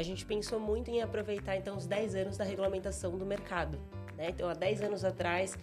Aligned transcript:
a 0.00 0.02
gente 0.02 0.24
pensou 0.24 0.58
muito 0.58 0.90
em 0.90 1.02
aproveitar 1.02 1.56
então 1.56 1.76
os 1.76 1.86
10 1.86 2.14
anos 2.14 2.38
da 2.38 2.44
regulamentação 2.44 3.18
do 3.18 3.26
mercado. 3.26 3.78
Né? 4.16 4.30
Então, 4.30 4.48
há 4.48 4.54
10 4.54 4.80
anos 4.80 5.04
atrás, 5.04 5.58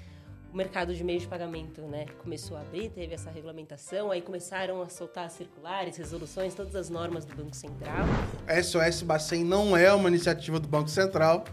o 0.53 0.55
mercado 0.55 0.93
de 0.93 1.03
meios 1.03 1.23
de 1.23 1.27
pagamento 1.27 1.81
né, 1.81 2.05
começou 2.21 2.55
a 2.55 2.61
abrir, 2.61 2.89
teve 2.89 3.15
essa 3.15 3.31
regulamentação, 3.31 4.11
aí 4.11 4.21
começaram 4.21 4.79
a 4.79 4.89
soltar 4.89 5.27
circulares, 5.31 5.97
resoluções, 5.97 6.53
todas 6.53 6.75
as 6.75 6.87
normas 6.87 7.25
do 7.25 7.35
Banco 7.35 7.55
Central. 7.55 8.05
SOS 8.63 9.01
Bacen 9.01 9.43
não 9.43 9.75
é 9.75 9.91
uma 9.91 10.07
iniciativa 10.07 10.59
do 10.59 10.67
Banco 10.67 10.89
Central, 10.89 11.43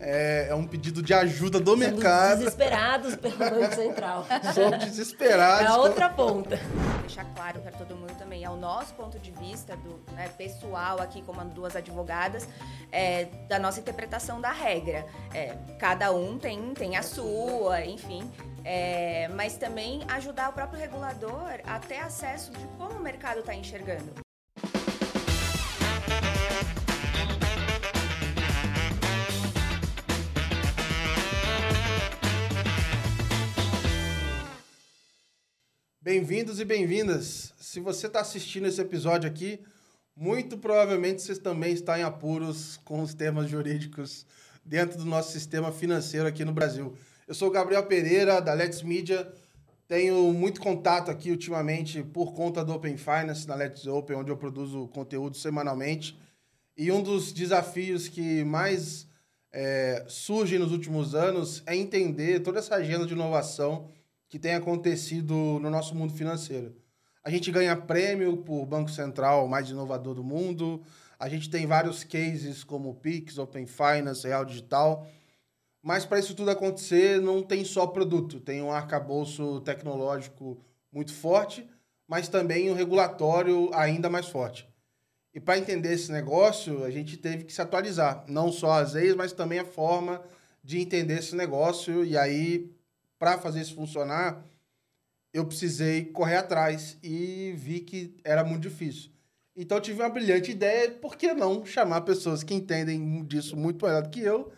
é, 0.00 0.46
é 0.48 0.54
um 0.54 0.66
pedido 0.66 1.02
de 1.02 1.12
ajuda 1.12 1.60
do 1.60 1.72
Somos 1.72 1.86
mercado. 1.86 2.38
desesperados 2.38 3.14
pelo 3.14 3.36
Banco 3.36 3.74
Central. 3.74 4.26
Somos 4.54 4.84
desesperados. 4.86 5.66
É 5.66 5.66
a 5.66 5.76
outra 5.76 6.08
ponta. 6.08 6.58
Deixar 7.02 7.24
claro 7.34 7.60
para 7.60 7.72
todo 7.72 7.94
mundo 7.94 8.16
também, 8.16 8.44
é 8.44 8.50
o 8.50 8.56
nosso 8.56 8.94
ponto 8.94 9.18
de 9.18 9.30
vista, 9.30 9.76
do 9.76 10.02
né, 10.12 10.28
pessoal 10.38 11.00
aqui, 11.00 11.22
como 11.22 11.44
duas 11.44 11.76
advogadas, 11.76 12.48
é, 12.90 13.26
da 13.48 13.58
nossa 13.58 13.80
interpretação 13.80 14.40
da 14.40 14.50
regra. 14.50 15.06
É, 15.34 15.56
cada 15.78 16.10
um 16.12 16.38
tem, 16.38 16.72
tem 16.74 16.96
a 16.96 17.02
sua, 17.02 17.84
enfim. 17.84 18.30
É, 18.64 19.28
mas 19.28 19.56
também 19.56 20.02
ajudar 20.08 20.50
o 20.50 20.52
próprio 20.52 20.78
regulador 20.78 21.60
a 21.66 21.78
ter 21.80 21.98
acesso 21.98 22.52
de 22.52 22.64
como 22.78 22.94
o 22.94 23.02
mercado 23.02 23.40
está 23.40 23.54
enxergando. 23.54 24.31
Bem-vindos 36.04 36.58
e 36.58 36.64
bem-vindas. 36.64 37.54
Se 37.60 37.78
você 37.78 38.08
está 38.08 38.18
assistindo 38.18 38.66
esse 38.66 38.80
episódio 38.80 39.30
aqui, 39.30 39.60
muito 40.16 40.58
provavelmente 40.58 41.22
você 41.22 41.36
também 41.36 41.72
está 41.72 41.96
em 41.96 42.02
apuros 42.02 42.76
com 42.84 43.02
os 43.02 43.14
temas 43.14 43.48
jurídicos 43.48 44.26
dentro 44.64 44.98
do 44.98 45.04
nosso 45.04 45.30
sistema 45.30 45.70
financeiro 45.70 46.26
aqui 46.26 46.44
no 46.44 46.52
Brasil. 46.52 46.92
Eu 47.24 47.34
sou 47.36 47.46
o 47.46 47.52
Gabriel 47.52 47.86
Pereira, 47.86 48.40
da 48.40 48.52
Let's 48.52 48.82
Media. 48.82 49.32
Tenho 49.86 50.32
muito 50.32 50.60
contato 50.60 51.08
aqui 51.08 51.30
ultimamente 51.30 52.02
por 52.02 52.34
conta 52.34 52.64
do 52.64 52.72
Open 52.72 52.96
Finance 52.96 53.46
na 53.46 53.54
Let's 53.54 53.86
Open, 53.86 54.16
onde 54.16 54.32
eu 54.32 54.36
produzo 54.36 54.88
conteúdo 54.88 55.36
semanalmente. 55.36 56.18
E 56.76 56.90
um 56.90 57.00
dos 57.00 57.32
desafios 57.32 58.08
que 58.08 58.42
mais 58.42 59.06
é, 59.52 60.04
surgem 60.08 60.58
nos 60.58 60.72
últimos 60.72 61.14
anos 61.14 61.62
é 61.64 61.76
entender 61.76 62.40
toda 62.40 62.58
essa 62.58 62.74
agenda 62.74 63.06
de 63.06 63.12
inovação 63.12 63.88
que 64.32 64.38
tem 64.38 64.54
acontecido 64.54 65.34
no 65.60 65.68
nosso 65.68 65.94
mundo 65.94 66.14
financeiro. 66.14 66.74
A 67.22 67.28
gente 67.28 67.52
ganha 67.52 67.76
prêmio 67.76 68.38
por 68.38 68.64
Banco 68.64 68.90
Central 68.90 69.46
mais 69.46 69.68
inovador 69.68 70.14
do 70.14 70.24
mundo. 70.24 70.82
A 71.18 71.28
gente 71.28 71.50
tem 71.50 71.66
vários 71.66 72.02
cases 72.02 72.64
como 72.64 72.88
o 72.88 72.94
Pix, 72.94 73.36
Open 73.36 73.66
Finance, 73.66 74.26
Real 74.26 74.46
Digital. 74.46 75.06
Mas 75.82 76.06
para 76.06 76.18
isso 76.18 76.34
tudo 76.34 76.50
acontecer, 76.50 77.20
não 77.20 77.42
tem 77.42 77.62
só 77.62 77.86
produto, 77.86 78.40
tem 78.40 78.62
um 78.62 78.72
arcabouço 78.72 79.60
tecnológico 79.60 80.58
muito 80.90 81.12
forte, 81.12 81.68
mas 82.08 82.26
também 82.26 82.70
um 82.70 82.74
regulatório 82.74 83.68
ainda 83.74 84.08
mais 84.08 84.28
forte. 84.28 84.66
E 85.34 85.40
para 85.40 85.58
entender 85.58 85.92
esse 85.92 86.10
negócio, 86.10 86.84
a 86.84 86.90
gente 86.90 87.18
teve 87.18 87.44
que 87.44 87.52
se 87.52 87.60
atualizar, 87.60 88.24
não 88.26 88.50
só 88.50 88.80
as 88.80 88.94
leis, 88.94 89.14
mas 89.14 89.34
também 89.34 89.58
a 89.58 89.64
forma 89.66 90.22
de 90.64 90.80
entender 90.80 91.18
esse 91.18 91.36
negócio. 91.36 92.02
E 92.02 92.16
aí, 92.16 92.72
para 93.22 93.38
fazer 93.38 93.60
isso 93.60 93.76
funcionar, 93.76 94.44
eu 95.32 95.46
precisei 95.46 96.06
correr 96.06 96.38
atrás 96.38 96.98
e 97.04 97.54
vi 97.56 97.78
que 97.78 98.16
era 98.24 98.42
muito 98.42 98.62
difícil. 98.62 99.12
Então 99.54 99.78
eu 99.78 99.80
tive 99.80 100.02
uma 100.02 100.08
brilhante 100.08 100.50
ideia, 100.50 100.90
por 100.90 101.14
que 101.14 101.32
não 101.32 101.64
chamar 101.64 102.00
pessoas 102.00 102.42
que 102.42 102.52
entendem 102.52 103.24
disso 103.24 103.56
muito 103.56 103.86
melhor 103.86 104.02
do 104.02 104.10
que 104.10 104.20
eu 104.20 104.50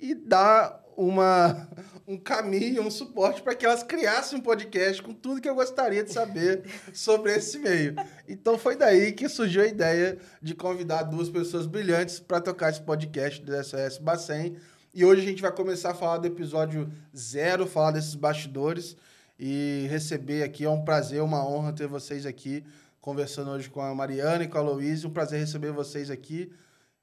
e 0.00 0.12
dar 0.12 0.84
uma, 0.96 1.68
um 2.04 2.18
caminho, 2.18 2.82
um 2.82 2.90
suporte 2.90 3.42
para 3.42 3.54
que 3.54 3.64
elas 3.64 3.84
criassem 3.84 4.40
um 4.40 4.42
podcast 4.42 5.00
com 5.00 5.14
tudo 5.14 5.40
que 5.40 5.48
eu 5.48 5.54
gostaria 5.54 6.02
de 6.02 6.12
saber 6.12 6.64
sobre 6.92 7.32
esse 7.32 7.60
meio. 7.60 7.94
Então 8.26 8.58
foi 8.58 8.74
daí 8.74 9.12
que 9.12 9.28
surgiu 9.28 9.62
a 9.62 9.66
ideia 9.68 10.18
de 10.42 10.56
convidar 10.56 11.04
duas 11.04 11.30
pessoas 11.30 11.64
brilhantes 11.64 12.18
para 12.18 12.40
tocar 12.40 12.70
esse 12.70 12.82
podcast 12.82 13.40
do 13.40 13.52
SOS 13.62 13.98
Bacen. 13.98 14.56
E 14.92 15.04
hoje 15.04 15.22
a 15.22 15.24
gente 15.24 15.40
vai 15.40 15.52
começar 15.52 15.90
a 15.90 15.94
falar 15.94 16.18
do 16.18 16.26
episódio 16.26 16.90
zero, 17.16 17.66
falar 17.66 17.92
desses 17.92 18.14
bastidores 18.14 18.96
e 19.38 19.86
receber 19.88 20.42
aqui. 20.42 20.64
É 20.64 20.70
um 20.70 20.84
prazer, 20.84 21.22
uma 21.22 21.46
honra 21.48 21.72
ter 21.72 21.86
vocês 21.86 22.26
aqui 22.26 22.64
conversando 23.00 23.50
hoje 23.52 23.70
com 23.70 23.80
a 23.80 23.94
Mariana 23.94 24.44
e 24.44 24.48
com 24.48 24.58
a 24.58 24.62
Louise. 24.62 25.06
Um 25.06 25.10
prazer 25.10 25.38
receber 25.38 25.70
vocês 25.70 26.10
aqui. 26.10 26.52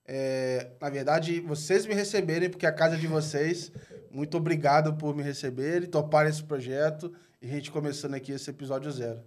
É, 0.05 0.71
na 0.81 0.89
verdade, 0.89 1.39
vocês 1.39 1.85
me 1.85 1.93
receberem, 1.93 2.49
porque 2.49 2.65
é 2.65 2.69
a 2.69 2.73
casa 2.73 2.97
de 2.97 3.07
vocês. 3.07 3.71
Muito 4.11 4.35
obrigado 4.37 4.93
por 4.95 5.15
me 5.15 5.23
receberem, 5.23 5.87
topar 5.89 6.27
esse 6.27 6.43
projeto 6.43 7.13
e 7.41 7.47
a 7.47 7.49
gente 7.49 7.71
começando 7.71 8.15
aqui 8.15 8.31
esse 8.33 8.49
episódio 8.49 8.91
zero. 8.91 9.21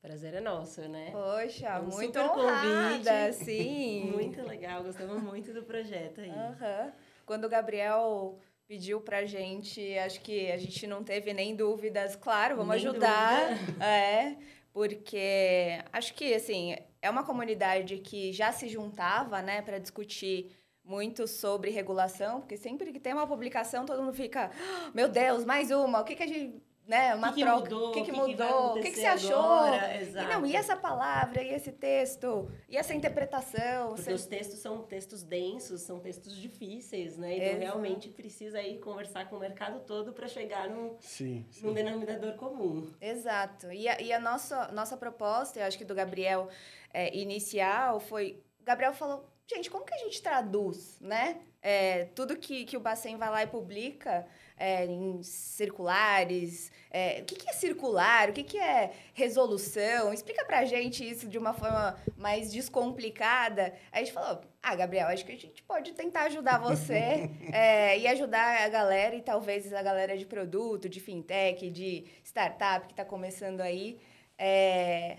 Prazer 0.00 0.34
é 0.34 0.40
nosso, 0.40 0.80
né? 0.88 1.10
Poxa, 1.12 1.80
um 1.80 1.84
muito 1.84 2.18
super 2.18 2.20
honrada, 2.22 3.28
convite. 3.28 3.44
sim. 3.44 4.10
Muito 4.12 4.42
legal, 4.42 4.82
gostamos 4.82 5.22
muito 5.22 5.52
do 5.54 5.62
projeto 5.62 6.20
aí. 6.20 6.30
Aham. 6.30 6.92
Quando 7.32 7.46
o 7.46 7.48
Gabriel 7.48 8.38
pediu 8.68 9.00
pra 9.00 9.24
gente, 9.24 9.96
acho 10.00 10.20
que 10.20 10.52
a 10.52 10.58
gente 10.58 10.86
não 10.86 11.02
teve 11.02 11.32
nem 11.32 11.56
dúvidas. 11.56 12.14
Claro, 12.14 12.56
vamos 12.56 12.76
Nem 12.76 12.86
ajudar. 12.86 13.48
É, 13.82 14.36
porque 14.70 15.82
acho 15.90 16.12
que, 16.12 16.34
assim, 16.34 16.76
é 17.00 17.08
uma 17.08 17.24
comunidade 17.24 17.96
que 18.00 18.34
já 18.34 18.52
se 18.52 18.68
juntava, 18.68 19.40
né, 19.40 19.62
para 19.62 19.78
discutir 19.78 20.54
muito 20.84 21.26
sobre 21.26 21.70
regulação, 21.70 22.40
porque 22.40 22.58
sempre 22.58 22.92
que 22.92 23.00
tem 23.00 23.14
uma 23.14 23.26
publicação, 23.26 23.86
todo 23.86 24.02
mundo 24.02 24.12
fica, 24.12 24.50
"Ah, 24.54 24.90
meu 24.92 25.08
Deus, 25.08 25.42
mais 25.46 25.70
uma, 25.70 26.00
o 26.02 26.04
que 26.04 26.14
que 26.14 26.24
a 26.24 26.26
gente, 26.26 26.62
né, 26.86 27.14
uma 27.14 27.30
O 27.30 27.32
que 27.32 27.40
que 27.40 27.44
troca, 27.46 27.60
mudou? 27.60 27.88
o 27.88 27.92
que 27.92 28.02
que 28.02 28.12
mudou, 28.12 28.70
o 28.72 28.80
que 28.80 28.90
que 28.90 28.96
você 28.98 29.06
achou? 29.06 29.34
agora? 29.38 29.94
E 29.94 30.02
Exato. 30.02 30.28
não, 30.28 30.44
e 30.46 30.56
essa 30.56 30.76
palavra, 30.76 31.42
e 31.42 31.48
esse 31.54 31.70
texto, 31.72 32.50
e 32.68 32.76
essa 32.76 32.92
interpretação? 32.92 33.88
Porque 33.90 34.02
Você- 34.02 34.12
os 34.12 34.26
textos 34.26 34.58
são 34.58 34.82
textos 34.82 35.22
densos, 35.22 35.82
são 35.82 36.00
textos 36.00 36.36
difíceis, 36.36 37.16
né? 37.16 37.34
Então, 37.36 37.46
Exato. 37.46 37.60
realmente 37.62 38.08
precisa 38.08 38.58
aí 38.58 38.78
conversar 38.78 39.28
com 39.30 39.36
o 39.36 39.38
mercado 39.38 39.80
todo 39.86 40.12
para 40.12 40.26
chegar 40.26 40.68
num, 40.68 40.96
Sim. 41.00 41.46
num 41.62 41.72
denominador 41.72 42.34
comum. 42.34 42.90
Exato. 43.00 43.70
E 43.72 43.88
a, 43.88 44.00
e 44.00 44.12
a 44.12 44.18
nossa, 44.18 44.68
nossa 44.72 44.96
proposta, 44.96 45.60
eu 45.60 45.66
acho 45.66 45.78
que 45.78 45.84
do 45.84 45.94
Gabriel 45.94 46.48
é, 46.92 47.16
inicial, 47.16 48.00
foi. 48.00 48.42
Gabriel 48.64 48.92
falou, 48.92 49.24
gente, 49.46 49.70
como 49.70 49.84
que 49.84 49.94
a 49.94 49.98
gente 49.98 50.20
traduz, 50.20 50.98
né? 51.00 51.40
É, 51.62 52.06
tudo 52.06 52.36
que, 52.36 52.64
que 52.64 52.76
o 52.76 52.80
Bacen 52.80 53.16
vai 53.16 53.30
lá 53.30 53.42
e 53.44 53.46
publica 53.46 54.26
é, 54.56 54.84
em 54.86 55.22
circulares. 55.22 56.70
é, 56.90 57.20
o 57.20 57.24
que, 57.24 57.36
que 57.36 57.48
é 57.48 57.52
circular? 57.52 58.30
O 58.30 58.32
que, 58.32 58.42
que 58.42 58.58
é 58.58 58.92
resolução? 59.14 60.12
Explica 60.12 60.44
pra 60.44 60.64
gente 60.64 61.08
isso 61.08 61.28
de 61.28 61.38
uma 61.38 61.52
forma 61.52 61.98
mais 62.16 62.52
descomplicada. 62.52 63.74
Aí 63.90 64.02
a 64.02 64.04
gente 64.04 64.12
falou, 64.12 64.40
ah, 64.62 64.74
Gabriel, 64.74 65.08
acho 65.08 65.24
que 65.24 65.32
a 65.32 65.38
gente 65.38 65.62
pode 65.62 65.92
tentar 65.92 66.24
ajudar 66.24 66.58
você 66.58 67.30
é, 67.52 67.98
e 67.98 68.06
ajudar 68.06 68.64
a 68.64 68.68
galera, 68.68 69.14
e 69.16 69.22
talvez 69.22 69.72
a 69.72 69.82
galera 69.82 70.16
de 70.16 70.26
produto, 70.26 70.88
de 70.88 71.00
fintech, 71.00 71.70
de 71.70 72.06
startup 72.24 72.86
que 72.86 72.92
está 72.92 73.04
começando 73.04 73.60
aí, 73.60 73.98
é, 74.38 75.18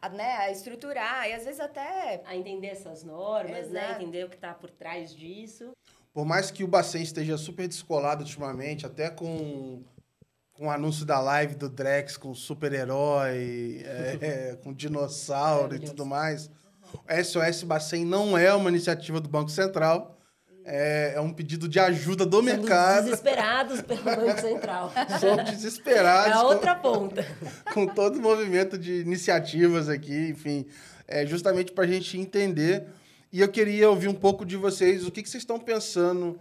a, 0.00 0.08
né, 0.08 0.36
a 0.38 0.50
estruturar 0.50 1.28
e 1.28 1.32
às 1.32 1.44
vezes 1.44 1.60
até 1.60 2.22
A 2.24 2.36
entender 2.36 2.68
essas 2.68 3.04
normas, 3.04 3.70
né? 3.70 3.92
Entender 3.92 4.24
o 4.24 4.28
que 4.28 4.36
está 4.36 4.54
por 4.54 4.70
trás 4.70 5.14
disso. 5.14 5.72
Por 6.14 6.24
mais 6.24 6.50
que 6.50 6.62
o 6.62 6.68
Bacen 6.68 7.02
esteja 7.02 7.36
super 7.36 7.66
descolado 7.68 8.22
ultimamente, 8.22 8.86
até 8.86 9.10
com, 9.10 9.82
com 10.52 10.68
o 10.68 10.70
anúncio 10.70 11.04
da 11.04 11.20
live 11.20 11.56
do 11.56 11.68
Drex 11.68 12.16
com 12.16 12.32
super-herói, 12.34 13.82
é, 14.22 14.56
com 14.62 14.72
dinossauro 14.72 15.74
e 15.74 15.80
tudo 15.80 16.06
mais, 16.06 16.48
o 16.92 17.24
SOS 17.24 17.64
Bacen 17.64 18.04
não 18.04 18.38
é 18.38 18.54
uma 18.54 18.70
iniciativa 18.70 19.20
do 19.20 19.28
Banco 19.28 19.50
Central, 19.50 20.16
é, 20.64 21.14
é 21.16 21.20
um 21.20 21.32
pedido 21.32 21.68
de 21.68 21.78
ajuda 21.80 22.24
do 22.24 22.36
Somos 22.36 22.52
mercado. 22.54 23.04
desesperados 23.06 23.82
pelo 23.82 24.02
Banco 24.04 24.40
Central. 24.40 24.92
Somos 25.20 25.38
É 25.40 25.50
desesperados 25.50 26.32
a 26.32 26.40
com- 26.40 26.46
outra 26.46 26.74
ponta. 26.76 27.26
com 27.74 27.86
todo 27.88 28.16
o 28.16 28.22
movimento 28.22 28.78
de 28.78 29.00
iniciativas 29.00 29.88
aqui, 29.88 30.28
enfim, 30.30 30.64
é 31.08 31.26
justamente 31.26 31.72
para 31.72 31.84
a 31.84 31.88
gente 31.88 32.16
entender. 32.16 32.86
E 33.34 33.40
eu 33.40 33.50
queria 33.50 33.90
ouvir 33.90 34.06
um 34.06 34.14
pouco 34.14 34.46
de 34.46 34.56
vocês, 34.56 35.04
o 35.04 35.10
que, 35.10 35.20
que 35.20 35.28
vocês 35.28 35.42
estão 35.42 35.58
pensando 35.58 36.38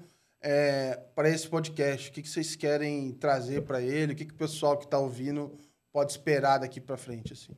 para 1.16 1.28
esse 1.28 1.50
podcast, 1.50 2.08
o 2.08 2.14
que, 2.14 2.22
que 2.22 2.30
vocês 2.30 2.56
querem 2.56 3.14
trazer 3.14 3.64
para 3.64 3.82
ele, 3.82 4.14
o 4.14 4.16
que, 4.16 4.26
que 4.26 4.34
o 4.34 4.38
pessoal 4.38 4.78
que 4.78 4.86
está 4.86 5.00
ouvindo 5.00 5.58
pode 5.92 6.12
esperar 6.12 6.60
daqui 6.60 6.80
para 6.80 6.96
frente, 6.96 7.34
assim. 7.34 7.58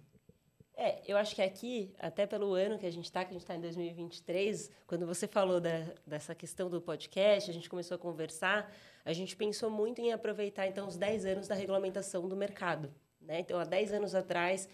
É, 0.74 1.02
eu 1.06 1.18
acho 1.18 1.36
que 1.36 1.42
aqui, 1.42 1.94
até 2.00 2.26
pelo 2.26 2.54
ano 2.54 2.80
que 2.80 2.86
a 2.86 2.90
gente 2.90 3.04
está, 3.04 3.26
que 3.26 3.32
a 3.32 3.34
gente 3.34 3.42
está 3.42 3.58
em 3.58 3.60
2023, 3.60 4.72
quando 4.88 5.06
você 5.06 5.28
falou 5.28 5.60
da, 5.60 5.86
dessa 6.08 6.34
questão 6.34 6.70
do 6.70 6.80
podcast, 6.80 7.52
a 7.52 7.54
gente 7.54 7.70
começou 7.70 7.96
a 7.96 7.98
conversar, 7.98 8.74
a 9.04 9.12
gente 9.12 9.36
pensou 9.36 9.70
muito 9.70 10.00
em 10.00 10.14
aproveitar, 10.14 10.66
então, 10.66 10.88
os 10.88 10.96
10 10.96 11.26
anos 11.26 11.48
da 11.50 11.56
regulamentação 11.56 12.26
do 12.26 12.38
mercado. 12.38 12.90
Né? 13.20 13.42
Então, 13.42 13.60
há 13.60 13.66
10 13.66 13.92
anos 13.92 14.16
atrás, 14.16 14.70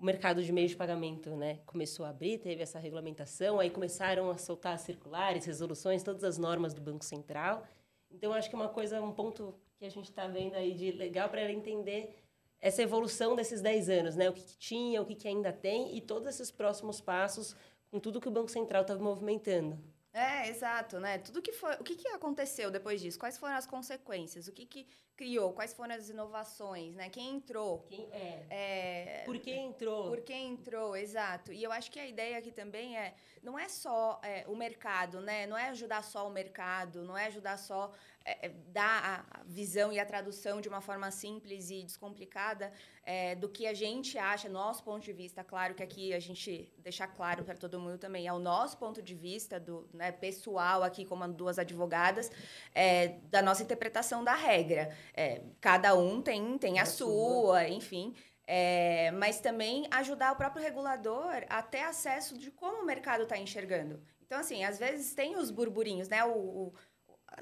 o 0.00 0.04
mercado 0.04 0.42
de 0.42 0.50
meios 0.50 0.70
de 0.70 0.76
pagamento 0.76 1.36
né, 1.36 1.60
começou 1.66 2.06
a 2.06 2.08
abrir, 2.08 2.38
teve 2.38 2.62
essa 2.62 2.78
regulamentação, 2.78 3.60
aí 3.60 3.68
começaram 3.68 4.30
a 4.30 4.38
soltar 4.38 4.78
circulares, 4.78 5.44
resoluções, 5.44 6.02
todas 6.02 6.24
as 6.24 6.38
normas 6.38 6.72
do 6.72 6.80
Banco 6.80 7.04
Central. 7.04 7.66
Então, 8.10 8.32
acho 8.32 8.48
que 8.48 8.56
uma 8.56 8.68
coisa, 8.68 9.00
um 9.02 9.12
ponto 9.12 9.54
que 9.76 9.84
a 9.84 9.90
gente 9.90 10.08
está 10.08 10.26
vendo 10.26 10.54
aí 10.54 10.72
de 10.72 10.90
legal 10.92 11.28
para 11.28 11.52
entender 11.52 12.16
essa 12.60 12.82
evolução 12.82 13.36
desses 13.36 13.60
10 13.60 13.88
anos, 13.90 14.16
né? 14.16 14.28
O 14.30 14.32
que, 14.32 14.42
que 14.42 14.56
tinha, 14.56 15.02
o 15.02 15.06
que, 15.06 15.14
que 15.14 15.28
ainda 15.28 15.52
tem 15.52 15.94
e 15.96 16.00
todos 16.00 16.26
esses 16.28 16.50
próximos 16.50 17.00
passos 17.00 17.54
com 17.90 18.00
tudo 18.00 18.20
que 18.20 18.28
o 18.28 18.30
Banco 18.30 18.50
Central 18.50 18.82
está 18.82 18.96
movimentando. 18.96 19.78
É, 20.12 20.48
exato, 20.48 20.98
né? 20.98 21.18
Tudo 21.18 21.42
que 21.42 21.52
foi, 21.52 21.74
o 21.74 21.84
que, 21.84 21.94
que 21.94 22.08
aconteceu 22.08 22.70
depois 22.70 23.00
disso? 23.00 23.18
Quais 23.18 23.38
foram 23.38 23.54
as 23.54 23.66
consequências? 23.66 24.48
O 24.48 24.52
que, 24.52 24.66
que 24.66 24.86
criou? 25.20 25.52
Quais 25.52 25.74
foram 25.74 25.94
as 25.94 26.08
inovações, 26.08 26.94
né? 26.94 27.10
Quem 27.10 27.36
entrou? 27.36 27.84
Quem 27.90 28.08
é? 28.10 28.46
É, 28.48 29.22
Por 29.26 29.38
que 29.38 29.52
entrou? 29.52 30.08
Por 30.08 30.20
que 30.22 30.32
entrou, 30.32 30.96
exato. 30.96 31.52
E 31.52 31.62
eu 31.62 31.70
acho 31.70 31.90
que 31.90 32.00
a 32.00 32.06
ideia 32.06 32.38
aqui 32.38 32.50
também 32.50 32.96
é, 32.96 33.14
não 33.42 33.58
é 33.58 33.68
só 33.68 34.18
é, 34.22 34.46
o 34.48 34.56
mercado, 34.56 35.20
né? 35.20 35.46
Não 35.46 35.58
é 35.58 35.68
ajudar 35.68 36.02
só 36.02 36.26
o 36.26 36.30
mercado, 36.30 37.04
não 37.04 37.18
é 37.18 37.26
ajudar 37.26 37.58
só 37.58 37.92
é, 38.24 38.46
é 38.46 38.48
dar 38.68 39.26
a 39.30 39.42
visão 39.44 39.92
e 39.92 39.98
a 39.98 40.06
tradução 40.06 40.60
de 40.60 40.68
uma 40.68 40.80
forma 40.80 41.10
simples 41.10 41.70
e 41.70 41.82
descomplicada 41.82 42.72
é, 43.04 43.34
do 43.34 43.48
que 43.48 43.66
a 43.66 43.74
gente 43.74 44.18
acha, 44.18 44.48
nosso 44.48 44.84
ponto 44.84 45.02
de 45.02 45.12
vista. 45.12 45.42
Claro 45.42 45.74
que 45.74 45.82
aqui 45.82 46.12
a 46.12 46.20
gente 46.20 46.72
deixar 46.78 47.08
claro 47.08 47.44
para 47.44 47.56
todo 47.56 47.78
mundo 47.78 47.98
também, 47.98 48.26
é 48.26 48.32
o 48.32 48.38
nosso 48.38 48.76
ponto 48.76 49.02
de 49.02 49.14
vista 49.14 49.58
do 49.58 49.88
né, 49.92 50.12
pessoal 50.12 50.82
aqui 50.82 51.04
como 51.04 51.26
duas 51.28 51.58
advogadas, 51.58 52.30
é, 52.74 53.18
da 53.30 53.42
nossa 53.42 53.62
interpretação 53.62 54.22
da 54.22 54.34
regra. 54.34 54.94
É, 55.14 55.42
cada 55.60 55.94
um 55.94 56.22
tem, 56.22 56.58
tem 56.58 56.78
a, 56.78 56.82
a 56.82 56.86
sua, 56.86 57.06
sua, 57.06 57.68
enfim. 57.68 58.14
É, 58.46 59.10
mas 59.12 59.40
também 59.40 59.86
ajudar 59.90 60.32
o 60.32 60.36
próprio 60.36 60.62
regulador 60.62 61.44
a 61.48 61.62
ter 61.62 61.82
acesso 61.82 62.36
de 62.36 62.50
como 62.50 62.82
o 62.82 62.86
mercado 62.86 63.22
está 63.22 63.38
enxergando. 63.38 64.02
Então, 64.26 64.40
assim, 64.40 64.64
às 64.64 64.78
vezes 64.78 65.14
tem 65.14 65.36
os 65.36 65.50
burburinhos, 65.50 66.08
né? 66.08 66.24
O, 66.24 66.32
o, 66.32 66.74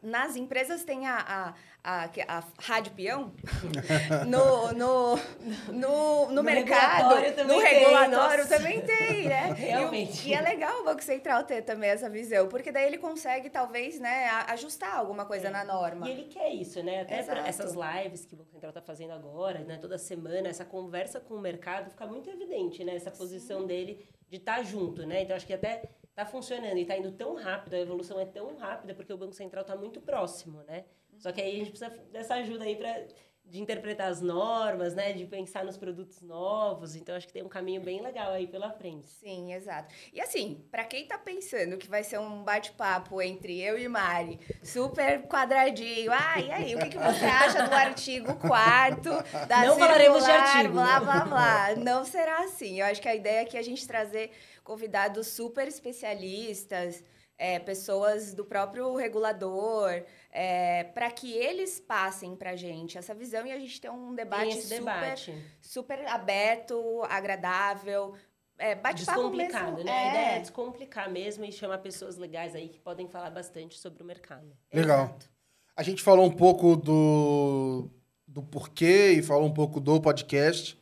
nas 0.02 0.36
empresas 0.36 0.84
tem 0.84 1.06
a, 1.06 1.54
a, 1.82 2.04
a, 2.04 2.38
a 2.38 2.44
rádio 2.60 2.92
peão, 2.92 3.32
no, 4.26 4.72
no, 4.72 5.16
no, 5.16 5.72
no, 5.72 6.32
no 6.32 6.42
mercado, 6.42 7.14
no 7.46 7.58
regulatório 7.58 8.46
tem, 8.46 8.58
também 8.58 8.80
tem, 8.82 9.28
né? 9.28 9.52
Realmente. 9.56 10.28
E, 10.28 10.30
e, 10.30 10.34
é 10.34 10.40
legal 10.40 10.80
o 10.80 10.84
Banco 10.84 11.02
Central 11.02 11.44
ter 11.44 11.62
também 11.62 11.90
essa 11.90 12.08
visão, 12.08 12.48
porque 12.48 12.70
daí 12.70 12.86
ele 12.86 12.98
consegue, 12.98 13.50
talvez, 13.50 13.98
né, 13.98 14.28
ajustar 14.48 14.96
alguma 14.96 15.24
coisa 15.24 15.48
é. 15.48 15.50
na 15.50 15.64
norma. 15.64 16.08
E 16.08 16.12
ele 16.12 16.24
quer 16.24 16.52
isso, 16.52 16.82
né? 16.82 17.02
Até 17.02 17.18
essas 17.46 17.74
lives 17.74 18.24
que 18.24 18.34
o 18.34 18.38
Banco 18.38 18.50
Central 18.50 18.70
está 18.70 18.82
fazendo 18.82 19.12
agora, 19.12 19.60
né, 19.60 19.78
toda 19.78 19.98
semana, 19.98 20.48
essa 20.48 20.64
conversa 20.64 21.20
com 21.20 21.34
o 21.34 21.40
mercado 21.40 21.90
fica 21.90 22.06
muito 22.06 22.30
evidente, 22.30 22.84
né? 22.84 22.94
Essa 22.94 23.10
posição 23.10 23.62
Sim. 23.62 23.66
dele 23.66 24.08
de 24.28 24.36
estar 24.36 24.56
tá 24.56 24.62
junto, 24.62 25.06
né? 25.06 25.22
Então, 25.22 25.34
acho 25.34 25.46
que 25.46 25.54
até 25.54 25.82
está 26.18 26.26
funcionando 26.26 26.76
e 26.76 26.82
está 26.82 26.96
indo 26.96 27.12
tão 27.12 27.36
rápido, 27.36 27.74
a 27.74 27.78
evolução 27.78 28.18
é 28.18 28.26
tão 28.26 28.56
rápida 28.56 28.92
porque 28.92 29.12
o 29.12 29.16
Banco 29.16 29.34
Central 29.34 29.62
está 29.62 29.76
muito 29.76 30.00
próximo, 30.00 30.64
né? 30.64 30.84
Só 31.16 31.30
que 31.30 31.40
aí 31.40 31.54
a 31.54 31.58
gente 31.58 31.70
precisa 31.70 31.90
dessa 32.10 32.34
ajuda 32.34 32.64
aí 32.64 32.74
para 32.74 33.06
de 33.50 33.62
interpretar 33.62 34.10
as 34.10 34.20
normas, 34.20 34.94
né, 34.94 35.14
de 35.14 35.24
pensar 35.24 35.64
nos 35.64 35.78
produtos 35.78 36.20
novos. 36.20 36.94
Então 36.94 37.16
acho 37.16 37.26
que 37.26 37.32
tem 37.32 37.42
um 37.42 37.48
caminho 37.48 37.80
bem 37.80 38.02
legal 38.02 38.32
aí 38.32 38.46
pela 38.46 38.70
frente. 38.70 39.08
Sim, 39.08 39.54
exato. 39.54 39.94
E 40.12 40.20
assim, 40.20 40.62
para 40.70 40.84
quem 40.84 41.04
está 41.04 41.16
pensando 41.16 41.78
que 41.78 41.88
vai 41.88 42.04
ser 42.04 42.18
um 42.18 42.42
bate-papo 42.42 43.22
entre 43.22 43.58
eu 43.58 43.78
e 43.78 43.88
Mari, 43.88 44.38
super 44.62 45.22
quadradinho. 45.22 46.12
Ah, 46.12 46.40
e 46.40 46.50
aí, 46.50 46.76
o 46.76 46.78
que, 46.78 46.90
que 46.90 46.98
você 46.98 47.24
acha 47.24 47.62
do 47.66 47.74
artigo 47.74 48.34
4 48.36 49.12
da 49.48 49.64
Não 49.64 49.78
falaremos 49.78 50.22
de 50.22 50.30
artigo. 50.30 50.74
Blá, 50.74 51.00
blá, 51.00 51.20
blá. 51.24 51.76
Não 51.76 52.04
será 52.04 52.40
assim. 52.40 52.80
Eu 52.80 52.86
acho 52.86 53.00
que 53.00 53.08
a 53.08 53.14
ideia 53.14 53.42
aqui 53.42 53.56
é 53.56 53.60
a 53.60 53.64
gente 53.64 53.86
trazer 53.86 54.30
convidados 54.68 55.28
super 55.28 55.66
especialistas, 55.66 57.02
é, 57.38 57.58
pessoas 57.58 58.34
do 58.34 58.44
próprio 58.44 58.94
regulador, 58.94 60.04
é, 60.30 60.84
para 60.84 61.10
que 61.10 61.32
eles 61.32 61.80
passem 61.80 62.36
para 62.36 62.50
a 62.50 62.56
gente 62.56 62.98
essa 62.98 63.14
visão 63.14 63.46
e 63.46 63.50
a 63.50 63.58
gente 63.58 63.80
ter 63.80 63.90
um 63.90 64.14
debate, 64.14 64.60
super, 64.60 64.78
debate. 64.78 65.34
super 65.58 66.06
aberto, 66.06 67.02
agradável, 67.08 68.14
é, 68.58 68.74
bate-papo 68.74 69.30
Descomplicado, 69.30 69.76
mesmo. 69.76 69.84
né? 69.84 69.90
É. 69.90 70.06
A 70.06 70.10
ideia 70.10 70.36
é 70.36 70.40
descomplicar 70.40 71.10
mesmo 71.10 71.46
e 71.46 71.50
chamar 71.50 71.78
pessoas 71.78 72.18
legais 72.18 72.54
aí 72.54 72.68
que 72.68 72.78
podem 72.78 73.08
falar 73.08 73.30
bastante 73.30 73.78
sobre 73.78 74.02
o 74.02 74.06
mercado. 74.06 74.54
Legal. 74.70 75.06
Exato. 75.06 75.30
A 75.74 75.82
gente 75.82 76.02
falou 76.02 76.26
um 76.26 76.30
pouco 76.30 76.76
do, 76.76 77.88
do 78.26 78.42
porquê 78.42 79.12
e 79.12 79.22
falou 79.22 79.46
um 79.46 79.54
pouco 79.54 79.80
do 79.80 79.98
podcast. 79.98 80.78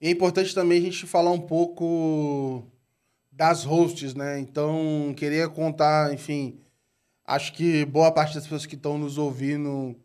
E 0.00 0.06
é 0.08 0.10
importante 0.10 0.54
também 0.54 0.78
a 0.78 0.82
gente 0.82 1.06
falar 1.06 1.30
um 1.30 1.40
pouco 1.40 2.64
das 3.32 3.64
hosts, 3.64 4.14
né? 4.14 4.38
Então, 4.38 5.14
queria 5.16 5.48
contar, 5.48 6.12
enfim, 6.12 6.60
acho 7.24 7.54
que 7.54 7.84
boa 7.86 8.12
parte 8.12 8.34
das 8.34 8.44
pessoas 8.44 8.66
que 8.66 8.74
estão 8.74 8.98
nos 8.98 9.16
ouvindo 9.16 9.96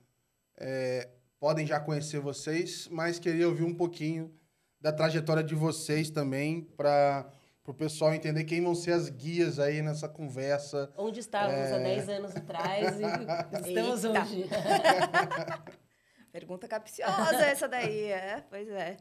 é, 0.57 1.09
podem 1.37 1.67
já 1.67 1.79
conhecer 1.79 2.21
vocês, 2.21 2.87
mas 2.89 3.19
queria 3.19 3.47
ouvir 3.47 3.65
um 3.65 3.75
pouquinho 3.75 4.33
da 4.79 4.93
trajetória 4.93 5.43
de 5.43 5.53
vocês 5.53 6.09
também, 6.09 6.61
para 6.61 7.29
o 7.65 7.73
pessoal 7.73 8.13
entender 8.13 8.45
quem 8.45 8.63
vão 8.63 8.73
ser 8.73 8.93
as 8.93 9.09
guias 9.09 9.59
aí 9.59 9.81
nessa 9.81 10.07
conversa. 10.07 10.89
Onde 10.95 11.19
estávamos 11.19 11.69
é... 11.69 11.75
há 11.75 11.79
10 11.79 12.09
anos 12.09 12.35
atrás 12.35 12.97
e 12.97 13.03
estamos 13.67 14.03
Eita. 14.05 14.21
hoje. 14.21 14.45
Pergunta 16.31 16.67
capciosa 16.67 17.45
essa 17.45 17.67
daí, 17.67 18.11
é? 18.11 18.45
Pois 18.49 18.69
é. 18.69 18.97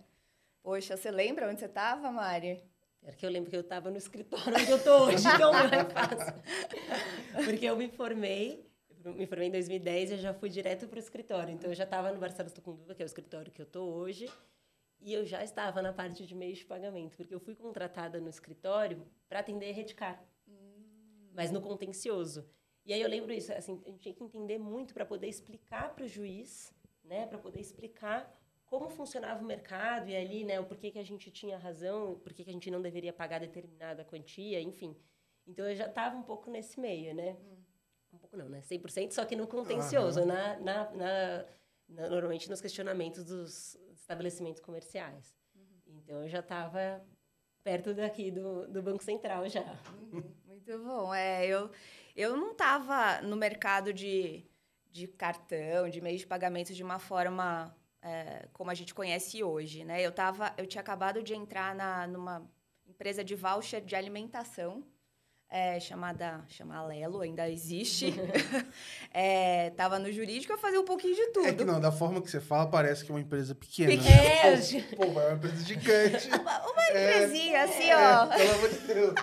Poxa, 0.63 0.97
você 0.97 1.11
lembra 1.11 1.49
onde 1.49 1.61
você 1.61 1.67
estava, 1.67 2.11
Mari? 2.11 2.65
Era 3.03 3.15
que 3.15 3.25
eu 3.25 3.31
lembro 3.31 3.51
que 3.51 3.57
eu 3.57 3.61
estava 3.61 3.91
no 3.91 3.97
escritório 3.97 4.55
onde 4.55 4.71
eu 4.71 4.77
estou 4.77 5.03
hoje, 5.03 5.25
então 5.35 5.53
não 5.53 5.61
é 5.61 5.85
fácil. 5.85 6.35
Porque 7.45 7.65
eu 7.65 7.77
me 7.77 7.89
formei, 7.89 8.69
me 9.05 9.27
formei 9.27 9.49
em 9.49 9.53
2010 9.53 10.11
e 10.11 10.13
eu 10.15 10.19
já 10.19 10.35
fui 10.35 10.49
direto 10.49 10.89
para 10.89 10.97
o 10.97 10.99
escritório. 10.99 11.55
Então, 11.55 11.71
eu 11.71 11.75
já 11.75 11.85
estava 11.85 12.13
no 12.13 12.19
Barcelos 12.19 12.53
Tucunduva, 12.53 12.95
que 12.95 13.03
é 13.03 13.05
o 13.05 13.07
escritório 13.07 13.53
que 13.53 13.61
eu 13.61 13.67
estou 13.67 13.95
hoje, 13.95 14.29
e 15.01 15.13
eu 15.13 15.25
já 15.25 15.45
estava 15.45 15.81
na 15.81 15.93
parte 15.93 16.27
de 16.27 16.35
meios 16.35 16.59
de 16.59 16.65
pagamento, 16.65 17.17
porque 17.17 17.35
eu 17.35 17.41
fui 17.41 17.55
contratada 17.55 18.21
no 18.21 18.29
escritório 18.29 19.07
para 19.29 19.41
atender 19.41 19.73
Redcar, 19.73 20.23
hum. 20.49 21.31
mas 21.33 21.51
no 21.51 21.61
contencioso. 21.61 22.49
E 22.85 22.93
aí 22.93 23.01
eu 23.01 23.09
lembro 23.09 23.33
isso, 23.33 23.53
assim, 23.53 23.81
a 23.85 23.91
gente 23.91 24.01
tinha 24.01 24.15
que 24.15 24.23
entender 24.23 24.59
muito 24.59 24.95
para 24.95 25.05
poder 25.05 25.29
explicar 25.29 25.95
para 25.95 26.05
o 26.05 26.09
juiz, 26.09 26.73
né, 27.05 27.27
para 27.27 27.39
poder 27.39 27.61
explicar 27.61 28.33
como 28.67 28.91
funcionava 28.91 29.43
o 29.43 29.47
mercado 29.47 30.09
e 30.09 30.17
ali, 30.17 30.45
né, 30.45 30.59
o 30.61 30.65
porquê 30.65 30.91
que 30.91 30.99
a 30.99 31.05
gente 31.05 31.31
tinha 31.31 31.57
razão, 31.57 32.19
porquê 32.23 32.45
que 32.45 32.51
a 32.51 32.53
gente 32.53 32.71
não 32.71 32.83
deveria 32.83 33.13
pagar 33.13 33.39
determinada 33.39 34.05
quantia, 34.05 34.61
enfim. 34.61 34.97
Então 35.47 35.69
eu 35.69 35.75
já 35.75 35.87
estava 35.87 36.17
um 36.17 36.23
pouco 36.23 36.51
nesse 36.51 36.79
meio, 36.79 37.15
né? 37.15 37.37
Hum. 37.41 37.57
Um 38.13 38.19
pouco 38.19 38.37
não, 38.37 38.49
né? 38.49 38.61
100%, 38.61 39.13
só 39.13 39.25
que 39.25 39.37
no 39.37 39.47
contencioso, 39.47 40.21
uhum. 40.21 40.27
na, 40.27 40.59
na, 40.59 40.91
na, 40.93 41.47
na, 41.89 42.09
normalmente 42.09 42.49
nos 42.51 42.61
questionamentos 42.61 43.25
dos 43.25 43.77
estabelecimentos 43.93 44.61
comerciais. 44.61 45.37
Uhum. 45.55 46.01
Então 46.03 46.23
eu 46.23 46.29
já 46.29 46.41
estava 46.41 47.05
perto 47.63 47.95
daqui 47.95 48.31
do, 48.31 48.67
do 48.69 48.83
Banco 48.83 49.05
Central 49.05 49.49
já. 49.49 49.79
Uhum. 50.13 50.23
Muito 50.47 50.79
bom. 50.83 51.15
É, 51.15 51.47
eu, 51.47 51.71
eu 52.17 52.37
não 52.37 52.53
estava 52.53 53.21
no 53.23 53.37
mercado 53.37 53.93
de, 53.93 54.45
de 54.91 55.07
cartão, 55.07 55.89
de 55.89 56.01
meio 56.01 56.19
de 56.19 56.27
pagamento 56.27 56.73
de 56.73 56.83
uma 56.83 56.99
forma 56.99 57.77
é, 58.07 58.49
como 58.53 58.71
a 58.71 58.75
gente 58.75 58.95
conhece 58.95 59.43
hoje, 59.43 59.85
né? 59.85 60.01
Eu 60.01 60.13
tava, 60.13 60.55
eu 60.57 60.67
tinha 60.67 60.81
acabado 60.81 61.23
de 61.23 61.35
entrar 61.35 61.75
na, 61.75 62.07
numa 62.07 62.49
empresa 62.87 63.25
de 63.25 63.35
voucher 63.35 63.85
de 63.85 63.97
alimentação 63.97 64.85
é, 65.49 65.79
chamada 65.79 66.45
chama 66.49 66.77
Alelo, 66.77 67.21
ainda 67.21 67.49
existe. 67.49 68.15
é, 69.13 69.71
tava 69.77 69.99
no 69.99 70.11
jurídico, 70.11 70.53
eu 70.53 70.59
fazia 70.59 70.81
um 70.81 70.85
pouquinho 70.85 71.15
de 71.15 71.27
tudo. 71.29 71.47
É 71.47 71.53
que 71.53 71.65
não, 71.65 71.81
da 71.81 71.93
forma 71.93 72.21
que 72.21 72.31
você 72.31 72.41
fala, 72.41 72.69
parece 72.69 73.05
que 73.05 73.11
é 73.11 73.15
uma 73.15 73.21
empresa 73.21 73.55
pequena. 73.55 73.93
É, 73.93 74.57
né? 74.57 74.85
Pô, 74.97 75.07
pô, 75.07 75.21
é 75.21 75.29
uma 75.29 75.37
empresa 75.37 75.65
gigante. 75.65 76.29
uma, 76.29 76.71
uma 76.71 76.91
empresinha, 76.91 77.59
é, 77.59 77.63
assim, 77.63 77.93
ó. 77.93 78.33
É, 78.33 78.37
pelo 78.37 78.55
amor 78.55 78.69
de 78.71 78.79
Deus. 78.79 79.15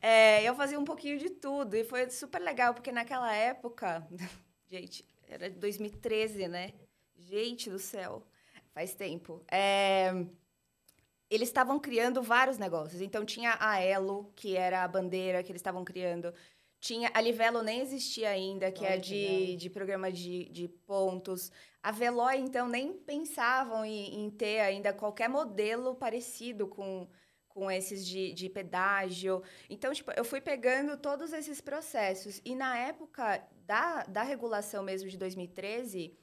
É, 0.00 0.42
eu 0.48 0.54
fazia 0.54 0.78
um 0.78 0.84
pouquinho 0.84 1.18
de 1.18 1.30
tudo 1.30 1.74
e 1.74 1.84
foi 1.84 2.08
super 2.10 2.40
legal, 2.40 2.74
porque 2.74 2.92
naquela 2.92 3.34
época, 3.34 4.06
gente, 4.68 5.06
era 5.26 5.48
2013, 5.48 6.48
né? 6.48 6.72
Gente 7.28 7.68
do 7.68 7.78
céu, 7.78 8.22
faz 8.72 8.94
tempo. 8.94 9.44
É, 9.50 10.10
eles 11.28 11.48
estavam 11.48 11.78
criando 11.78 12.22
vários 12.22 12.56
negócios. 12.56 13.02
Então, 13.02 13.22
tinha 13.22 13.54
a 13.60 13.78
Elo, 13.82 14.32
que 14.34 14.56
era 14.56 14.82
a 14.82 14.88
bandeira 14.88 15.42
que 15.42 15.52
eles 15.52 15.60
estavam 15.60 15.84
criando. 15.84 16.32
Tinha 16.80 17.10
a 17.12 17.20
Livelo 17.20 17.62
nem 17.62 17.80
existia 17.80 18.30
ainda, 18.30 18.72
que 18.72 18.82
Olha, 18.82 18.94
é 18.94 18.96
de, 18.96 19.56
de 19.56 19.68
programa 19.68 20.10
de, 20.10 20.48
de 20.48 20.68
pontos. 20.68 21.52
A 21.82 21.90
Veloy, 21.90 22.36
então, 22.38 22.66
nem 22.66 22.94
pensavam 22.94 23.84
em, 23.84 24.24
em, 24.24 24.30
ter 24.30 24.60
ainda 24.60 24.90
qualquer 24.94 25.28
modelo 25.28 25.96
parecido 25.96 26.66
com, 26.66 27.06
com 27.46 27.70
esses 27.70 28.06
de, 28.06 28.32
de 28.32 28.48
pedágio. 28.48 29.42
Então, 29.68 29.92
tipo, 29.92 30.10
eu 30.16 30.24
fui 30.24 30.40
pegando 30.40 30.96
todos 30.96 31.34
esses 31.34 31.60
processos. 31.60 32.40
E 32.42 32.54
na 32.54 32.78
época 32.78 33.46
da, 33.66 34.04
da 34.04 34.22
regulação 34.22 34.82
mesmo 34.82 35.10
de 35.10 35.18
2013, 35.18 36.16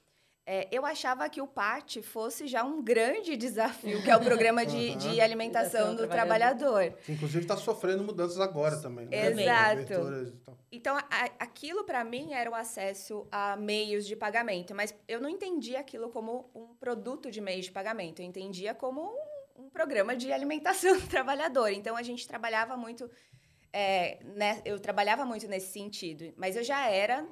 é, 0.48 0.68
eu 0.72 0.86
achava 0.86 1.28
que 1.28 1.42
o 1.42 1.48
PAT 1.48 1.98
fosse 2.04 2.46
já 2.48 2.64
um 2.64 2.82
grande 2.84 3.36
desafio, 3.36 4.04
que 4.04 4.12
é 4.12 4.16
o 4.16 4.20
programa 4.24 4.64
de, 4.66 4.90
Uhum. 4.92 4.98
de 4.98 5.20
alimentação 5.22 5.96
do 5.96 6.04
do 6.04 6.08
trabalhador. 6.08 6.92
Que, 7.04 7.14
inclusive 7.14 7.42
está 7.44 7.58
sofrendo 7.58 8.04
mudanças 8.04 8.40
agora 8.40 8.78
também. 8.80 9.08
Né? 9.08 9.28
Exato. 9.32 10.38
Então, 10.72 10.96
a- 10.98 11.32
aquilo 11.40 11.84
para 11.84 12.04
mim 12.04 12.34
era 12.34 12.50
o 12.50 12.54
acesso 12.56 13.28
a 13.32 13.56
meios 13.58 14.06
de 14.06 14.16
pagamento, 14.16 14.76
mas 14.76 14.94
eu 15.08 15.20
não 15.20 15.30
entendia 15.30 15.80
aquilo 15.80 16.10
como 16.10 16.50
um 16.54 16.76
produto 16.76 17.32
de 17.32 17.42
meios 17.42 17.66
de 17.66 17.72
pagamento, 17.72 18.22
eu 18.22 18.26
entendia 18.26 18.76
como 18.76 19.02
um, 19.58 19.64
um 19.64 19.70
programa 19.70 20.16
de 20.16 20.32
alimentação 20.32 20.94
do 21.00 21.08
trabalhador. 21.08 21.70
Então, 21.72 21.96
a 21.96 22.04
gente 22.04 22.28
trabalhava 22.28 22.78
muito, 22.78 23.10
é, 23.74 24.20
né, 24.24 24.62
eu 24.64 24.80
trabalhava 24.80 25.26
muito 25.26 25.48
nesse 25.48 25.72
sentido, 25.72 26.32
mas 26.38 26.56
eu 26.56 26.64
já 26.64 26.88
era 26.88 27.26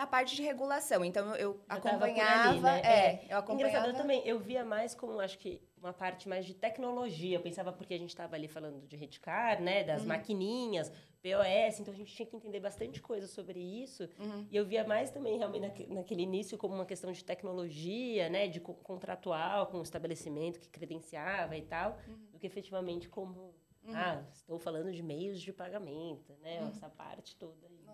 na 0.00 0.06
parte 0.06 0.34
de 0.34 0.40
regulação, 0.42 1.04
então 1.04 1.34
eu 1.36 1.52
tava 1.68 1.78
por 1.82 1.88
ali, 1.88 2.20
acompanhava, 2.20 2.72
né? 2.72 2.80
é, 2.80 3.24
eu 3.28 3.36
acompanhava. 3.36 3.52
Engraçado, 3.52 3.88
eu 3.90 3.94
também, 3.94 4.26
eu 4.26 4.38
via 4.38 4.64
mais 4.64 4.94
como, 4.94 5.20
acho 5.20 5.38
que, 5.38 5.60
uma 5.76 5.92
parte 5.92 6.26
mais 6.26 6.46
de 6.46 6.54
tecnologia. 6.54 7.36
Eu 7.36 7.42
pensava 7.42 7.70
porque 7.70 7.92
a 7.92 7.98
gente 7.98 8.08
estava 8.08 8.34
ali 8.34 8.48
falando 8.48 8.86
de 8.86 8.96
Redcar, 8.96 9.60
né, 9.60 9.80
Uhum. 9.80 9.86
das 9.88 10.04
maquininhas, 10.06 10.90
POS, 11.22 11.80
então 11.80 11.92
a 11.92 11.96
gente 11.98 12.14
tinha 12.16 12.24
que 12.24 12.34
entender 12.34 12.60
bastante 12.60 13.02
coisa 13.02 13.26
sobre 13.26 13.60
isso. 13.60 14.08
Uhum. 14.18 14.46
E 14.50 14.56
eu 14.56 14.64
via 14.64 14.84
mais 14.84 15.10
também, 15.10 15.36
realmente, 15.36 15.60
naque- 15.66 15.86
naquele 15.88 16.22
início, 16.22 16.56
como 16.56 16.74
uma 16.74 16.86
questão 16.86 17.12
de 17.12 17.22
tecnologia, 17.22 18.30
né, 18.30 18.48
de 18.48 18.58
co- 18.58 18.72
contratual 18.72 19.66
com 19.66 19.80
o 19.80 19.82
estabelecimento 19.82 20.58
que 20.58 20.68
credenciava 20.70 21.58
e 21.58 21.62
tal, 21.62 21.98
Uhum. 22.08 22.26
do 22.32 22.38
que 22.38 22.46
efetivamente 22.46 23.06
como, 23.06 23.54
ah, 23.92 24.22
estou 24.32 24.58
falando 24.58 24.90
de 24.90 25.02
meios 25.02 25.42
de 25.42 25.52
pagamento, 25.52 26.32
né, 26.40 26.62
Uhum. 26.62 26.68
essa 26.68 26.88
parte 26.88 27.36
toda 27.36 27.66
aí. 27.66 27.84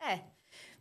É. 0.00 0.20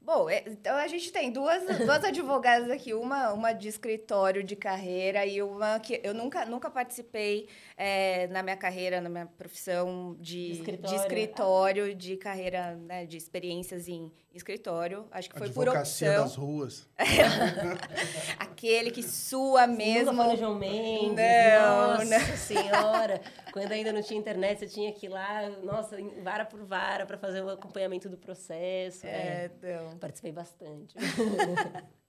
Bom, 0.01 0.27
é, 0.29 0.43
então 0.47 0.75
a 0.75 0.87
gente 0.87 1.11
tem 1.11 1.31
duas, 1.31 1.61
duas 1.85 2.03
advogadas 2.03 2.69
aqui, 2.71 2.93
uma, 2.93 3.31
uma 3.31 3.53
de 3.53 3.67
escritório 3.67 4.43
de 4.43 4.55
carreira 4.55 5.25
e 5.25 5.41
uma 5.41 5.79
que 5.79 5.99
eu 6.03 6.13
nunca, 6.13 6.45
nunca 6.45 6.69
participei 6.69 7.47
é, 7.77 8.27
na 8.27 8.41
minha 8.41 8.57
carreira, 8.57 9.01
na 9.01 9.09
minha 9.09 9.27
profissão 9.27 10.15
de, 10.19 10.21
De 10.21 10.51
de 10.51 10.59
escritório. 10.59 10.95
escritório, 10.97 11.95
de, 11.95 12.17
carreira, 12.17 12.75
né, 12.75 13.05
de 13.05 13.17
experiências 13.17 13.87
em 13.87 14.11
escritório. 14.33 15.05
Acho 15.11 15.29
que 15.29 15.37
foi 15.37 15.49
por 15.49 15.67
Advocacia 15.67 16.09
opção. 16.09 16.23
das 16.23 16.35
ruas. 16.35 16.89
Aquele 18.37 18.91
que 18.91 19.03
sua 19.03 19.67
mesmo. 19.67 20.11
Nunca 20.11 20.23
foi 20.23 20.33
no 20.33 20.37
João 20.39 20.55
Mendes. 20.55 21.15
Não, 21.15 21.91
nossa 21.91 22.05
não. 22.05 22.37
senhora. 22.37 23.21
Quando 23.51 23.71
ainda 23.71 23.91
não 23.91 24.01
tinha 24.01 24.19
internet, 24.19 24.59
você 24.59 24.67
tinha 24.67 24.91
que 24.91 25.07
ir 25.07 25.09
lá, 25.09 25.49
nossa, 25.63 25.97
vara 26.21 26.45
por 26.45 26.63
vara, 26.63 27.05
para 27.05 27.17
fazer 27.17 27.41
o 27.41 27.49
acompanhamento 27.49 28.07
do 28.09 28.17
processo. 28.17 29.05
É. 29.05 29.09
É, 29.09 29.51
não. 29.69 29.97
Participei 29.97 30.31
bastante. 30.31 30.95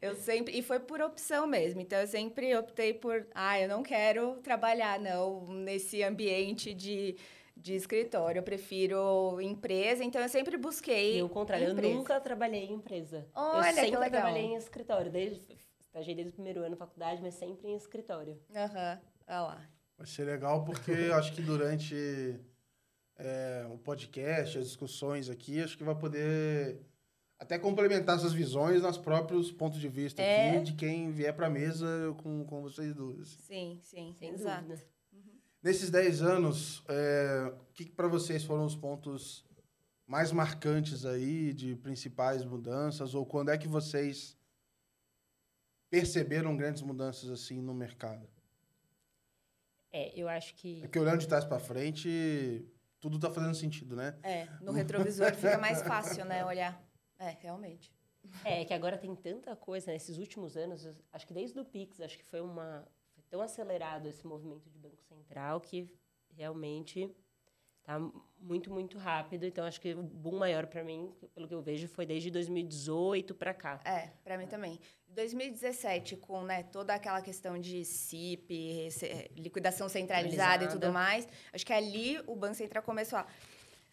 Eu 0.00 0.14
sempre. 0.14 0.56
E 0.58 0.62
foi 0.62 0.80
por 0.80 1.00
opção 1.00 1.46
mesmo. 1.46 1.80
Então, 1.80 1.98
eu 1.98 2.06
sempre 2.06 2.56
optei 2.56 2.94
por. 2.94 3.26
Ah, 3.34 3.60
eu 3.60 3.68
não 3.68 3.82
quero 3.82 4.36
trabalhar, 4.42 4.98
não, 4.98 5.46
nesse 5.46 6.02
ambiente 6.02 6.72
de, 6.72 7.16
de 7.54 7.74
escritório. 7.74 8.38
Eu 8.38 8.42
prefiro 8.42 9.40
empresa. 9.40 10.02
Então, 10.02 10.20
eu 10.20 10.28
sempre 10.28 10.56
busquei. 10.56 11.18
E 11.18 11.22
o 11.22 11.28
contrário, 11.28 11.66
eu 11.66 11.72
empresa. 11.72 11.94
nunca 11.94 12.20
trabalhei 12.20 12.64
em 12.64 12.72
empresa. 12.72 13.26
Olha, 13.34 13.68
eu 13.68 13.74
que 13.74 13.80
sempre 13.80 13.98
legal. 13.98 14.10
trabalhei 14.22 14.44
em 14.44 14.54
escritório. 14.56 15.10
Desde, 15.10 15.58
estagiei 15.86 16.14
desde 16.14 16.30
o 16.30 16.34
primeiro 16.34 16.60
ano 16.60 16.70
da 16.70 16.76
faculdade, 16.76 17.20
mas 17.20 17.34
sempre 17.34 17.68
em 17.68 17.76
escritório. 17.76 18.40
Aham. 18.54 19.00
Olha 19.28 19.40
lá. 19.42 19.68
Vai 19.98 20.06
ser 20.06 20.24
legal 20.24 20.64
porque 20.64 20.90
eu 20.90 21.14
acho 21.14 21.34
que 21.34 21.42
durante 21.42 22.40
é, 23.18 23.66
o 23.70 23.76
podcast, 23.76 24.56
as 24.56 24.64
discussões 24.64 25.28
aqui, 25.28 25.62
acho 25.62 25.76
que 25.76 25.84
vai 25.84 25.94
poder 25.94 26.80
até 27.40 27.58
complementar 27.58 28.16
essas 28.18 28.34
visões 28.34 28.82
nos 28.82 28.98
próprios 28.98 29.50
pontos 29.50 29.80
de 29.80 29.88
vista 29.88 30.20
É. 30.20 30.50
aqui 30.50 30.64
de 30.66 30.72
quem 30.74 31.10
vier 31.10 31.34
para 31.34 31.46
a 31.46 31.50
mesa 31.50 32.14
com, 32.22 32.44
com 32.44 32.60
vocês 32.60 32.94
duas. 32.94 33.28
Sim, 33.28 33.80
sim. 33.82 34.14
Sem 34.18 34.28
exato. 34.34 34.68
dúvida. 34.68 34.86
Nesses 35.62 35.90
10 35.90 36.22
anos, 36.22 36.84
é, 36.86 37.52
o 37.54 37.72
que, 37.72 37.86
para 37.86 38.08
vocês 38.08 38.44
foram 38.44 38.64
os 38.66 38.76
pontos 38.76 39.44
mais 40.06 40.32
marcantes 40.32 41.06
aí 41.06 41.52
de 41.54 41.76
principais 41.76 42.44
mudanças? 42.44 43.14
Ou 43.14 43.24
quando 43.24 43.50
é 43.50 43.56
que 43.56 43.68
vocês 43.68 44.36
perceberam 45.88 46.56
grandes 46.56 46.82
mudanças 46.82 47.30
assim 47.30 47.60
no 47.60 47.74
mercado? 47.74 48.28
É, 49.92 50.12
eu 50.18 50.28
acho 50.28 50.54
que. 50.54 50.82
É 50.82 50.88
que 50.88 50.98
olhando 50.98 51.20
de 51.20 51.28
trás 51.28 51.44
para 51.44 51.58
frente, 51.58 52.64
tudo 53.00 53.18
tá 53.18 53.30
fazendo 53.30 53.54
sentido, 53.54 53.96
né? 53.96 54.16
É, 54.22 54.46
no 54.60 54.72
retrovisor 54.72 55.34
fica 55.34 55.58
mais 55.58 55.82
fácil, 55.82 56.24
né? 56.26 56.44
Olhar. 56.44 56.89
É, 57.20 57.36
realmente. 57.40 57.92
É, 58.44 58.64
que 58.64 58.74
agora 58.74 58.98
tem 58.98 59.14
tanta 59.14 59.54
coisa, 59.54 59.92
nesses 59.92 60.18
últimos 60.18 60.56
anos, 60.56 60.86
acho 61.12 61.26
que 61.26 61.32
desde 61.32 61.58
o 61.60 61.64
Pix, 61.64 62.00
acho 62.00 62.18
que 62.18 62.24
foi 62.24 62.40
uma 62.40 62.86
foi 63.14 63.22
tão 63.28 63.40
acelerado 63.40 64.08
esse 64.08 64.26
movimento 64.26 64.68
de 64.68 64.78
Banco 64.78 65.02
Central 65.02 65.60
que 65.60 65.88
realmente 66.30 67.14
está 67.80 67.98
muito, 68.38 68.70
muito 68.70 68.98
rápido. 68.98 69.44
Então, 69.44 69.64
acho 69.64 69.80
que 69.80 69.94
o 69.94 70.02
boom 70.02 70.38
maior 70.38 70.66
para 70.66 70.84
mim, 70.84 71.12
pelo 71.34 71.48
que 71.48 71.54
eu 71.54 71.62
vejo, 71.62 71.88
foi 71.88 72.06
desde 72.06 72.30
2018 72.30 73.34
para 73.34 73.52
cá. 73.52 73.80
É, 73.84 74.10
para 74.22 74.38
mim 74.38 74.46
também. 74.46 74.78
2017, 75.08 76.16
com 76.16 76.42
né, 76.42 76.62
toda 76.62 76.94
aquela 76.94 77.20
questão 77.20 77.58
de 77.58 77.84
CIP, 77.84 78.88
liquidação 79.36 79.88
centralizada 79.88 80.64
e 80.64 80.68
tudo 80.68 80.92
mais, 80.92 81.26
acho 81.52 81.66
que 81.66 81.72
ali 81.72 82.20
o 82.26 82.36
Banco 82.36 82.54
Central 82.54 82.82
começou 82.82 83.18
a. 83.18 83.26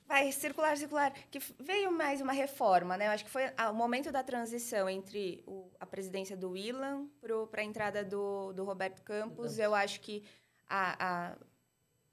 Vai, 0.07 0.31
circular, 0.31 0.77
circular. 0.77 1.11
Que 1.29 1.39
veio 1.59 1.91
mais 1.91 2.21
uma 2.21 2.31
reforma, 2.31 2.95
né? 2.97 3.07
Eu 3.07 3.11
acho 3.11 3.25
que 3.25 3.29
foi 3.29 3.43
o 3.69 3.73
momento 3.73 4.11
da 4.11 4.23
transição 4.23 4.89
entre 4.89 5.43
o- 5.45 5.69
a 5.79 5.85
presidência 5.85 6.35
do 6.37 6.51
Willan 6.51 7.07
para 7.51 7.61
a 7.61 7.63
entrada 7.63 8.05
do, 8.05 8.53
do 8.53 8.63
Roberto 8.63 9.01
Campos. 9.03 9.35
Campos. 9.35 9.59
Eu 9.59 9.75
acho 9.75 9.99
que 9.99 10.23
a, 10.69 11.31
a, 11.33 11.37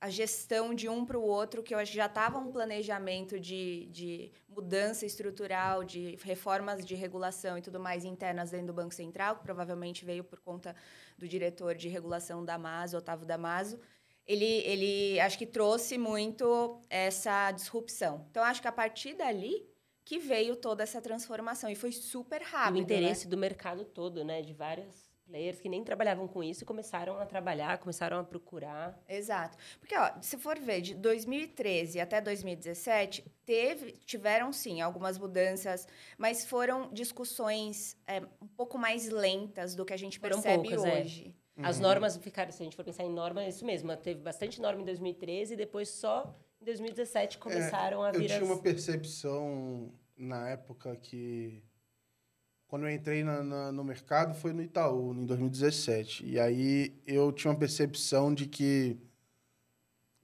a 0.01 0.11
gestão 0.11 0.75
de 0.75 0.89
um 0.89 1.05
para 1.07 1.19
o 1.19 1.23
outro, 1.23 1.63
que 1.63 1.75
eu 1.75 1.79
acho 1.79 1.93
que 1.93 1.97
já 1.97 2.07
estava 2.07 2.39
um 2.39 2.51
planejamento 2.51 3.39
de, 3.39 3.87
de 3.87 4.33
mudança 4.49 5.07
estrutural, 5.07 5.85
de 5.85 6.17
reformas 6.23 6.85
de 6.85 6.95
regulação 6.97 7.57
e 7.59 7.63
tudo 7.63 7.79
mais 7.81 8.05
internas 8.05 8.51
dentro 8.51 8.69
do 8.69 8.75
Banco 8.75 8.95
Central, 8.95 9.37
que 9.37 9.45
provavelmente 9.45 10.05
veio 10.05 10.25
por 10.25 10.41
conta 10.41 10.75
do 11.17 11.29
diretor 11.29 11.75
de 11.77 11.89
regulação 11.89 12.45
Damaso, 12.45 12.97
Otávio 12.99 13.27
Damaso. 13.27 13.81
Ele, 14.27 14.45
ele 14.45 15.21
acho 15.21 15.37
que 15.37 15.47
trouxe 15.47 15.99
muito 15.99 16.81
essa 16.89 17.51
disrupção. 17.53 18.27
Então, 18.31 18.43
acho 18.43 18.63
que 18.63 18.69
a 18.69 18.73
partir 18.73 19.15
dali 19.15 19.69
que 20.05 20.19
veio 20.19 20.55
toda 20.57 20.83
essa 20.83 21.01
transformação. 21.01 21.71
E 21.71 21.75
foi 21.75 21.91
super 21.93 22.43
E 22.43 22.45
rápido. 22.45 22.75
o 22.75 22.77
né? 22.77 22.83
interesse 22.83 23.27
do 23.27 23.37
mercado 23.37 23.85
todo, 23.85 24.25
né? 24.25 24.43
De 24.43 24.53
vários 24.53 25.11
players 25.27 25.59
que 25.59 25.69
nem 25.71 25.83
trabalhavam 25.83 26.29
com 26.29 26.43
isso 26.45 26.63
e 26.63 26.67
começaram 26.67 27.19
a 27.19 27.25
trabalhar, 27.25 27.79
começaram 27.79 28.19
a 28.19 28.25
procurar. 28.25 29.03
Exato. 29.09 29.57
Porque, 29.81 29.97
ó, 29.97 30.11
se 30.21 30.37
for 30.37 30.59
ver, 30.59 30.83
de 30.83 30.95
2013 30.95 31.99
até 31.99 32.21
2017, 32.21 33.25
teve, 33.47 33.93
tiveram, 34.05 34.53
sim, 34.53 34.83
algumas 34.83 35.17
mudanças, 35.17 35.89
mas 36.19 36.45
foram 36.45 36.93
discussões 36.93 37.97
é, 38.07 38.21
um 38.43 38.47
pouco 38.49 38.77
mais 38.77 39.09
lentas 39.09 39.75
do 39.75 39.85
que 39.85 39.95
a 39.95 39.97
gente 39.97 40.19
Foram 40.19 40.43
percebe 40.43 40.69
poucas, 40.69 40.85
é. 40.85 41.35
Hoje. 41.57 41.67
As 41.69 41.79
normas 41.81 42.17
ficaram, 42.17 42.51
se 42.53 42.63
a 42.63 42.65
gente 42.65 42.77
for 42.77 42.85
pensar 42.85 43.05
em 43.05 43.13
norma, 43.13 43.43
é 43.43 43.49
isso 43.49 43.65
mesmo. 43.65 43.95
Teve 43.97 44.21
bastante 44.21 44.61
norma 44.61 44.81
em 44.83 44.85
2013 44.85 45.55
e 45.55 45.57
depois 45.57 45.89
só 45.89 46.35
em 46.61 46.65
2017 46.65 47.39
começaram 47.39 48.03
a 48.03 48.11
Eu 48.11 48.21
vir 48.21 48.27
tinha 48.27 48.41
as... 48.41 48.45
uma 48.47 48.59
percepção 48.59 49.93
na 50.17 50.49
época 50.51 50.97
que. 50.97 51.63
Quando 52.67 52.87
eu 52.87 52.91
entrei 52.91 53.23
na- 53.23 53.43
na- 53.43 53.71
no 53.73 53.85
mercado 53.85 54.35
foi 54.35 54.53
no 54.53 54.61
Itaú, 54.63 55.15
em 55.15 55.25
2017. 55.27 56.27
E 56.27 56.41
aí 56.41 56.93
eu 57.07 57.31
tinha 57.31 57.51
uma 57.53 57.59
percepção 57.59 58.35
de 58.35 58.47
que 58.47 58.97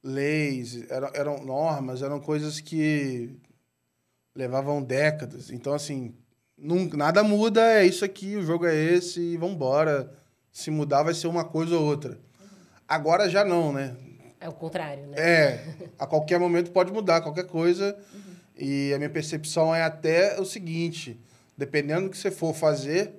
leis, 0.02 0.90
eram, 0.90 1.10
eram 1.14 1.44
normas, 1.44 2.02
eram 2.02 2.18
coisas 2.20 2.60
que 2.60 3.36
levavam 4.34 4.82
décadas. 4.82 5.50
Então, 5.50 5.74
assim, 5.74 6.14
nun- 6.56 6.88
nada 6.96 7.22
muda, 7.22 7.60
é 7.80 7.84
isso 7.86 8.04
aqui, 8.04 8.36
o 8.36 8.42
jogo 8.42 8.66
é 8.66 8.74
esse, 8.74 9.20
e 9.20 9.36
vambora. 9.36 10.12
Se 10.52 10.70
mudar, 10.70 11.02
vai 11.02 11.14
ser 11.14 11.26
uma 11.28 11.44
coisa 11.44 11.76
ou 11.76 11.84
outra. 11.84 12.18
Agora 12.88 13.28
já 13.28 13.44
não, 13.44 13.72
né? 13.72 13.96
É 14.40 14.48
o 14.48 14.52
contrário, 14.52 15.06
né? 15.06 15.16
É, 15.18 15.64
a 15.98 16.06
qualquer 16.06 16.40
momento 16.40 16.70
pode 16.70 16.92
mudar 16.92 17.20
qualquer 17.20 17.46
coisa. 17.46 17.96
E 18.56 18.92
a 18.92 18.98
minha 18.98 19.10
percepção 19.10 19.74
é 19.74 19.82
até 19.82 20.40
o 20.40 20.44
seguinte: 20.44 21.18
dependendo 21.56 22.04
do 22.04 22.10
que 22.10 22.18
você 22.18 22.30
for 22.30 22.54
fazer, 22.54 23.14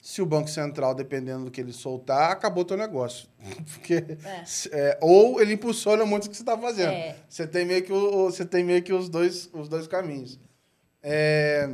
se 0.00 0.22
o 0.22 0.26
Banco 0.26 0.48
Central, 0.48 0.94
dependendo 0.94 1.44
do 1.44 1.50
que 1.50 1.60
ele 1.60 1.72
soltar, 1.72 2.30
acabou 2.32 2.64
teu 2.64 2.76
negócio. 2.76 3.28
Porque, 3.72 3.94
É. 4.24 4.44
é, 4.72 4.98
ou 5.00 5.40
ele 5.40 5.54
impulsiona 5.54 6.04
muito 6.04 6.26
o 6.26 6.30
que 6.30 6.36
você 6.36 6.42
está 6.42 6.58
fazendo. 6.58 6.92
É. 6.92 7.16
Você 7.28 7.46
tem 7.46 7.64
meio 7.64 7.82
que, 7.82 7.92
o, 7.92 8.24
você 8.24 8.44
tem 8.44 8.64
meio 8.64 8.82
que 8.82 8.92
os, 8.92 9.08
dois, 9.08 9.48
os 9.52 9.68
dois 9.68 9.86
caminhos. 9.86 10.40
É, 11.02 11.68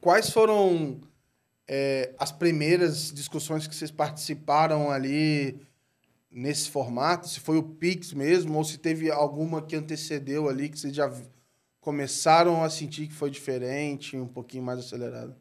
quais 0.00 0.30
foram 0.30 1.00
é, 1.66 2.14
as 2.18 2.30
primeiras 2.30 3.12
discussões 3.12 3.66
que 3.66 3.74
vocês 3.74 3.90
participaram 3.90 4.90
ali 4.90 5.60
nesse 6.30 6.70
formato? 6.70 7.28
Se 7.28 7.40
foi 7.40 7.56
o 7.56 7.62
Pix 7.62 8.12
mesmo, 8.12 8.56
ou 8.56 8.64
se 8.64 8.78
teve 8.78 9.10
alguma 9.10 9.62
que 9.62 9.76
antecedeu 9.76 10.48
ali, 10.48 10.68
que 10.68 10.78
vocês 10.78 10.94
já 10.94 11.10
começaram 11.80 12.62
a 12.62 12.70
sentir 12.70 13.06
que 13.06 13.14
foi 13.14 13.30
diferente, 13.30 14.16
um 14.16 14.28
pouquinho 14.28 14.62
mais 14.62 14.78
acelerado? 14.78 15.36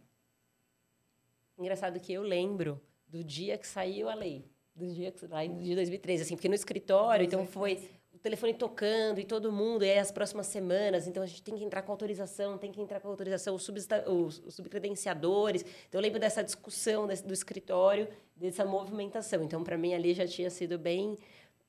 Engraçado 1.58 2.00
que 2.00 2.14
eu 2.14 2.22
lembro 2.22 2.82
do 3.08 3.24
dia 3.24 3.58
que 3.58 3.68
saiu 3.68 4.10
a 4.10 4.16
lei, 4.16 4.46
do 4.76 4.88
dia 4.88 5.12
que 5.12 5.26
lá 5.28 5.46
de 5.46 5.76
2013, 5.76 6.24
assim, 6.24 6.36
porque 6.36 6.50
no 6.50 6.56
escritório, 6.56 7.26
então 7.26 7.46
foi 7.46 7.90
telefone 8.24 8.54
tocando 8.54 9.20
e 9.20 9.26
todo 9.26 9.52
mundo, 9.52 9.84
e 9.84 9.92
aí 9.92 10.00
as 10.00 10.12
próximas 10.12 10.48
semanas, 10.48 11.08
então 11.08 11.22
a 11.22 11.26
gente 11.26 11.44
tem 11.44 11.56
que 11.58 11.64
entrar 11.64 11.82
com 11.82 11.92
autorização, 11.92 12.58
tem 12.58 12.72
que 12.72 12.82
entrar 12.82 13.02
com 13.02 13.10
autorização, 13.10 13.54
os, 13.54 13.68
os, 13.68 14.42
os 14.46 14.56
subcredenciadores. 14.56 15.64
Então 15.90 16.00
eu 16.00 16.02
lembro 16.02 16.20
dessa 16.20 16.42
discussão 16.42 17.06
desse, 17.06 17.26
do 17.26 17.34
escritório, 17.34 18.08
dessa 18.36 18.64
movimentação. 18.64 19.44
Então 19.44 19.62
para 19.62 19.78
mim 19.78 19.94
ali 19.94 20.14
já 20.14 20.26
tinha 20.26 20.50
sido 20.50 20.80
bem 20.80 21.18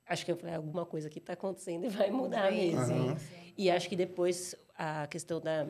acho 0.06 0.24
que 0.24 0.32
eu 0.32 0.36
falei, 0.36 0.54
alguma 0.54 0.84
coisa 0.84 1.08
que 1.08 1.18
está 1.18 1.32
acontecendo 1.32 1.84
e 1.86 1.88
vai 1.88 2.10
mudar 2.10 2.52
mesmo. 2.52 2.94
Uhum. 2.94 3.16
E 3.56 3.70
acho 3.70 3.88
que 3.88 3.96
depois 3.96 4.54
a 4.76 5.06
questão 5.06 5.40
da 5.40 5.66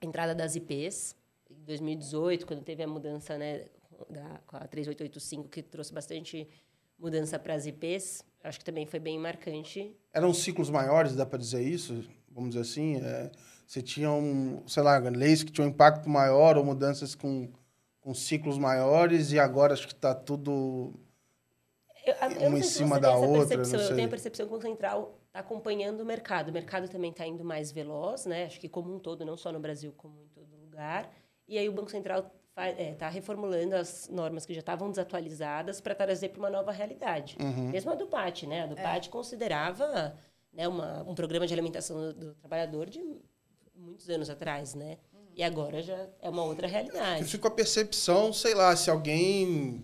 entrada 0.00 0.34
das 0.34 0.54
IPs, 0.54 1.16
em 1.50 1.64
2018, 1.64 2.46
quando 2.46 2.62
teve 2.62 2.82
a 2.82 2.86
mudança 2.86 3.36
né, 3.36 3.66
da, 4.08 4.40
com 4.46 4.56
a 4.56 4.66
3885, 4.66 5.48
que 5.48 5.62
trouxe 5.62 5.92
bastante 5.92 6.48
mudança 7.04 7.38
para 7.38 7.54
as 7.54 7.66
IPs, 7.66 8.24
acho 8.42 8.58
que 8.58 8.64
também 8.64 8.86
foi 8.86 8.98
bem 8.98 9.18
marcante. 9.18 9.94
Eram 10.12 10.32
ciclos 10.32 10.70
maiores, 10.70 11.14
dá 11.14 11.26
para 11.26 11.38
dizer 11.38 11.62
isso? 11.62 12.04
Vamos 12.30 12.50
dizer 12.50 12.62
assim? 12.62 12.96
É, 12.96 13.30
você 13.66 13.82
tinha, 13.82 14.10
um, 14.10 14.62
sei 14.66 14.82
lá, 14.82 14.98
leis 14.98 15.42
que 15.42 15.52
tinham 15.52 15.68
um 15.68 15.70
impacto 15.70 16.08
maior 16.08 16.56
ou 16.56 16.64
mudanças 16.64 17.14
com, 17.14 17.50
com 18.00 18.14
ciclos 18.14 18.58
maiores 18.58 19.32
e 19.32 19.38
agora 19.38 19.74
acho 19.74 19.86
que 19.86 19.92
está 19.92 20.14
tudo 20.14 20.94
eu, 22.04 22.14
eu 22.42 22.48
uma 22.48 22.58
em 22.58 22.62
cima 22.62 23.00
da 23.00 23.16
outra. 23.16 23.56
Eu 23.56 23.94
tenho 23.94 24.06
a 24.06 24.10
percepção 24.10 24.46
que 24.46 24.54
o 24.54 24.60
Central 24.60 25.18
está 25.26 25.40
acompanhando 25.40 26.00
o 26.00 26.06
mercado. 26.06 26.48
O 26.48 26.52
mercado 26.52 26.88
também 26.88 27.10
está 27.10 27.26
indo 27.26 27.44
mais 27.44 27.72
veloz, 27.72 28.26
né? 28.26 28.44
Acho 28.44 28.60
que 28.60 28.68
como 28.68 28.94
um 28.94 28.98
todo, 28.98 29.24
não 29.24 29.36
só 29.36 29.50
no 29.50 29.58
Brasil, 29.58 29.92
como 29.96 30.20
em 30.20 30.28
todo 30.28 30.54
lugar. 30.56 31.10
E 31.48 31.58
aí 31.58 31.68
o 31.68 31.72
Banco 31.72 31.90
Central 31.90 32.30
está 32.54 32.66
é, 32.68 32.94
tá 32.94 33.08
reformulando 33.08 33.74
as 33.74 34.08
normas 34.08 34.46
que 34.46 34.54
já 34.54 34.60
estavam 34.60 34.88
desatualizadas 34.88 35.80
para 35.80 35.94
trazer 35.94 36.28
para 36.28 36.38
uma 36.38 36.50
nova 36.50 36.70
realidade. 36.70 37.36
Uhum. 37.40 37.70
Mesmo 37.70 37.90
a 37.90 37.94
do 37.96 38.06
PAT, 38.06 38.44
né? 38.44 38.62
A 38.62 38.66
do 38.66 38.78
é. 38.78 38.82
PAT 38.82 39.08
considerava 39.08 40.16
né, 40.52 40.68
uma, 40.68 41.02
um 41.02 41.14
programa 41.14 41.46
de 41.46 41.52
alimentação 41.52 41.96
do, 41.96 42.14
do, 42.14 42.34
trabalhador 42.36 42.88
de 42.88 43.02
muitos 43.74 44.08
anos 44.08 44.30
atrás, 44.30 44.74
né? 44.74 44.98
Uhum. 45.12 45.20
E 45.34 45.42
agora 45.42 45.82
já 45.82 46.08
é 46.22 46.30
uma 46.30 46.44
outra 46.44 46.68
realidade. 46.68 47.22
Eu 47.22 47.26
fico 47.26 47.42
com 47.42 47.48
a 47.48 47.56
percepção, 47.56 48.32
sei 48.32 48.54
lá, 48.54 48.76
se 48.76 48.88
alguém 48.88 49.82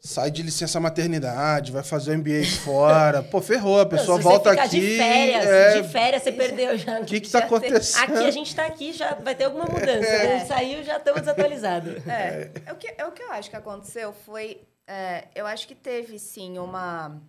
sai 0.00 0.30
de 0.30 0.42
licença 0.42 0.80
maternidade, 0.80 1.70
vai 1.70 1.82
fazer 1.82 2.12
o 2.12 2.18
MBA 2.18 2.44
fora. 2.64 3.22
Pô, 3.22 3.40
ferrou, 3.40 3.80
a 3.80 3.86
pessoa 3.86 4.16
Não, 4.16 4.22
volta 4.22 4.50
aqui. 4.50 4.80
De 4.80 4.96
férias, 4.96 5.46
é... 5.46 5.82
de 5.82 5.88
férias 5.88 6.22
você 6.22 6.32
perdeu 6.32 6.78
já. 6.78 7.00
O 7.00 7.04
que 7.04 7.16
está 7.16 7.40
acontecendo? 7.40 8.04
Aqui 8.04 8.24
a 8.26 8.30
gente 8.30 8.46
está 8.46 8.64
aqui, 8.64 8.92
já 8.92 9.14
vai 9.14 9.34
ter 9.34 9.44
alguma 9.44 9.66
mudança. 9.66 10.08
É. 10.08 10.38
Né? 10.38 10.44
Saiu, 10.46 10.82
já 10.82 10.96
estamos 10.96 11.20
desatualizados. 11.20 12.06
É. 12.06 12.50
é. 12.64 12.72
o 12.72 12.76
que, 12.76 12.94
é 12.96 13.06
o 13.06 13.12
que 13.12 13.22
eu 13.22 13.30
acho 13.30 13.50
que 13.50 13.56
aconteceu 13.56 14.12
foi. 14.12 14.62
É, 14.86 15.28
eu 15.34 15.46
acho 15.46 15.68
que 15.68 15.74
teve 15.74 16.18
sim 16.18 16.58
uma. 16.58 17.20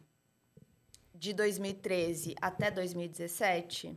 De 1.14 1.34
2013 1.34 2.36
até 2.42 2.72
2017, 2.72 3.96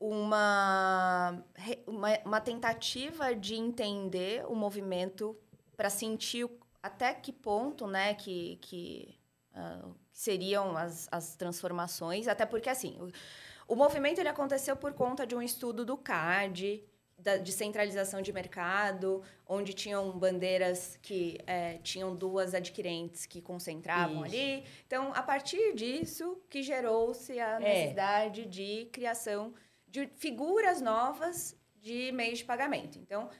uma, 0.00 1.38
uma, 1.86 2.18
uma 2.24 2.40
tentativa 2.40 3.36
de 3.36 3.54
entender 3.54 4.44
o 4.48 4.56
movimento 4.56 5.36
para 5.76 5.88
sentir 5.88 6.48
até 6.82 7.14
que 7.14 7.32
ponto, 7.32 7.86
né, 7.86 8.14
que, 8.14 8.56
que 8.60 9.18
uh, 9.54 9.94
seriam 10.10 10.76
as, 10.76 11.08
as 11.12 11.36
transformações, 11.36 12.26
até 12.26 12.44
porque, 12.44 12.68
assim, 12.68 12.96
o, 13.00 13.74
o 13.74 13.76
movimento 13.76 14.18
ele 14.18 14.28
aconteceu 14.28 14.76
por 14.76 14.92
conta 14.92 15.26
de 15.26 15.34
um 15.34 15.42
estudo 15.42 15.84
do 15.84 15.96
CAD, 15.96 16.82
da, 17.22 17.36
de 17.36 17.52
centralização 17.52 18.20
de 18.20 18.32
mercado, 18.32 19.22
onde 19.46 19.72
tinham 19.72 20.10
bandeiras 20.18 20.98
que 21.00 21.38
é, 21.46 21.78
tinham 21.78 22.14
duas 22.14 22.54
adquirentes 22.54 23.26
que 23.26 23.40
concentravam 23.40 24.26
Isso. 24.26 24.34
ali. 24.34 24.64
Então, 24.86 25.12
a 25.14 25.22
partir 25.22 25.74
disso, 25.74 26.42
que 26.50 26.62
gerou-se 26.62 27.38
a 27.38 27.56
é. 27.56 27.58
necessidade 27.60 28.42
é. 28.42 28.44
de 28.44 28.88
criação 28.92 29.54
de 29.86 30.06
figuras 30.16 30.80
novas 30.80 31.56
de 31.80 32.10
meios 32.12 32.38
de 32.38 32.44
pagamento. 32.44 32.98
Então, 32.98 33.30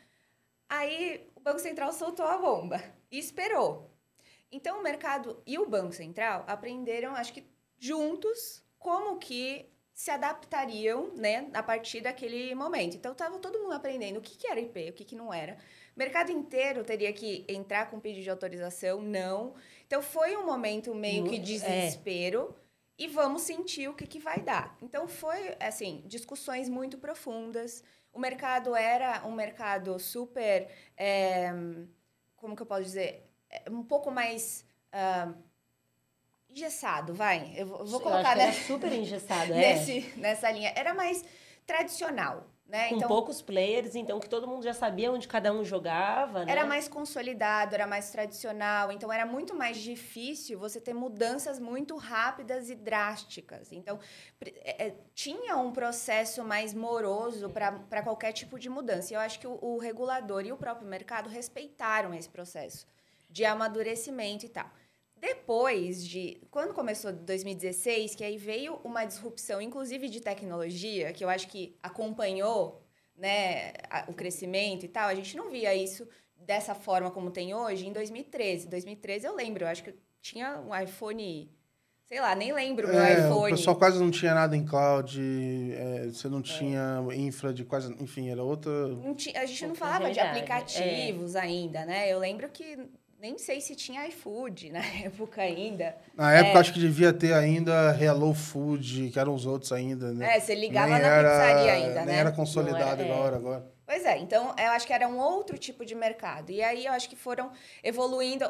aí 0.69 1.32
o 1.43 1.45
Banco 1.45 1.59
Central 1.59 1.93
soltou 1.93 2.25
a 2.25 2.39
bomba 2.39 2.81
e 3.11 3.19
esperou. 3.19 3.91
Então, 4.51 4.79
o 4.79 4.83
mercado 4.83 5.43
e 5.45 5.59
o 5.59 5.69
Banco 5.69 5.93
Central 5.93 6.45
aprenderam, 6.47 7.17
acho 7.17 7.33
que 7.33 7.45
juntos, 7.81 8.63
como 8.79 9.19
que 9.19 9.69
se 9.93 10.09
adaptariam, 10.13 11.13
né, 11.17 11.51
a 11.53 11.61
partir 11.61 12.01
daquele 12.01 12.55
momento. 12.55 12.97
Então, 12.97 13.11
estava 13.11 13.41
todo 13.41 13.59
mundo 13.59 13.73
aprendendo 13.73 14.19
o 14.19 14.23
que, 14.23 14.37
que 14.37 14.47
era 14.47 14.61
IP, 14.61 14.91
o 14.91 14.93
que, 14.93 15.05
que 15.05 15.17
não 15.17 15.35
era. 15.35 15.55
O 15.97 15.99
mercado 15.99 16.31
inteiro 16.31 16.85
teria 16.85 17.13
que 17.13 17.45
entrar 17.49 17.91
com 17.91 17.99
pedido 17.99 18.23
de 18.23 18.31
autorização, 18.31 19.03
não. 19.03 19.55
Então, 19.85 20.01
foi 20.01 20.37
um 20.37 20.47
momento 20.47 20.95
meio 20.95 21.25
que 21.25 21.39
de 21.39 21.57
é. 21.57 21.59
desespero. 21.59 22.55
É. 22.57 22.63
E 22.99 23.09
vamos 23.09 23.43
sentir 23.43 23.89
o 23.89 23.95
que, 23.95 24.07
que 24.07 24.21
vai 24.21 24.41
dar. 24.41 24.79
Então, 24.81 25.09
foi, 25.09 25.57
assim, 25.59 26.05
discussões 26.07 26.69
muito 26.69 26.99
profundas. 26.99 27.83
O 28.13 28.19
mercado 28.19 28.77
era 28.77 29.27
um 29.27 29.33
mercado 29.33 29.99
super... 29.99 30.69
É, 30.97 31.51
como 32.37 32.57
que 32.57 32.63
eu 32.63 32.67
posso 32.67 32.83
dizer? 32.83 33.31
Um 33.71 33.85
pouco 33.85 34.11
mais 34.11 34.67
uh, 34.93 35.35
engessado, 36.51 37.15
vai. 37.15 37.55
Eu 37.57 37.67
vou, 37.67 38.01
colocar 38.01 38.39
eu 38.39 38.53
super 38.53 38.93
engessado, 38.93 39.53
é. 39.55 39.75
Nesse, 39.75 40.13
nessa 40.17 40.51
linha. 40.51 40.73
Era 40.77 40.93
mais 40.93 41.25
tradicional. 41.67 42.52
Né? 42.73 42.89
Com 42.89 42.97
então, 42.97 43.07
poucos 43.07 43.43
players, 43.43 43.95
então 43.95 44.19
que 44.19 44.27
todo 44.27 44.49
mundo 44.49 44.63
já 44.63 44.73
sabia 44.73 45.13
onde 45.13 45.29
cada 45.29 45.53
um 45.53 45.63
jogava. 45.63 46.43
Né? 46.43 46.53
Era 46.53 46.65
mais 46.65 46.89
consolidado, 46.89 47.75
era 47.75 47.87
mais 47.87 48.11
tradicional, 48.11 48.91
então 48.91 49.13
era 49.13 49.27
muito 49.27 49.55
mais 49.55 49.77
difícil 49.77 50.59
você 50.59 50.81
ter 50.81 50.95
mudanças 50.95 51.59
muito 51.59 51.99
rápidas 51.99 52.71
e 52.71 52.75
drásticas. 52.75 53.71
Então 53.73 54.01
é, 54.41 54.87
é 54.87 54.95
tinha 55.15 55.55
um 55.59 55.71
processo 55.71 56.43
mais 56.43 56.73
moroso 56.73 57.51
para 57.51 58.03
qualquer 58.03 58.33
tipo 58.33 58.59
de 58.59 58.71
mudança. 58.71 59.13
E 59.13 59.17
eu 59.17 59.21
acho 59.21 59.39
que 59.39 59.47
o, 59.47 59.59
o 59.61 59.77
regulador 59.77 60.47
e 60.47 60.51
o 60.51 60.57
próprio 60.57 60.89
mercado 60.89 61.29
respeitaram 61.29 62.15
esse 62.15 62.31
processo 62.31 62.87
de 63.29 63.45
amadurecimento 63.45 64.47
e 64.47 64.49
tal. 64.49 64.71
Depois 65.23 66.05
de. 66.05 66.43
Quando 66.51 66.75
começou 66.75 67.13
2016, 67.13 68.17
que 68.17 68.25
aí 68.25 68.37
veio 68.37 68.81
uma 68.83 69.05
disrupção, 69.05 69.63
inclusive 69.63 70.09
de 70.09 70.21
tecnologia, 70.21 71.13
que 71.13 71.25
eu 71.25 71.29
acho 71.29 71.47
que 71.47 71.79
acompanhou 71.81 72.83
né, 73.17 73.73
o 74.09 74.13
crescimento 74.13 74.85
e 74.85 74.89
tal, 74.89 75.09
a 75.09 75.15
gente 75.15 75.37
não 75.37 75.49
via 75.49 75.73
isso 75.77 76.09
dessa 76.35 76.75
forma 76.75 77.09
como 77.09 77.31
tem 77.31 77.55
hoje 77.55 77.87
em 77.87 77.93
2013. 77.93 78.67
2013 78.67 79.25
eu 79.25 79.37
lembro, 79.37 79.63
eu 79.63 79.69
acho 79.69 79.85
que 79.85 79.95
tinha 80.21 80.61
um 80.61 80.77
iPhone. 80.77 81.49
Sei 82.05 82.21
lá, 82.21 82.35
nem 82.35 82.53
lembro 82.53 82.89
meu 82.89 83.01
é, 83.01 83.21
iPhone. 83.21 83.53
O 83.53 83.57
pessoal 83.57 83.77
quase 83.77 84.01
não 84.01 84.11
tinha 84.11 84.35
nada 84.35 84.57
em 84.57 84.67
cloud, 84.67 85.21
é, 85.73 86.09
você 86.09 86.29
não 86.29 86.41
é. 86.41 86.43
tinha 86.43 87.01
infra 87.15 87.55
de 87.55 87.65
quase. 87.65 87.95
Enfim, 88.03 88.29
era 88.29 88.43
outra. 88.43 88.73
Tinha, 89.17 89.41
a 89.41 89.47
gente 89.47 89.69
não 89.69 89.75
falava 89.77 90.11
de 90.11 90.19
aplicativos 90.19 91.37
é. 91.37 91.41
ainda, 91.41 91.87
né? 91.87 92.13
Eu 92.13 92.19
lembro 92.19 92.49
que 92.49 92.77
nem 93.23 93.39
sei 93.39 93.61
se 93.61 93.77
tinha 93.77 94.05
iFood 94.09 94.73
na 94.73 94.81
época 95.05 95.41
ainda. 95.41 95.97
Na 96.13 96.35
época, 96.35 96.59
é. 96.59 96.61
acho 96.61 96.73
que 96.73 96.81
devia 96.81 97.13
ter 97.13 97.33
ainda 97.33 97.97
Hello 97.97 98.35
Food, 98.35 99.11
que 99.11 99.19
eram 99.19 99.33
os 99.33 99.47
outros 99.47 99.71
ainda, 99.71 100.13
né? 100.13 100.37
É, 100.37 100.41
você 100.41 100.57
ligava 100.57 100.95
nem 100.95 101.03
na 101.03 101.09
era, 101.09 101.29
pizzaria 101.31 101.73
ainda, 101.73 101.87
nem 101.87 101.95
né? 101.95 102.05
Nem 102.07 102.17
era 102.17 102.33
consolidado 102.33 103.01
era, 103.01 103.05
igual 103.05 103.33
é. 103.33 103.37
agora. 103.37 103.73
Pois 103.87 104.05
é, 104.05 104.19
então 104.19 104.53
eu 104.59 104.71
acho 104.73 104.87
que 104.89 104.93
era 104.93 105.07
um 105.07 105.19
outro 105.19 105.57
tipo 105.57 105.85
de 105.85 105.95
mercado. 105.95 106.51
E 106.51 106.61
aí 106.65 106.85
eu 106.85 106.93
acho 106.93 107.09
que 107.09 107.15
foram 107.15 107.53
evoluindo 107.85 108.45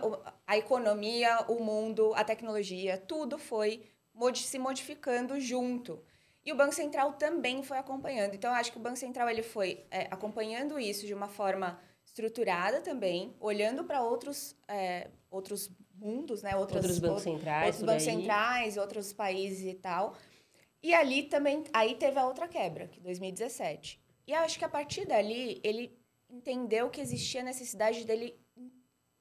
a 0.47 0.57
economia, 0.57 1.45
o 1.49 1.63
mundo, 1.63 2.15
a 2.15 2.25
tecnologia, 2.25 2.97
tudo 2.97 3.37
foi 3.37 3.83
se 4.37 4.59
modificando 4.59 5.39
junto. 5.39 6.03
E 6.47 6.51
o 6.51 6.57
Banco 6.57 6.75
Central 6.75 7.13
também 7.13 7.63
foi 7.63 7.77
acompanhando. 7.77 8.35
Então 8.35 8.51
eu 8.51 8.57
acho 8.57 8.73
que 8.73 8.79
o 8.79 8.81
Banco 8.81 8.97
Central 8.97 9.29
ele 9.29 9.43
foi 9.43 9.85
é, 9.91 10.07
acompanhando 10.11 10.79
isso 10.79 11.07
de 11.07 11.13
uma 11.13 11.29
forma 11.29 11.79
estruturada 12.13 12.81
também, 12.83 13.35
olhando 13.41 13.85
para 13.85 14.03
outros, 14.03 14.55
é, 14.69 15.09
outros 15.31 15.71
mundos, 15.95 16.43
né? 16.43 16.55
Outras, 16.55 16.85
outros 16.85 16.99
bancos 16.99 17.23
centrais. 17.23 17.65
Outros 17.67 17.83
bancos 17.83 18.07
aí. 18.07 18.15
centrais, 18.15 18.77
outros 18.77 19.13
países 19.13 19.65
e 19.65 19.75
tal. 19.75 20.15
E 20.83 20.93
ali 20.93 21.23
também, 21.25 21.65
aí 21.73 21.95
teve 21.95 22.19
a 22.19 22.27
outra 22.27 22.47
quebra, 22.47 22.89
que 22.89 23.01
2017. 23.01 24.01
E 24.27 24.35
acho 24.35 24.59
que 24.59 24.65
a 24.65 24.69
partir 24.69 25.07
dali, 25.07 25.61
ele 25.65 25.99
entendeu 26.29 26.91
que 26.91 27.01
existia 27.01 27.41
a 27.41 27.45
necessidade 27.45 28.05
dele 28.05 28.39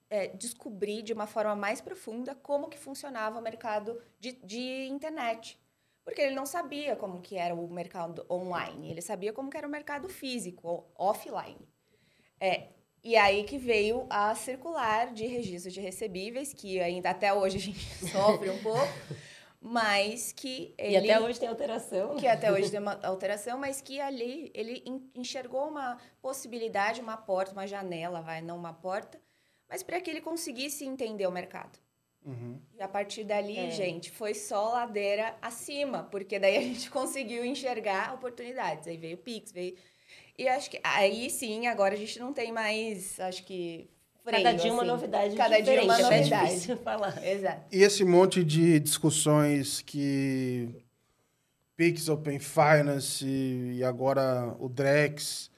é, 0.10 0.28
descobrir 0.28 1.02
de 1.02 1.14
uma 1.14 1.28
forma 1.28 1.56
mais 1.56 1.80
profunda 1.80 2.36
como 2.36 2.68
que 2.68 2.78
funcionava 2.78 3.40
o 3.40 3.42
mercado 3.42 4.02
de, 4.20 4.34
de 4.34 4.88
internet. 4.88 5.58
Porque 6.04 6.22
ele 6.22 6.36
não 6.36 6.46
sabia 6.46 6.96
como 6.96 7.22
que 7.22 7.38
era 7.38 7.54
o 7.56 7.70
mercado 7.70 8.26
online, 8.30 8.90
ele 8.90 9.02
sabia 9.02 9.32
como 9.32 9.50
que 9.50 9.58
era 9.58 9.68
o 9.68 9.72
mercado 9.72 10.10
físico, 10.10 10.92
offline. 10.96 11.70
É, 12.40 12.70
e 13.04 13.16
aí 13.16 13.44
que 13.44 13.58
veio 13.58 14.06
a 14.10 14.36
circular 14.36 15.12
de 15.14 15.26
registro 15.26 15.72
de 15.72 15.82
recebíveis, 15.82 16.54
que 16.54 16.80
ainda 16.80 17.10
até 17.10 17.34
hoje 17.34 17.58
a 17.58 17.60
gente 17.60 17.80
sofre 18.12 18.50
um 18.50 18.60
pouco. 18.62 18.88
mas 19.60 20.32
que 20.32 20.74
ele... 20.78 20.94
E 20.94 20.98
até 20.98 21.20
hoje 21.20 21.40
tem 21.40 21.50
alteração. 21.50 22.16
Que 22.16 22.28
até 22.28 22.52
hoje 22.52 22.70
tem 22.70 22.80
uma 22.80 23.00
alteração, 23.04 23.58
mas 23.58 23.82
que 23.82 24.00
ali 24.00 24.52
ele 24.54 24.84
enxergou 25.16 25.68
uma 25.68 25.98
possibilidade, 26.22 27.02
uma 27.02 27.18
porta, 27.18 27.52
uma 27.52 27.68
janela, 27.68 28.22
vai, 28.22 28.42
não 28.42 28.58
uma 28.58 28.74
porta, 28.74 29.20
mas 29.70 29.84
para 29.84 30.02
que 30.02 30.10
ele 30.10 30.22
conseguisse 30.22 30.86
entender 30.86 31.28
o 31.28 31.32
mercado. 31.32 31.80
Uhum. 32.24 32.60
E 32.76 32.82
a 32.82 32.88
partir 32.88 33.24
dali, 33.24 33.58
é. 33.58 33.72
gente, 33.72 34.12
foi 34.12 34.34
só 34.34 34.74
ladeira 34.74 35.36
acima, 35.42 36.04
porque 36.04 36.38
daí 36.38 36.58
a 36.58 36.62
gente 36.62 36.90
conseguiu 36.92 37.44
enxergar 37.44 38.14
oportunidades. 38.14 38.88
Aí 38.88 38.98
veio 38.98 39.16
o 39.16 39.20
Pix, 39.20 39.52
veio... 39.52 39.76
E 40.38 40.48
acho 40.48 40.70
que 40.70 40.80
aí 40.84 41.30
sim, 41.30 41.68
agora 41.68 41.94
a 41.94 41.98
gente 41.98 42.20
não 42.20 42.34
tem 42.34 42.52
mais, 42.52 43.20
acho 43.20 43.44
que 43.44 43.90
freio, 44.24 44.44
Cada 44.44 44.58
dia 44.58 44.66
assim. 44.68 44.72
uma 44.72 44.84
novidade 44.84 45.36
Cada 45.36 45.60
diferente. 45.60 45.82
dia 45.82 45.84
uma 45.84 46.00
é 46.00 46.20
novidade. 46.20 46.72
É 46.72 46.76
falar. 46.84 47.26
Exato. 47.28 47.62
E 47.72 47.84
esse 47.84 48.04
monte 48.04 48.44
de 48.44 48.80
discussões 48.80 49.82
que 49.82 50.70
Pix, 51.76 52.10
Open 52.10 52.40
Finance 52.40 53.26
e 53.26 53.84
agora 53.84 54.56
o 54.60 54.70
Drex, 54.70 55.50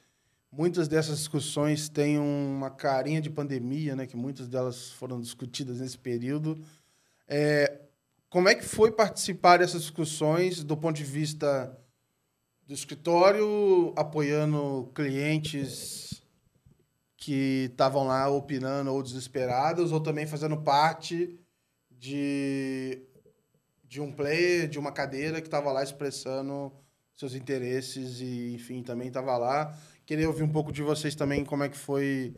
muitas 0.51 0.87
dessas 0.87 1.17
discussões 1.17 1.89
têm 1.89 2.17
uma 2.17 2.69
carinha 2.69 3.21
de 3.21 3.29
pandemia, 3.29 3.95
né? 3.95 4.05
Que 4.05 4.15
muitas 4.15 4.47
delas 4.47 4.91
foram 4.91 5.19
discutidas 5.19 5.79
nesse 5.79 5.97
período. 5.97 6.57
É, 7.27 7.79
como 8.29 8.49
é 8.49 8.55
que 8.55 8.63
foi 8.63 8.91
participar 8.91 9.57
dessas 9.57 9.81
discussões 9.81 10.63
do 10.63 10.77
ponto 10.77 10.95
de 10.95 11.03
vista 11.03 11.77
do 12.67 12.73
escritório, 12.73 13.93
apoiando 13.95 14.91
clientes 14.95 16.23
que 17.17 17.69
estavam 17.71 18.05
lá 18.05 18.29
opinando 18.29 18.91
ou 18.91 19.01
desesperados, 19.01 19.91
ou 19.91 19.99
também 19.99 20.27
fazendo 20.27 20.57
parte 20.57 21.39
de, 21.89 23.01
de 23.83 24.01
um 24.01 24.11
player, 24.11 24.67
de 24.67 24.77
uma 24.77 24.91
cadeira 24.91 25.39
que 25.39 25.47
estava 25.47 25.71
lá 25.71 25.83
expressando 25.83 26.71
seus 27.15 27.33
interesses 27.33 28.19
e, 28.19 28.53
enfim, 28.55 28.83
também 28.83 29.07
estava 29.07 29.37
lá. 29.37 29.77
Queria 30.05 30.27
ouvir 30.27 30.43
um 30.43 30.51
pouco 30.51 30.71
de 30.71 30.81
vocês 30.81 31.15
também, 31.15 31.45
como 31.45 31.63
é 31.63 31.69
que 31.69 31.77
foi 31.77 32.35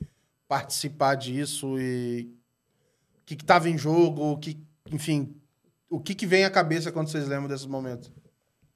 participar 0.48 1.16
disso 1.16 1.80
e 1.80 2.32
o 3.22 3.26
que 3.26 3.34
estava 3.34 3.68
em 3.68 3.78
jogo, 3.78 4.34
o 4.34 4.38
que, 4.38 4.64
enfim, 4.92 5.36
o 5.90 6.00
que, 6.00 6.14
que 6.14 6.28
vem 6.28 6.46
à 6.46 6.52
cabeça 6.52 6.92
quando 6.92 7.10
vocês 7.10 7.28
lembram 7.28 7.48
desses 7.48 7.66
momentos? 7.66 8.12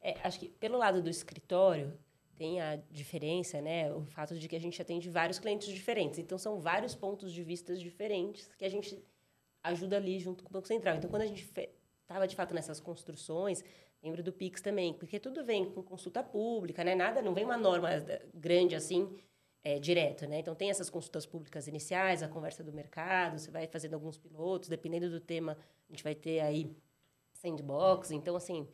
É, 0.02 0.16
acho 0.24 0.40
que 0.40 0.50
pelo 0.50 0.78
lado 0.78 1.02
do 1.02 1.10
escritório, 1.10 1.98
tem 2.40 2.62
a 2.62 2.78
diferença, 2.90 3.62
né? 3.62 3.94
O 3.94 4.06
fato 4.06 4.40
de 4.40 4.48
que 4.48 4.56
a 4.56 4.60
gente 4.60 4.82
atende 4.82 5.10
vários 5.10 5.38
clientes 5.38 5.68
diferentes. 5.68 6.18
Então, 6.20 6.38
são 6.38 6.58
vários 6.58 6.96
pontos 6.96 7.34
de 7.34 7.44
vista 7.44 7.76
diferentes 7.76 8.50
que 8.58 8.64
a 8.64 8.70
gente 8.70 8.98
ajuda 9.62 9.98
ali 9.98 10.18
junto 10.20 10.42
com 10.42 10.50
o 10.50 10.54
Banco 10.54 10.66
Central. 10.66 10.96
Então, 10.96 11.10
quando 11.10 11.24
a 11.24 11.28
gente 11.28 11.44
estava, 11.44 12.26
de 12.26 12.38
fato, 12.38 12.54
nessas 12.54 12.80
construções, 12.80 13.62
lembro 14.02 14.24
do 14.24 14.32
PIX 14.32 14.62
também, 14.62 14.94
porque 14.94 15.20
tudo 15.20 15.44
vem 15.44 15.66
com 15.70 15.84
consulta 15.84 16.24
pública, 16.24 16.82
né? 16.82 16.96
Nada, 16.96 17.22
não 17.22 17.34
vem 17.34 17.44
uma 17.44 17.58
norma 17.58 17.90
grande 18.34 18.74
assim, 18.74 19.14
é, 19.62 19.78
direto, 19.78 20.26
né? 20.26 20.40
Então, 20.40 20.56
tem 20.56 20.70
essas 20.70 20.90
consultas 20.90 21.26
públicas 21.26 21.68
iniciais, 21.68 22.24
a 22.24 22.30
conversa 22.30 22.64
do 22.64 22.72
mercado, 22.72 23.38
você 23.38 23.52
vai 23.52 23.68
fazendo 23.68 23.96
alguns 23.96 24.18
pilotos, 24.18 24.70
dependendo 24.70 25.10
do 25.10 25.20
tema, 25.20 25.58
a 25.90 25.92
gente 25.92 26.06
vai 26.06 26.16
ter 26.16 26.40
aí 26.40 26.74
sandbox. 27.34 28.12
Então, 28.12 28.38
assim, 28.38 28.66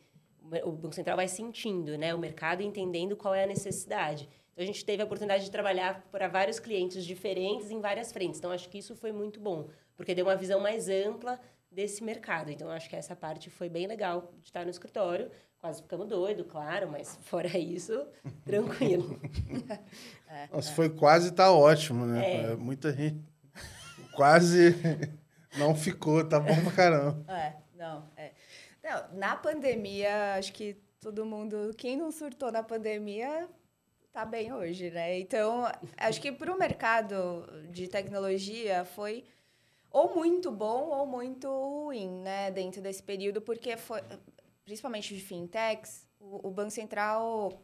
o 0.64 0.72
Banco 0.72 0.94
Central 0.94 1.16
vai 1.16 1.28
sentindo 1.28 1.96
né, 1.96 2.14
o 2.14 2.18
mercado 2.18 2.62
e 2.62 2.66
entendendo 2.66 3.16
qual 3.16 3.34
é 3.34 3.44
a 3.44 3.46
necessidade. 3.46 4.28
Então, 4.52 4.64
a 4.64 4.66
gente 4.66 4.84
teve 4.84 5.02
a 5.02 5.04
oportunidade 5.04 5.44
de 5.44 5.50
trabalhar 5.50 6.02
para 6.10 6.28
vários 6.28 6.58
clientes 6.58 7.04
diferentes 7.04 7.70
em 7.70 7.80
várias 7.80 8.10
frentes. 8.10 8.38
Então, 8.38 8.50
acho 8.50 8.68
que 8.68 8.78
isso 8.78 8.96
foi 8.96 9.12
muito 9.12 9.38
bom, 9.38 9.68
porque 9.94 10.14
deu 10.14 10.24
uma 10.24 10.36
visão 10.36 10.60
mais 10.60 10.88
ampla 10.88 11.38
desse 11.70 12.02
mercado. 12.02 12.50
Então, 12.50 12.70
acho 12.70 12.88
que 12.88 12.96
essa 12.96 13.14
parte 13.14 13.50
foi 13.50 13.68
bem 13.68 13.86
legal 13.86 14.32
de 14.40 14.48
estar 14.48 14.64
no 14.64 14.70
escritório. 14.70 15.30
Quase 15.58 15.82
ficamos 15.82 16.08
doidos, 16.08 16.46
claro, 16.48 16.88
mas 16.90 17.18
fora 17.24 17.58
isso, 17.58 18.06
tranquilo. 18.44 19.20
é, 20.26 20.48
Nossa, 20.50 20.70
é. 20.70 20.74
foi 20.74 20.88
quase 20.88 21.32
tá 21.32 21.52
ótimo, 21.52 22.06
né? 22.06 22.52
É. 22.52 22.56
Muita 22.56 22.92
gente 22.92 23.22
quase 24.14 24.74
não 25.58 25.74
ficou, 25.74 26.26
tá 26.26 26.40
bom 26.40 26.54
pra 26.62 26.72
caramba. 26.72 27.24
É, 27.30 27.56
não, 27.76 28.04
é. 28.16 28.32
Na 29.12 29.36
pandemia, 29.36 30.34
acho 30.34 30.52
que 30.52 30.74
todo 31.00 31.24
mundo, 31.24 31.72
quem 31.76 31.96
não 31.96 32.10
surtou 32.10 32.50
na 32.50 32.62
pandemia, 32.62 33.48
tá 34.12 34.24
bem 34.24 34.52
hoje, 34.52 34.90
né? 34.90 35.18
Então, 35.18 35.64
acho 35.96 36.20
que 36.20 36.32
para 36.32 36.52
o 36.52 36.58
mercado 36.58 37.46
de 37.70 37.88
tecnologia 37.88 38.84
foi 38.84 39.24
ou 39.90 40.14
muito 40.14 40.50
bom 40.50 40.88
ou 40.88 41.06
muito 41.06 41.48
ruim, 41.48 42.20
né, 42.20 42.50
dentro 42.50 42.82
desse 42.82 43.02
período, 43.02 43.40
porque 43.40 43.76
foi, 43.76 44.02
principalmente 44.64 45.14
de 45.14 45.20
fintechs, 45.20 46.06
o, 46.20 46.48
o 46.48 46.50
Banco 46.50 46.70
Central 46.70 47.62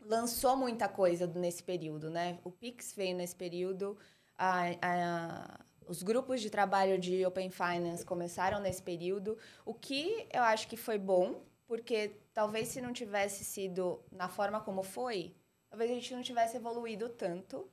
lançou 0.00 0.56
muita 0.56 0.88
coisa 0.88 1.26
nesse 1.26 1.62
período, 1.62 2.10
né? 2.10 2.38
O 2.44 2.50
Pix 2.50 2.92
veio 2.94 3.16
nesse 3.16 3.36
período, 3.36 3.96
a, 4.36 4.64
a 4.82 5.60
os 5.86 6.02
grupos 6.02 6.40
de 6.40 6.50
trabalho 6.50 6.98
de 6.98 7.24
Open 7.24 7.50
Finance 7.50 8.04
começaram 8.04 8.60
nesse 8.60 8.82
período, 8.82 9.36
o 9.64 9.74
que 9.74 10.26
eu 10.32 10.42
acho 10.42 10.68
que 10.68 10.76
foi 10.76 10.98
bom, 10.98 11.42
porque 11.66 12.16
talvez 12.32 12.68
se 12.68 12.80
não 12.80 12.92
tivesse 12.92 13.44
sido 13.44 14.02
na 14.10 14.28
forma 14.28 14.60
como 14.60 14.82
foi, 14.82 15.34
talvez 15.68 15.90
a 15.90 15.94
gente 15.94 16.14
não 16.14 16.22
tivesse 16.22 16.56
evoluído 16.56 17.08
tanto, 17.08 17.68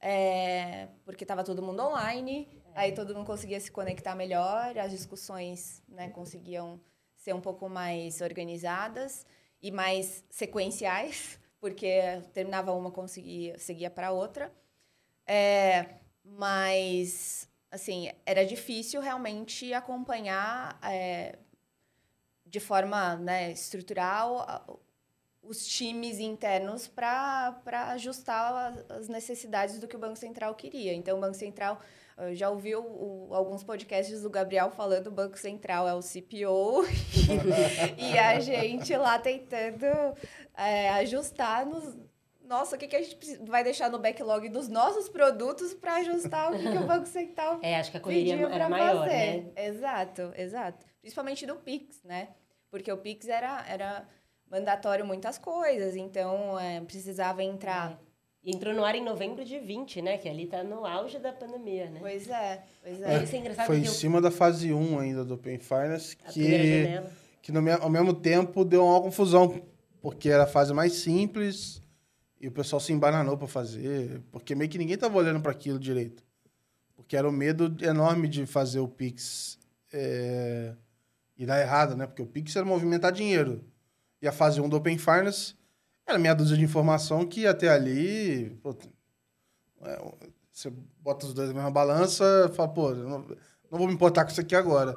é, 0.00 0.88
porque 1.04 1.24
estava 1.24 1.42
todo 1.42 1.62
mundo 1.62 1.82
online, 1.82 2.48
é. 2.74 2.80
aí 2.80 2.92
todo 2.92 3.14
mundo 3.14 3.26
conseguia 3.26 3.60
se 3.60 3.70
conectar 3.70 4.14
melhor, 4.14 4.76
as 4.78 4.90
discussões 4.90 5.82
né, 5.88 6.08
conseguiam 6.10 6.80
ser 7.16 7.34
um 7.34 7.40
pouco 7.40 7.68
mais 7.68 8.20
organizadas 8.20 9.26
e 9.60 9.70
mais 9.70 10.24
sequenciais, 10.30 11.38
porque 11.60 12.22
terminava 12.32 12.72
uma, 12.72 12.90
conseguia 12.90 13.58
seguia 13.58 13.90
para 13.90 14.12
outra. 14.12 14.52
É, 15.26 15.96
mas, 16.36 17.48
assim, 17.70 18.10
era 18.24 18.44
difícil 18.44 19.00
realmente 19.00 19.72
acompanhar 19.72 20.78
é, 20.82 21.38
de 22.46 22.60
forma 22.60 23.16
né, 23.16 23.52
estrutural 23.52 24.80
os 25.42 25.66
times 25.66 26.18
internos 26.18 26.86
para 26.86 27.60
ajustar 27.92 28.74
as 28.90 29.08
necessidades 29.08 29.78
do 29.78 29.88
que 29.88 29.96
o 29.96 29.98
Banco 29.98 30.16
Central 30.16 30.54
queria. 30.54 30.92
Então, 30.92 31.16
o 31.16 31.20
Banco 31.20 31.34
Central 31.34 31.80
já 32.32 32.50
ouviu 32.50 32.80
o, 32.80 33.28
alguns 33.32 33.62
podcasts 33.62 34.22
do 34.22 34.30
Gabriel 34.30 34.70
falando 34.70 35.06
o 35.06 35.10
Banco 35.10 35.38
Central 35.38 35.86
é 35.86 35.94
o 35.94 36.00
CPO 36.00 36.84
e 37.96 38.18
a 38.18 38.40
gente 38.40 38.96
lá 38.96 39.18
tentando 39.18 39.86
é, 40.56 40.90
ajustar 40.90 41.64
nos, 41.64 41.96
nossa, 42.48 42.76
o 42.76 42.78
que, 42.78 42.88
que 42.88 42.96
a 42.96 43.02
gente 43.02 43.36
vai 43.46 43.62
deixar 43.62 43.90
no 43.90 43.98
backlog 43.98 44.48
dos 44.48 44.68
nossos 44.68 45.08
produtos 45.08 45.74
para 45.74 45.96
ajustar 45.96 46.50
o 46.50 46.58
que, 46.58 46.62
que, 46.62 46.78
o 46.78 46.86
Banco 46.86 47.06
Central 47.06 47.60
É, 47.62 47.76
acho 47.76 47.90
que 47.90 47.98
a 47.98 48.00
correria 48.00 48.36
era 48.48 48.68
maior, 48.70 49.04
fazer. 49.04 49.12
né? 49.12 49.44
Exato, 49.54 50.32
exato. 50.34 50.86
Principalmente 51.00 51.46
do 51.46 51.56
Pix, 51.56 52.02
né? 52.02 52.28
Porque 52.70 52.90
o 52.90 52.96
Pix 52.96 53.28
era, 53.28 53.64
era 53.68 54.08
mandatório 54.50 55.04
muitas 55.04 55.36
coisas, 55.36 55.94
então 55.94 56.58
é, 56.58 56.80
precisava 56.80 57.44
entrar... 57.44 57.92
É. 57.92 58.08
E 58.44 58.54
entrou 58.54 58.72
no 58.72 58.84
ar 58.84 58.94
em 58.94 59.04
novembro 59.04 59.44
de 59.44 59.58
20, 59.58 60.00
né? 60.00 60.16
Que 60.16 60.28
ali 60.28 60.46
tá 60.46 60.62
no 60.62 60.86
auge 60.86 61.18
da 61.18 61.32
pandemia, 61.32 61.90
né? 61.90 61.98
Pois 62.00 62.28
é, 62.30 62.62
pois 62.82 63.02
é. 63.02 63.14
é 63.14 63.22
Isso 63.24 63.34
é 63.34 63.38
engraçado 63.40 63.66
foi 63.66 63.78
em 63.78 63.84
eu... 63.84 63.90
cima 63.90 64.20
da 64.20 64.30
fase 64.30 64.72
1 64.72 64.98
ainda 64.98 65.24
do 65.24 65.34
Open 65.34 65.58
Finance, 65.58 66.16
que, 66.16 67.02
que 67.42 67.52
no, 67.52 67.60
ao 67.82 67.90
mesmo 67.90 68.14
tempo 68.14 68.64
deu 68.64 68.86
uma 68.86 69.02
confusão, 69.02 69.60
porque 70.00 70.30
era 70.30 70.44
a 70.44 70.46
fase 70.46 70.72
mais 70.72 70.92
simples 70.94 71.82
e 72.40 72.48
o 72.48 72.52
pessoal 72.52 72.78
se 72.80 72.92
embananou 72.92 73.36
para 73.36 73.48
fazer, 73.48 74.22
porque 74.30 74.54
meio 74.54 74.70
que 74.70 74.78
ninguém 74.78 74.96
tava 74.96 75.16
olhando 75.16 75.40
para 75.40 75.52
aquilo 75.52 75.78
direito. 75.78 76.22
Porque 76.94 77.16
era 77.16 77.28
o 77.28 77.32
medo 77.32 77.74
enorme 77.84 78.28
de 78.28 78.46
fazer 78.46 78.80
o 78.80 78.88
Pix 78.88 79.58
é, 79.92 80.74
e 81.36 81.46
dar 81.46 81.60
errado, 81.60 81.96
né? 81.96 82.06
Porque 82.06 82.22
o 82.22 82.26
Pix 82.26 82.54
era 82.54 82.64
movimentar 82.64 83.12
dinheiro. 83.12 83.64
E 84.20 84.28
a 84.28 84.32
fase 84.32 84.60
1 84.60 84.68
do 84.68 84.76
Open 84.76 84.98
Finance 84.98 85.54
era 86.06 86.18
meia 86.18 86.34
dúzia 86.34 86.56
de 86.56 86.64
informação 86.64 87.26
que 87.26 87.46
até 87.46 87.68
ali. 87.68 88.50
Pô, 88.62 88.76
é, 89.82 90.00
você 90.52 90.72
bota 91.00 91.26
os 91.26 91.34
dois 91.34 91.48
na 91.48 91.54
mesma 91.54 91.70
balança 91.70 92.50
fala, 92.54 92.68
pô, 92.68 92.94
não, 92.94 93.20
não, 93.70 93.78
vou 93.78 93.86
me 93.86 93.94
importar 93.94 94.24
com 94.24 94.30
isso 94.30 94.40
aqui 94.40 94.54
agora. 94.54 94.94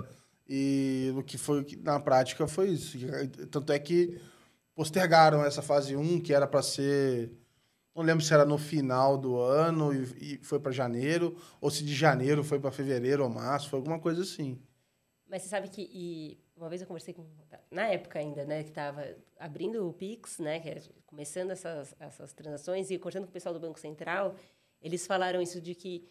E 0.50 1.14
o 1.16 1.24
que 1.24 1.38
foi 1.38 1.66
na 1.82 2.00
prática 2.00 2.48
foi 2.48 2.70
isso. 2.70 2.98
Tanto 3.50 3.72
é 3.72 3.80
que 3.80 4.20
postergaram 4.82 5.46
essa 5.46 5.62
fase 5.62 5.96
1, 5.96 6.22
que 6.22 6.34
era 6.34 6.48
para 6.48 6.64
ser. 6.64 7.32
Não 7.96 8.02
lembro 8.02 8.26
se 8.26 8.34
era 8.34 8.44
no 8.44 8.58
final 8.58 9.16
do 9.16 9.38
ano 9.38 9.94
e, 9.94 10.40
e 10.40 10.44
foi 10.44 10.60
para 10.60 10.72
janeiro, 10.72 11.38
ou 11.60 11.70
se 11.70 11.84
de 11.84 11.94
janeiro 11.94 12.44
foi 12.44 12.60
para 12.60 12.72
fevereiro 12.72 13.22
ou 13.22 13.30
março, 13.30 13.70
foi 13.70 13.78
alguma 13.78 14.00
coisa 14.00 14.24
assim. 14.24 14.60
Mas 15.30 15.44
você 15.44 15.50
sabe 15.50 15.70
que 15.70 15.88
e 15.94 16.40
uma 16.56 16.68
vez 16.68 16.82
eu 16.82 16.88
conversei 16.88 17.14
com 17.14 17.24
na 17.70 17.90
época 17.90 18.18
ainda, 18.18 18.44
né, 18.44 18.64
que 18.64 18.70
estava 18.70 19.06
abrindo 19.38 19.88
o 19.88 19.94
Pix, 19.94 20.40
né, 20.40 20.60
que 20.60 20.68
era 20.68 20.82
começando 21.06 21.52
essas 21.52 21.94
essas 22.00 22.34
transações 22.34 22.90
e 22.90 22.98
cortando 22.98 23.26
com 23.26 23.30
o 23.30 23.34
pessoal 23.34 23.54
do 23.54 23.62
Banco 23.62 23.80
Central, 23.80 24.34
eles 24.82 25.06
falaram 25.06 25.40
isso 25.44 25.62
de 25.62 25.76
que 25.76 26.10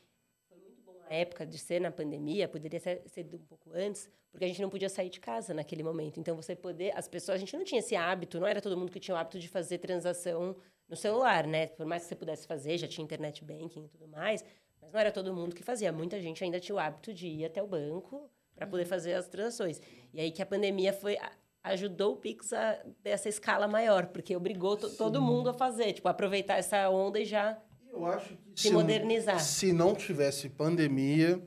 foi 0.49 0.59
muito 0.59 0.81
bom 0.83 0.95
época 1.09 1.45
de 1.45 1.59
ser 1.59 1.81
na 1.81 1.91
pandemia, 1.91 2.47
poderia 2.47 2.79
ser, 2.79 3.03
ser 3.09 3.27
um 3.35 3.39
pouco 3.39 3.73
antes, 3.75 4.09
porque 4.31 4.45
a 4.45 4.49
gente 4.49 4.63
não 4.63 4.71
podia 4.71 4.89
sair 4.89 5.11
de 5.11 5.21
casa 5.21 5.53
naquele 5.53 5.83
momento. 5.83 6.21
Então, 6.21 6.37
você 6.37 6.55
poder. 6.55 6.93
As 6.97 7.09
pessoas, 7.09 7.37
a 7.37 7.39
gente 7.39 7.57
não 7.57 7.65
tinha 7.65 7.81
esse 7.81 7.97
hábito, 7.97 8.39
não 8.39 8.47
era 8.47 8.61
todo 8.61 8.77
mundo 8.77 8.93
que 8.93 9.01
tinha 9.01 9.15
o 9.15 9.19
hábito 9.19 9.39
de 9.39 9.49
fazer 9.49 9.79
transação 9.79 10.57
no 10.89 10.97
celular, 10.97 11.47
né? 11.47 11.69
Por 11.69 11.87
mais 11.87 12.03
que 12.03 12.09
você 12.09 12.17
pudesse 12.17 12.47
fazer, 12.47 12.79
já 12.79 12.89
tinha 12.89 13.05
internet 13.05 13.45
banking 13.45 13.85
e 13.85 13.89
tudo 13.89 14.09
mais, 14.09 14.45
mas 14.81 14.93
não 14.93 15.01
era 15.01 15.13
todo 15.13 15.33
mundo 15.35 15.55
que 15.55 15.63
fazia. 15.63 15.93
Muita 15.93 16.21
gente 16.21 16.43
ainda 16.43 16.59
tinha 16.59 16.75
o 16.75 16.79
hábito 16.79 17.15
de 17.15 17.29
ir 17.29 17.45
até 17.45 17.63
o 17.63 17.67
banco 17.67 18.31
para 18.55 18.67
poder 18.67 18.85
fazer 18.85 19.15
as 19.15 19.29
transações. 19.29 19.81
E 20.13 20.21
aí 20.21 20.31
que 20.31 20.43
a 20.43 20.47
pandemia 20.47 20.93
foi 20.93 21.17
ajudou 21.63 22.15
o 22.15 22.17
Pix 22.17 22.53
a 22.53 22.75
ter 23.03 23.11
essa 23.11 23.29
escala 23.29 23.69
maior, 23.69 24.07
porque 24.07 24.35
obrigou 24.35 24.77
todo 24.77 25.21
mundo 25.21 25.51
a 25.51 25.55
fazer, 25.55 25.93
tipo, 25.93 26.09
aproveitar 26.09 26.57
essa 26.57 26.89
onda 26.89 27.21
e 27.21 27.25
já 27.25 27.59
Eu 27.93 28.07
acho 28.07 28.37
que 28.55 28.61
se, 28.63 28.69
se, 28.69 28.73
modernizar. 28.73 29.41
se 29.41 29.73
não 29.73 29.95
tivesse 29.95 30.49
pandemia, 30.49 31.43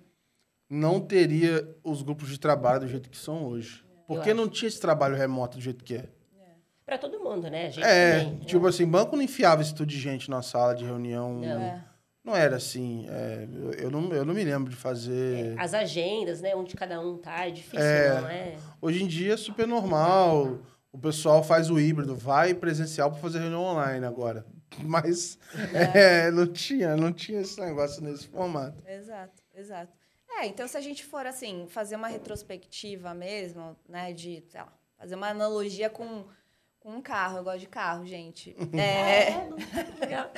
não 0.73 0.99
teria 0.99 1.67
os 1.83 2.01
grupos 2.01 2.29
de 2.29 2.39
trabalho 2.39 2.81
do 2.81 2.87
jeito 2.87 3.09
que 3.09 3.17
são 3.17 3.45
hoje. 3.45 3.83
Porque 4.07 4.31
acho. 4.31 4.37
não 4.39 4.49
tinha 4.49 4.67
esse 4.67 4.79
trabalho 4.79 5.15
remoto 5.15 5.57
do 5.57 5.63
jeito 5.63 5.83
que 5.83 5.95
é. 5.95 6.09
Para 6.85 6.97
todo 6.97 7.17
mundo, 7.19 7.49
né? 7.49 7.67
A 7.67 7.69
gente 7.69 7.85
É, 7.85 8.19
também, 8.25 8.39
tipo 8.39 8.67
assim, 8.67 8.85
banco 8.85 9.15
não 9.15 9.23
enfiava 9.23 9.61
esse 9.61 9.73
tudo 9.73 9.87
de 9.87 9.97
gente 9.97 10.29
na 10.29 10.41
sala 10.41 10.75
de 10.75 10.83
reunião. 10.83 11.39
Não. 11.39 11.61
É. 11.61 11.83
Não 12.25 12.35
era 12.35 12.57
assim. 12.57 13.05
é, 13.09 13.47
eu, 13.77 13.89
não, 13.89 14.13
eu 14.13 14.25
não 14.25 14.33
me 14.33 14.43
lembro 14.43 14.69
de 14.69 14.75
fazer. 14.75 15.55
As 15.57 15.73
agendas, 15.73 16.41
né? 16.41 16.53
Onde 16.55 16.75
cada 16.75 16.99
um 16.99 17.17
tá, 17.17 17.47
é 17.47 17.51
difícil, 17.51 17.79
É. 17.85 18.21
não 18.21 18.27
é? 18.29 18.55
Hoje 18.81 19.01
em 19.03 19.07
dia 19.07 19.33
é 19.33 19.37
super 19.37 19.65
normal. 19.67 20.59
O 20.91 20.97
pessoal 20.97 21.41
faz 21.41 21.69
o 21.69 21.79
híbrido, 21.79 22.15
vai 22.15 22.53
presencial 22.53 23.09
para 23.11 23.19
fazer 23.19 23.39
reunião 23.39 23.61
online 23.63 24.05
agora. 24.05 24.45
Mas 24.83 25.37
é, 25.93 26.29
não 26.31 26.47
tinha, 26.47 26.95
não 26.97 27.13
tinha 27.13 27.39
esse 27.41 27.59
negócio 27.61 28.03
nesse 28.03 28.27
formato. 28.27 28.77
Exato, 28.87 29.41
exato. 29.55 29.91
É, 30.39 30.45
então 30.47 30.67
se 30.67 30.75
a 30.77 30.81
gente 30.81 31.05
for 31.05 31.25
assim, 31.25 31.67
fazer 31.69 31.95
uma 31.95 32.07
retrospectiva 32.07 33.13
mesmo, 33.13 33.75
né, 33.87 34.13
de, 34.13 34.43
sei 34.49 34.61
lá, 34.61 34.73
fazer 34.97 35.15
uma 35.15 35.29
analogia 35.29 35.89
com, 35.89 36.25
com 36.79 36.89
um 36.97 37.01
carro, 37.01 37.37
eu 37.37 37.43
gosto 37.43 37.59
de 37.59 37.67
carro, 37.67 38.05
gente. 38.05 38.55
É, 38.73 39.47
Legal. 39.99 40.31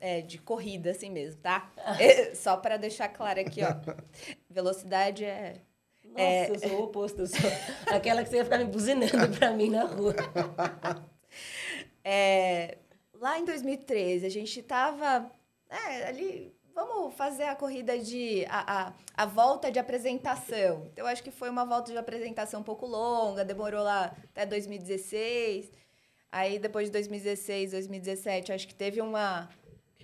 é, 0.00 0.20
de 0.22 0.38
corrida 0.38 0.90
assim 0.90 1.10
mesmo, 1.10 1.40
tá? 1.40 1.70
É, 2.00 2.34
só 2.34 2.56
para 2.56 2.76
deixar 2.76 3.08
claro 3.08 3.40
aqui, 3.40 3.60
ó. 3.62 3.74
Velocidade 4.50 5.24
é 5.24 5.60
Nossa, 6.04 6.20
É. 6.22 6.50
eu 6.50 6.58
sou 6.58 6.80
o 6.80 6.84
oposto. 6.84 7.20
Eu 7.20 7.26
sou 7.26 7.50
aquela 7.94 8.22
que 8.24 8.30
você 8.30 8.36
ia 8.38 8.44
ficar 8.44 8.58
me 8.58 8.64
buzinando 8.64 9.28
pra 9.38 9.52
mim 9.52 9.70
na 9.70 9.84
rua. 9.84 10.14
É, 12.02 12.78
lá 13.14 13.38
em 13.38 13.44
2013, 13.44 14.24
a 14.26 14.30
gente 14.30 14.62
tava 14.62 15.30
é, 15.68 16.06
ali. 16.08 16.56
Vamos 16.78 17.12
fazer 17.14 17.42
a 17.42 17.56
corrida 17.56 17.98
de. 17.98 18.46
A, 18.48 18.60
a, 18.78 18.92
a 19.16 19.26
volta 19.26 19.68
de 19.68 19.80
apresentação. 19.80 20.86
Então, 20.92 21.04
eu 21.04 21.06
acho 21.08 21.24
que 21.24 21.30
foi 21.32 21.50
uma 21.50 21.64
volta 21.64 21.90
de 21.90 21.98
apresentação 21.98 22.60
um 22.60 22.62
pouco 22.62 22.86
longa, 22.86 23.44
demorou 23.44 23.82
lá 23.82 24.14
até 24.30 24.46
2016. 24.46 25.72
Aí, 26.30 26.56
depois 26.56 26.86
de 26.86 26.92
2016, 26.92 27.72
2017, 27.72 28.52
acho 28.52 28.68
que 28.68 28.76
teve 28.76 29.00
uma. 29.00 29.48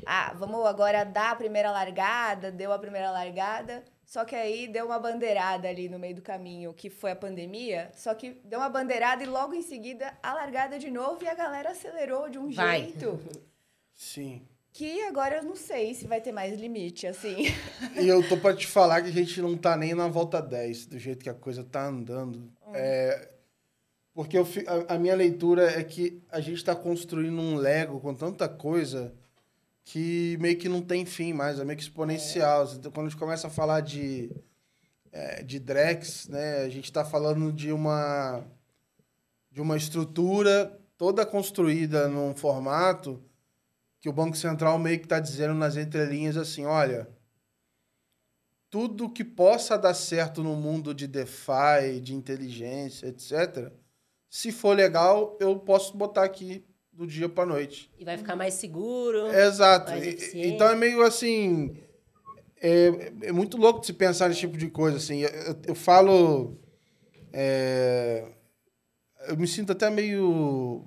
Ah, 0.04 0.34
vamos 0.36 0.66
agora 0.66 1.04
dar 1.04 1.30
a 1.30 1.36
primeira 1.36 1.70
largada, 1.70 2.50
deu 2.50 2.72
a 2.72 2.78
primeira 2.78 3.12
largada. 3.12 3.84
Só 4.04 4.24
que 4.24 4.34
aí 4.34 4.66
deu 4.66 4.86
uma 4.86 4.98
bandeirada 4.98 5.68
ali 5.68 5.88
no 5.88 5.96
meio 5.96 6.16
do 6.16 6.22
caminho, 6.22 6.74
que 6.74 6.90
foi 6.90 7.12
a 7.12 7.16
pandemia. 7.16 7.92
Só 7.94 8.12
que 8.14 8.32
deu 8.44 8.58
uma 8.58 8.68
bandeirada 8.68 9.22
e 9.22 9.26
logo 9.26 9.54
em 9.54 9.62
seguida 9.62 10.12
a 10.20 10.34
largada 10.34 10.76
de 10.76 10.90
novo 10.90 11.22
e 11.22 11.28
a 11.28 11.34
galera 11.34 11.70
acelerou 11.70 12.28
de 12.28 12.36
um 12.36 12.50
Vai. 12.50 12.80
jeito 12.80 13.20
Sim. 13.94 14.44
Que 14.74 15.02
agora 15.02 15.36
eu 15.36 15.44
não 15.44 15.54
sei 15.54 15.94
se 15.94 16.04
vai 16.04 16.20
ter 16.20 16.32
mais 16.32 16.58
limite, 16.58 17.06
assim. 17.06 17.44
E 17.96 18.08
eu 18.08 18.28
tô 18.28 18.36
pra 18.36 18.54
te 18.54 18.66
falar 18.66 19.02
que 19.02 19.08
a 19.08 19.12
gente 19.12 19.40
não 19.40 19.56
tá 19.56 19.76
nem 19.76 19.94
na 19.94 20.08
volta 20.08 20.42
10, 20.42 20.86
do 20.86 20.98
jeito 20.98 21.22
que 21.22 21.30
a 21.30 21.34
coisa 21.34 21.62
tá 21.62 21.86
andando. 21.86 22.52
É, 22.72 23.28
porque 24.12 24.36
eu 24.36 24.46
a, 24.88 24.94
a 24.94 24.98
minha 24.98 25.14
leitura 25.14 25.70
é 25.70 25.84
que 25.84 26.20
a 26.28 26.40
gente 26.40 26.62
tá 26.64 26.74
construindo 26.74 27.40
um 27.40 27.54
Lego 27.54 28.00
com 28.00 28.12
tanta 28.12 28.48
coisa 28.48 29.14
que 29.84 30.36
meio 30.40 30.58
que 30.58 30.68
não 30.68 30.82
tem 30.82 31.06
fim 31.06 31.32
mais, 31.32 31.60
é 31.60 31.64
meio 31.64 31.76
que 31.76 31.84
exponencial. 31.84 32.68
Então, 32.74 32.90
Quando 32.90 33.06
a 33.06 33.10
gente 33.10 33.18
começa 33.18 33.46
a 33.46 33.50
falar 33.50 33.80
de, 33.80 34.28
é, 35.12 35.40
de 35.44 35.60
Drex, 35.60 36.26
né, 36.26 36.64
a 36.64 36.68
gente 36.68 36.92
tá 36.92 37.04
falando 37.04 37.52
de 37.52 37.70
uma, 37.70 38.42
de 39.52 39.60
uma 39.60 39.76
estrutura 39.76 40.76
toda 40.98 41.24
construída 41.24 42.08
num 42.08 42.34
formato 42.34 43.22
que 44.04 44.08
o 44.10 44.12
Banco 44.12 44.36
Central 44.36 44.78
meio 44.78 44.98
que 44.98 45.06
está 45.06 45.18
dizendo 45.18 45.54
nas 45.54 45.78
entrelinhas 45.78 46.36
assim, 46.36 46.66
olha, 46.66 47.08
tudo 48.68 49.08
que 49.08 49.24
possa 49.24 49.78
dar 49.78 49.94
certo 49.94 50.42
no 50.42 50.54
mundo 50.56 50.92
de 50.94 51.06
DeFi, 51.06 52.02
de 52.02 52.14
inteligência, 52.14 53.06
etc., 53.06 53.72
se 54.28 54.52
for 54.52 54.76
legal, 54.76 55.38
eu 55.40 55.58
posso 55.58 55.96
botar 55.96 56.22
aqui 56.22 56.66
do 56.92 57.06
dia 57.06 57.30
para 57.30 57.46
noite. 57.46 57.90
E 57.98 58.04
vai 58.04 58.18
ficar 58.18 58.36
mais 58.36 58.52
seguro. 58.52 59.28
Exato. 59.28 59.90
mais. 59.90 60.34
Então 60.34 60.68
é 60.68 60.74
meio 60.76 61.00
assim. 61.02 61.74
É, 62.60 62.88
é 63.22 63.32
muito 63.32 63.56
louco 63.56 63.80
de 63.80 63.86
se 63.86 63.94
pensar 63.94 64.28
nesse 64.28 64.40
tipo 64.40 64.58
de 64.58 64.68
coisa. 64.68 64.98
Assim. 64.98 65.20
Eu, 65.20 65.30
eu- 65.30 65.56
eu 65.68 65.74
falo. 65.74 66.58
é, 67.32 68.28
eu 69.28 69.36
me 69.38 69.46
sinto 69.48 69.72
até 69.72 69.88
meio 69.88 70.86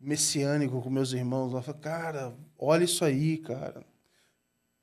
messiânico 0.00 0.80
com 0.80 0.90
meus 0.90 1.12
irmãos. 1.12 1.52
Eu 1.52 1.62
falo, 1.62 1.78
cara, 1.78 2.34
olha 2.58 2.84
isso 2.84 3.04
aí, 3.04 3.38
cara. 3.38 3.84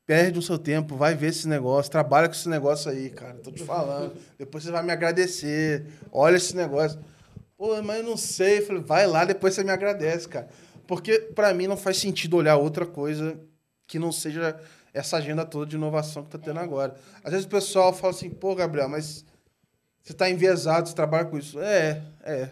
Perde 0.05 0.39
o 0.39 0.41
seu 0.41 0.57
tempo, 0.57 0.95
vai 0.95 1.15
ver 1.15 1.27
esse 1.27 1.47
negócio, 1.47 1.91
trabalha 1.91 2.29
com 2.29 2.33
esse 2.33 2.47
negócio 2.47 2.89
aí, 2.89 3.09
cara. 3.09 3.35
Tô 3.39 3.51
te 3.51 3.63
falando. 3.63 4.15
Depois 4.37 4.63
você 4.63 4.71
vai 4.71 4.83
me 4.83 4.91
agradecer. 4.91 5.85
Olha 6.11 6.37
esse 6.37 6.55
negócio. 6.55 6.99
Pô, 7.57 7.81
mas 7.81 7.97
eu 7.97 8.03
não 8.03 8.15
sei. 8.15 8.59
Eu 8.59 8.65
falei, 8.65 8.81
vai 8.83 9.07
lá, 9.07 9.25
depois 9.25 9.53
você 9.53 9.63
me 9.63 9.71
agradece, 9.71 10.29
cara. 10.29 10.47
Porque 10.87 11.19
pra 11.19 11.53
mim 11.53 11.67
não 11.67 11.75
faz 11.75 11.97
sentido 11.97 12.37
olhar 12.37 12.55
outra 12.55 12.85
coisa 12.85 13.37
que 13.85 13.99
não 13.99 14.11
seja 14.11 14.57
essa 14.93 15.17
agenda 15.17 15.45
toda 15.45 15.65
de 15.65 15.75
inovação 15.75 16.23
que 16.23 16.29
tá 16.29 16.37
tendo 16.37 16.59
agora. 16.59 16.95
Às 17.23 17.31
vezes 17.31 17.45
o 17.45 17.49
pessoal 17.49 17.91
fala 17.91 18.13
assim, 18.13 18.29
pô, 18.29 18.55
Gabriel, 18.55 18.87
mas 18.87 19.25
você 20.01 20.13
tá 20.13 20.29
enviesado, 20.29 20.87
você 20.87 20.95
trabalha 20.95 21.25
com 21.25 21.37
isso. 21.37 21.59
É, 21.59 22.01
é. 22.23 22.49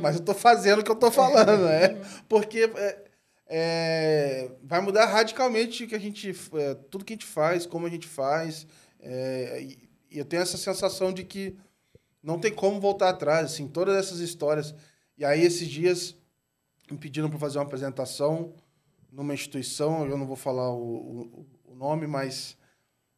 Mas 0.00 0.16
eu 0.16 0.22
tô 0.22 0.34
fazendo 0.34 0.80
o 0.80 0.84
que 0.84 0.90
eu 0.90 0.96
tô 0.96 1.10
falando, 1.10 1.68
é. 1.68 2.00
Porque 2.28 2.70
é, 2.76 3.04
é, 3.46 4.50
vai 4.62 4.80
mudar 4.80 5.06
radicalmente 5.06 5.84
o 5.84 5.88
que 5.88 5.94
a 5.94 5.98
gente, 5.98 6.34
é, 6.54 6.74
tudo 6.90 7.04
que 7.04 7.12
a 7.12 7.16
gente 7.16 7.26
faz, 7.26 7.66
como 7.66 7.86
a 7.86 7.90
gente 7.90 8.06
faz. 8.06 8.66
é, 9.00 9.60
e, 9.62 9.84
e 10.14 10.18
eu 10.18 10.24
tenho 10.24 10.42
essa 10.42 10.56
sensação 10.56 11.12
de 11.12 11.24
que 11.24 11.56
não 12.22 12.38
tem 12.38 12.52
como 12.52 12.80
voltar 12.80 13.10
atrás, 13.10 13.46
assim, 13.46 13.66
todas 13.66 13.96
essas 13.96 14.20
histórias. 14.20 14.72
E 15.18 15.24
aí, 15.24 15.42
esses 15.42 15.68
dias, 15.68 16.14
me 16.88 16.96
pediram 16.96 17.28
para 17.28 17.38
fazer 17.38 17.58
uma 17.58 17.64
apresentação 17.64 18.54
numa 19.10 19.34
instituição, 19.34 20.06
eu 20.06 20.16
não 20.16 20.26
vou 20.26 20.36
falar 20.36 20.70
o, 20.70 20.76
o, 20.78 21.46
o 21.72 21.74
nome, 21.74 22.06
mas 22.06 22.56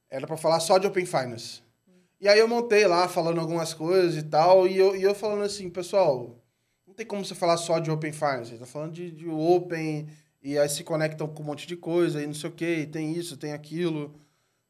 era 0.09 0.27
para 0.27 0.37
falar 0.39 0.59
só 0.61 0.79
de 0.79 0.87
Open 0.87 1.05
Finance. 1.05 1.63
E 2.21 2.29
aí 2.29 2.39
eu 2.39 2.49
montei 2.49 2.87
lá, 2.87 3.09
falando 3.09 3.41
algumas 3.41 3.75
coisas 3.75 4.17
e 4.17 4.23
tal, 4.23 4.67
e 4.67 4.77
eu, 4.77 4.97
e 4.97 5.03
eu 5.03 5.15
falando 5.15 5.43
assim, 5.43 5.69
pessoal, 5.69 6.43
não 6.87 6.95
tem 6.95 7.05
como 7.05 7.25
você 7.25 7.35
falar 7.35 7.59
só 7.59 7.79
de 7.79 7.91
Open 7.91 8.13
Finance, 8.13 8.53
você 8.53 8.59
tá 8.59 8.67
falando 8.67 8.93
de, 8.93 9.11
de 9.11 9.29
Open, 9.29 10.09
e 10.43 10.59
aí 10.59 10.69
se 10.69 10.83
conectam 10.83 11.29
com 11.29 11.43
um 11.43 11.47
monte 11.47 11.67
de 11.67 11.77
coisa, 11.77 12.23
e 12.23 12.27
não 12.27 12.33
sei 12.35 12.49
o 12.49 12.53
que, 12.53 12.87
tem 12.87 13.13
isso, 13.13 13.37
tem 13.37 13.53
aquilo. 13.53 14.15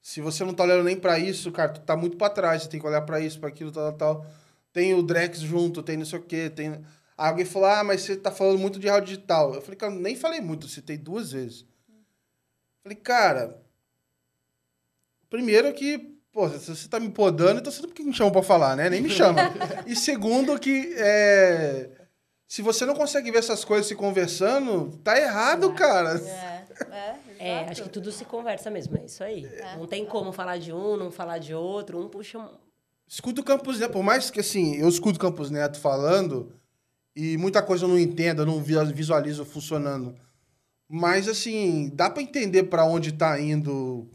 Se 0.01 0.21
você 0.21 0.45
não 0.45 0.55
tá 0.55 0.65
olhando 0.65 0.85
nem 0.85 0.99
para 0.99 1.19
isso, 1.19 1.53
cara, 1.53 1.73
tu 1.73 1.81
tá 1.81 1.97
muito 1.97 2.17
para 2.17 2.33
trás, 2.33 2.63
você 2.63 2.69
tem 2.69 2.81
que 2.81 2.87
olhar 2.87 3.03
para 3.03 3.21
isso, 3.21 3.39
para 3.39 3.49
aquilo, 3.49 3.71
tal, 3.71 3.93
tal. 3.93 4.27
Tem 4.73 4.95
o 4.95 5.03
Drex 5.03 5.41
junto, 5.41 5.83
tem 5.83 5.97
não 5.97 6.05
sei 6.05 6.19
o 6.19 6.23
que, 6.23 6.51
tem... 6.51 6.71
Aí 7.19 7.29
alguém 7.31 7.45
falou, 7.45 7.69
ah, 7.69 7.83
mas 7.85 8.03
você 8.03 8.17
tá 8.17 8.31
falando 8.31 8.59
muito 8.59 8.79
de 8.79 8.87
real 8.87 9.01
digital. 9.01 9.55
Eu 9.55 9.63
falei, 9.63 9.77
cara, 9.77 9.95
nem 9.95 10.15
falei 10.15 10.41
muito, 10.41 10.69
citei 10.69 10.99
duas 10.99 11.33
vezes. 11.33 11.67
Falei, 12.83 12.97
cara, 12.97 13.63
primeiro 15.29 15.73
que, 15.73 16.16
pô, 16.37 16.51
se 16.51 16.69
você 16.77 16.87
tá 16.87 17.01
me 17.01 17.09
podando, 17.09 17.61
então 17.61 17.73
você 17.73 17.81
não 17.81 18.05
me 18.05 18.13
chama 18.13 18.31
pra 18.31 18.43
falar, 18.43 18.77
né? 18.77 18.91
Nem 18.91 19.01
me 19.01 19.09
chama. 19.09 19.41
e 19.87 19.97
segundo 19.97 20.59
que, 20.59 20.93
é, 20.99 21.89
se 22.47 22.61
você 22.61 22.85
não 22.85 22.95
consegue 22.95 23.31
ver 23.31 23.39
essas 23.39 23.65
coisas 23.65 23.87
se 23.87 23.95
conversando, 23.95 24.99
tá 25.03 25.19
errado, 25.19 25.73
cara. 25.73 26.21
É, 26.21 26.65
é, 26.91 27.17
É, 27.39 27.59
acho 27.71 27.85
que 27.85 27.89
tudo 27.89 28.13
se 28.13 28.27
conversa 28.27 28.71
mesmo, 28.71 28.99
é 28.99 29.07
isso 29.07 29.25
aí. 29.25 29.49
Não 29.79 29.87
tem 29.87 30.05
como 30.05 30.31
falar 30.31 30.59
de 30.59 30.75
um, 30.75 30.95
não 30.99 31.11
falar 31.11 31.39
de 31.39 31.55
outro, 31.55 31.99
um 32.05 32.07
puxa 32.11 32.39
um... 32.39 32.49
Escuto 33.09 33.41
o 33.41 33.45
Campos 33.45 33.79
Neto, 33.79 33.93
por 33.93 34.03
mais 34.03 34.31
que 34.31 34.41
assim, 34.41 34.77
eu 34.77 34.89
escuto 34.91 35.17
o 35.17 35.21
Campos 35.23 35.51
Neto 35.51 35.79
falando 35.81 36.53
e 37.15 37.39
muita 37.39 37.63
coisa 37.63 37.87
eu 37.87 37.89
não 37.89 37.99
entendo, 37.99 38.43
eu 38.43 38.47
não 38.47 38.61
vi- 38.63 38.93
visualizo 38.93 39.43
funcionando. 39.47 40.15
Mas 40.87 41.29
assim, 41.29 41.91
dá 41.95 42.11
pra 42.11 42.23
entender 42.23 42.65
pra 42.65 42.85
onde 42.85 43.13
tá 43.13 43.41
indo. 43.41 44.07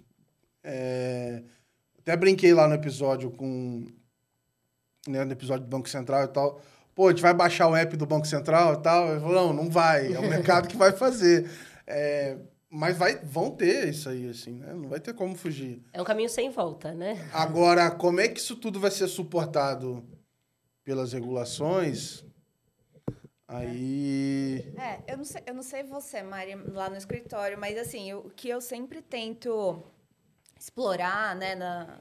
é, 0.64 1.42
Até 2.02 2.16
brinquei 2.18 2.54
lá 2.54 2.68
no 2.68 2.76
episódio 2.76 3.32
com. 3.32 3.86
Né, 5.08 5.24
no 5.26 5.32
episódio 5.32 5.64
do 5.66 5.70
Banco 5.70 5.90
Central 5.90 6.26
e 6.26 6.28
tal. 6.28 6.62
Pô, 6.94 7.08
a 7.08 7.12
gente 7.12 7.22
vai 7.22 7.34
baixar 7.34 7.68
o 7.68 7.76
app 7.76 7.96
do 7.98 8.06
Banco 8.06 8.28
Central 8.28 8.74
e 8.74 8.82
tal? 8.84 9.08
Eu 9.08 9.22
falo, 9.22 9.34
não, 9.34 9.54
não 9.54 9.70
vai. 9.70 10.14
É 10.14 10.20
o 10.20 10.22
mercado 10.30 10.68
que 10.68 10.76
vai 10.78 10.92
fazer. 10.92 11.50
É, 11.88 12.38
Mas 12.70 12.98
vai, 12.98 13.16
vão 13.18 13.50
ter 13.52 13.90
isso 13.90 14.10
aí, 14.10 14.30
assim, 14.30 14.54
né? 14.60 14.74
Não 14.74 14.88
vai 14.90 15.00
ter 15.00 15.14
como 15.14 15.36
fugir. 15.36 15.82
É 15.94 16.02
um 16.02 16.06
caminho 16.06 16.30
sem 16.30 16.50
volta, 16.50 16.94
né? 16.94 17.28
Agora, 17.34 17.90
como 17.92 18.20
é 18.20 18.28
que 18.28 18.40
isso 18.40 18.56
tudo 18.56 18.80
vai 18.80 18.92
ser 18.92 19.08
suportado 19.08 20.04
pelas 20.84 21.14
regulações? 21.14 22.24
Aí. 23.48 24.74
É, 24.78 25.00
eu 25.12 25.18
não 25.18 25.26
sei, 25.26 25.42
eu 25.46 25.54
não 25.54 25.64
sei 25.64 25.84
você, 25.84 26.22
Mari, 26.24 26.56
lá 26.72 26.90
no 26.90 26.96
escritório, 26.96 27.58
mas 27.60 27.78
assim, 27.78 28.10
eu- 28.10 28.20
o 28.20 28.30
que 28.30 28.48
eu 28.48 28.62
sempre 28.62 29.02
tento 29.02 29.84
explorar, 30.62 31.36
né, 31.36 31.56
na, 31.56 32.00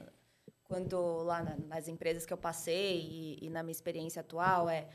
quando 0.63 1.23
lá 1.23 1.41
na- 1.41 1.57
nas 1.67 1.87
empresas 1.87 2.25
que 2.27 2.31
eu 2.33 2.37
passei 2.37 3.01
e, 3.01 3.45
e 3.45 3.49
na 3.49 3.63
minha 3.63 3.71
experiência 3.71 4.19
atual 4.19 4.69
é 4.69 4.87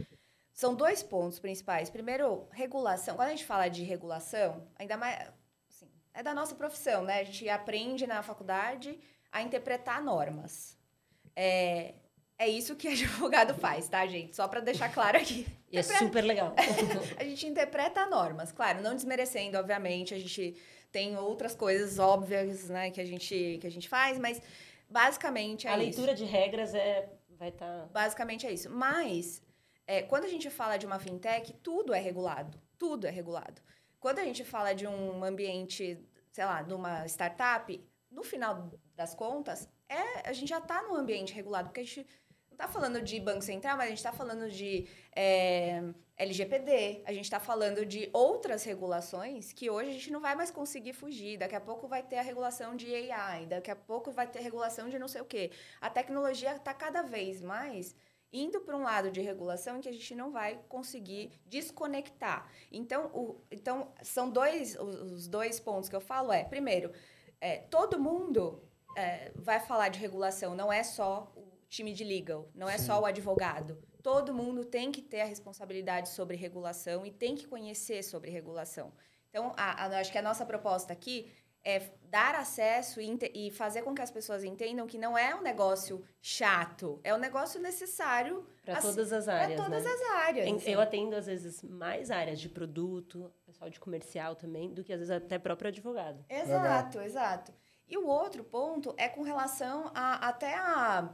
são 0.53 0.75
dois 0.75 1.03
pontos 1.03 1.39
principais. 1.39 1.91
Primeiro, 1.91 2.47
regulação. 2.51 3.17
Quando 3.17 3.29
a 3.29 3.31
gente 3.33 3.45
fala 3.45 3.69
de 3.69 3.83
regulação, 3.83 4.67
ainda 4.79 4.97
mais 4.97 5.29
assim, 5.69 5.91
é 6.15 6.23
da 6.23 6.33
nossa 6.33 6.55
profissão, 6.55 7.03
né? 7.03 7.21
A 7.21 7.25
gente 7.25 7.47
aprende 7.49 8.07
na 8.07 8.23
faculdade 8.23 8.99
a 9.31 9.43
interpretar 9.43 10.03
normas. 10.03 10.79
É, 11.35 11.95
é 12.39 12.49
isso 12.49 12.75
que 12.77 12.89
advogado 12.89 13.53
faz, 13.55 13.87
tá, 13.89 14.07
gente? 14.07 14.35
Só 14.35 14.49
para 14.49 14.61
deixar 14.61 14.91
claro 14.95 15.19
aqui. 15.19 15.47
E 15.71 15.77
é 15.77 15.83
super 15.83 16.23
legal. 16.23 16.55
A 17.19 17.25
gente 17.25 17.47
interpreta 17.47 18.07
normas, 18.07 18.51
claro, 18.53 18.81
não 18.81 18.95
desmerecendo, 18.95 19.59
obviamente, 19.59 20.15
a 20.15 20.19
gente 20.19 20.57
tem 20.97 21.15
outras 21.15 21.55
coisas 21.55 21.99
óbvias, 21.99 22.71
né, 22.71 22.91
que 22.91 23.03
a 23.03 23.05
gente 23.05 23.59
que 23.61 23.67
a 23.67 23.71
gente 23.71 23.87
faz, 23.87 24.19
mas 24.19 24.41
basicamente 24.89 25.67
é 25.67 25.71
a 25.71 25.75
isso. 25.75 25.83
leitura 25.85 26.15
de 26.15 26.25
regras 26.25 26.75
é 26.75 27.07
vai 27.39 27.51
estar 27.51 27.87
Basicamente 27.93 28.47
é 28.47 28.51
isso. 28.51 28.71
Mas 28.71 29.43
é, 29.87 30.01
quando 30.01 30.25
a 30.25 30.29
gente 30.29 30.49
fala 30.49 30.79
de 30.79 30.87
uma 30.87 30.99
fintech, 30.99 31.53
tudo 31.63 31.93
é 31.93 31.99
regulado, 31.99 32.59
tudo 32.79 33.07
é 33.07 33.11
regulado. 33.11 33.61
Quando 34.01 34.21
a 34.21 34.25
gente 34.25 34.43
fala 34.43 34.73
de 34.73 34.87
um 34.87 35.23
ambiente, 35.23 35.99
sei 36.33 36.47
lá, 36.47 36.63
de 36.63 36.73
uma 36.73 37.05
startup, 37.07 37.69
no 38.11 38.23
final 38.23 38.71
das 38.95 39.15
contas, 39.15 39.69
é, 39.91 40.27
a 40.27 40.33
gente 40.33 40.49
já 40.49 40.59
está 40.59 40.81
num 40.81 40.95
ambiente 40.95 41.35
regulado, 41.35 41.69
porque 41.69 41.81
a 41.81 41.85
gente 41.85 42.07
não 42.49 42.55
está 42.55 42.69
falando 42.69 43.03
de 43.03 43.21
Banco 43.21 43.43
Central, 43.43 43.77
mas 43.77 43.87
a 43.87 43.91
gente 43.91 43.99
está 43.99 44.15
falando 44.15 44.51
de 44.51 44.89
é, 45.15 45.83
LGPD, 46.17 47.03
a 47.05 47.13
gente 47.13 47.25
está 47.25 47.39
falando 47.39 47.85
de 47.85 48.09
outras 48.13 48.65
regulações 48.65 49.53
que 49.53 49.69
hoje 49.69 49.91
a 49.91 49.93
gente 49.93 50.11
não 50.11 50.21
vai 50.21 50.35
mais 50.35 50.51
conseguir 50.51 50.95
fugir. 50.95 51.37
Daqui 51.37 51.55
a 51.55 51.61
pouco 51.61 51.87
vai 51.87 52.03
ter 52.03 52.17
a 52.17 52.23
regulação 52.23 52.75
de 52.75 52.95
AI, 52.95 53.45
daqui 53.47 53.71
a 53.71 53.77
pouco 53.77 54.11
vai 54.11 54.27
ter 54.27 54.41
regulação 54.41 54.89
de 54.89 54.99
não 54.99 55.09
sei 55.09 55.21
o 55.21 55.27
quê. 55.27 55.51
A 55.81 55.91
tecnologia 55.91 56.57
está 56.57 56.73
cada 56.73 57.03
vez 57.03 57.43
mais 57.43 57.95
indo 58.33 58.61
para 58.61 58.77
um 58.77 58.83
lado 58.83 59.11
de 59.11 59.21
regulação 59.21 59.77
em 59.77 59.81
que 59.81 59.89
a 59.89 59.93
gente 59.93 60.15
não 60.15 60.33
vai 60.33 60.59
conseguir 60.69 61.33
desconectar. 61.45 62.51
Então, 62.73 63.07
o, 63.15 63.41
então 63.51 63.93
são 64.03 64.31
dois 64.31 64.75
os, 64.79 65.29
dois 65.29 65.61
pontos 65.61 65.89
que 65.89 65.97
eu 65.97 66.01
falo 66.01 66.33
é 66.33 66.45
primeiro 66.45 66.93
é, 67.41 67.59
todo 67.59 68.01
mundo 68.01 68.63
é, 68.97 69.33
vai 69.35 69.61
falar 69.61 69.91
de 69.91 69.99
regulação, 69.99 70.55
não 70.55 70.73
é 70.73 70.83
só 70.83 71.31
o 71.37 71.47
time 71.69 71.93
de 71.93 72.05
legal, 72.05 72.49
não 72.55 72.69
é 72.69 72.79
só 72.79 73.01
o 73.01 73.05
advogado. 73.05 73.79
Todo 74.07 74.33
mundo 74.33 74.65
tem 74.65 74.93
que 74.93 75.03
ter 75.03 75.23
a 75.23 75.25
responsabilidade 75.25 76.11
sobre 76.11 76.37
regulação 76.37 77.05
e 77.05 77.11
tem 77.11 77.35
que 77.35 77.45
conhecer 77.45 78.05
sobre 78.05 78.31
regulação. 78.31 78.93
Então, 79.29 79.53
a, 79.57 79.85
a, 79.85 79.99
acho 79.99 80.13
que 80.13 80.19
a 80.19 80.23
nossa 80.23 80.47
proposta 80.47 80.93
aqui 80.93 81.29
é 81.65 81.91
dar 82.05 82.37
acesso 82.37 83.01
e, 83.01 83.19
e 83.35 83.51
fazer 83.51 83.83
com 83.83 83.93
que 83.93 84.01
as 84.01 84.13
pessoas 84.13 84.45
entendam 84.45 84.87
que 84.87 84.97
não 84.97 85.19
é 85.19 85.35
um 85.35 85.43
negócio 85.43 86.05
chato, 86.23 87.01
é 87.03 87.13
um 87.13 87.19
negócio 87.19 87.61
necessário 87.61 88.47
para 88.65 88.79
assim, 88.79 88.87
todas 88.87 89.13
as 89.13 89.25
para 89.25 89.41
áreas, 89.41 89.61
todas 89.61 89.83
né? 89.83 89.91
as 89.91 90.01
áreas. 90.25 90.47
Em- 90.47 90.55
assim. 90.55 90.71
Eu 90.71 90.81
atendo, 90.81 91.17
às 91.17 91.27
vezes, 91.27 91.65
mais 91.65 92.09
áreas 92.09 92.39
de 92.39 92.49
produto, 92.49 93.29
pessoal 93.45 93.69
de 93.69 93.81
comercial 93.81 94.37
também, 94.37 94.73
do 94.73 94.85
que, 94.85 94.93
às 94.93 95.01
vezes, 95.01 95.11
até 95.11 95.37
próprio 95.37 95.67
advogado. 95.67 96.25
Exato, 96.29 97.01
exato. 97.01 97.53
E 97.89 97.99
o 97.99 98.07
outro 98.07 98.45
ponto 98.45 98.95
é 98.97 99.09
com 99.09 99.23
relação 99.23 99.91
a 99.93 100.29
até 100.29 100.55
a, 100.55 101.13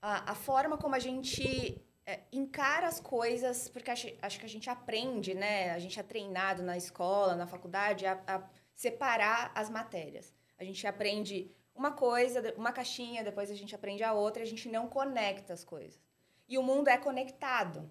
a, 0.00 0.30
a 0.30 0.34
forma 0.36 0.78
como 0.78 0.94
a 0.94 1.00
gente 1.00 1.84
é, 2.08 2.20
encara 2.32 2.86
as 2.88 2.98
coisas, 2.98 3.68
porque 3.68 3.90
acho, 3.90 4.08
acho 4.22 4.40
que 4.40 4.46
a 4.46 4.48
gente 4.48 4.70
aprende, 4.70 5.34
né? 5.34 5.72
A 5.72 5.78
gente 5.78 6.00
é 6.00 6.02
treinado 6.02 6.62
na 6.62 6.74
escola, 6.74 7.36
na 7.36 7.46
faculdade, 7.46 8.06
a, 8.06 8.18
a 8.26 8.42
separar 8.74 9.52
as 9.54 9.68
matérias. 9.68 10.32
A 10.56 10.64
gente 10.64 10.86
aprende 10.86 11.54
uma 11.74 11.92
coisa, 11.92 12.54
uma 12.56 12.72
caixinha, 12.72 13.22
depois 13.22 13.50
a 13.50 13.54
gente 13.54 13.74
aprende 13.74 14.02
a 14.02 14.14
outra, 14.14 14.42
a 14.42 14.46
gente 14.46 14.70
não 14.70 14.88
conecta 14.88 15.52
as 15.52 15.62
coisas. 15.62 16.00
E 16.48 16.56
o 16.56 16.62
mundo 16.62 16.88
é 16.88 16.96
conectado. 16.96 17.90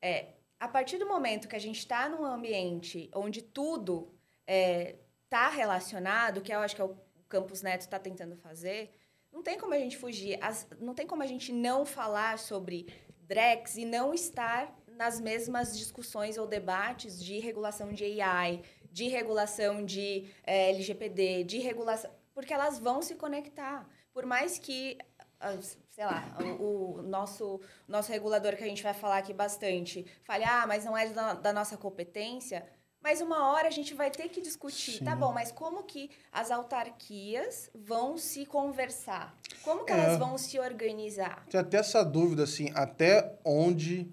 É, 0.00 0.34
a 0.60 0.68
partir 0.68 0.98
do 0.98 1.08
momento 1.08 1.48
que 1.48 1.56
a 1.56 1.64
gente 1.66 1.80
está 1.80 2.08
num 2.08 2.24
ambiente 2.24 3.10
onde 3.12 3.42
tudo 3.42 4.14
está 4.46 5.48
relacionado, 5.48 6.40
que 6.40 6.54
eu 6.54 6.60
acho 6.60 6.76
que 6.76 6.82
é 6.82 6.84
o 6.84 6.96
Campus 7.28 7.62
Neto 7.62 7.80
está 7.80 7.98
tentando 7.98 8.36
fazer, 8.36 8.94
não 9.32 9.42
tem 9.42 9.58
como 9.58 9.74
a 9.74 9.78
gente 9.78 9.96
fugir, 9.96 10.38
as- 10.40 10.68
não 10.78 10.94
tem 10.94 11.06
como 11.06 11.22
a 11.22 11.26
gente 11.26 11.52
não 11.52 11.84
falar 11.84 12.38
sobre 12.38 12.86
Drex 13.30 13.76
e 13.76 13.84
não 13.84 14.12
estar 14.12 14.76
nas 14.88 15.20
mesmas 15.20 15.78
discussões 15.78 16.36
ou 16.36 16.48
debates 16.48 17.22
de 17.22 17.38
regulação 17.38 17.92
de 17.92 18.20
AI, 18.20 18.60
de 18.90 19.06
regulação 19.06 19.84
de 19.84 20.28
eh, 20.42 20.70
LGPD, 20.70 21.44
de 21.44 21.58
regulação, 21.60 22.10
porque 22.34 22.52
elas 22.52 22.80
vão 22.80 23.00
se 23.00 23.14
conectar. 23.14 23.88
Por 24.12 24.26
mais 24.26 24.58
que, 24.58 24.98
ah, 25.38 25.56
sei 25.90 26.04
lá, 26.04 26.36
o, 26.58 26.98
o 26.98 27.02
nosso, 27.02 27.60
nosso 27.86 28.10
regulador 28.10 28.56
que 28.56 28.64
a 28.64 28.66
gente 28.66 28.82
vai 28.82 28.94
falar 28.94 29.18
aqui 29.18 29.32
bastante 29.32 30.04
fale, 30.24 30.42
ah, 30.42 30.66
mas 30.66 30.84
não 30.84 30.98
é 30.98 31.08
da, 31.08 31.34
da 31.34 31.52
nossa 31.52 31.76
competência, 31.76 32.66
mas 33.02 33.20
uma 33.20 33.50
hora 33.50 33.68
a 33.68 33.70
gente 33.70 33.94
vai 33.94 34.10
ter 34.10 34.28
que 34.28 34.40
discutir, 34.40 35.02
tá 35.02 35.12
Sim. 35.12 35.18
bom, 35.18 35.32
mas 35.32 35.50
como 35.50 35.82
que 35.84 36.10
as 36.30 36.50
autarquias 36.50 37.70
vão 37.74 38.18
se 38.18 38.44
conversar? 38.46 39.34
Como 39.62 39.84
que 39.84 39.92
É. 39.92 39.96
elas 39.98 40.18
vão 40.18 40.36
se 40.38 40.58
organizar? 40.58 41.46
Tem 41.48 41.60
até 41.60 41.78
essa 41.78 42.04
dúvida, 42.04 42.42
assim, 42.44 42.70
até 42.74 43.38
onde 43.44 44.12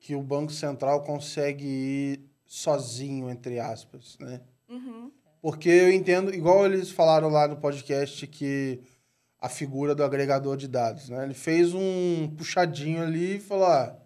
que 0.00 0.14
o 0.14 0.22
Banco 0.22 0.52
Central 0.52 1.02
consegue 1.04 1.66
ir 1.66 2.20
sozinho, 2.46 3.28
entre 3.28 3.58
aspas, 3.60 4.16
né? 4.18 4.40
Uhum. 4.68 5.10
Porque 5.42 5.68
eu 5.68 5.92
entendo, 5.92 6.34
igual 6.34 6.64
eles 6.66 6.90
falaram 6.90 7.28
lá 7.28 7.46
no 7.46 7.56
podcast, 7.56 8.26
que 8.26 8.80
a 9.40 9.48
figura 9.48 9.94
do 9.94 10.02
agregador 10.02 10.56
de 10.56 10.66
dados, 10.66 11.08
né? 11.10 11.22
Ele 11.24 11.34
fez 11.34 11.72
um 11.74 12.28
puxadinho 12.36 13.02
ali 13.02 13.36
e 13.36 13.40
falou, 13.40 13.66
ah, 13.66 13.96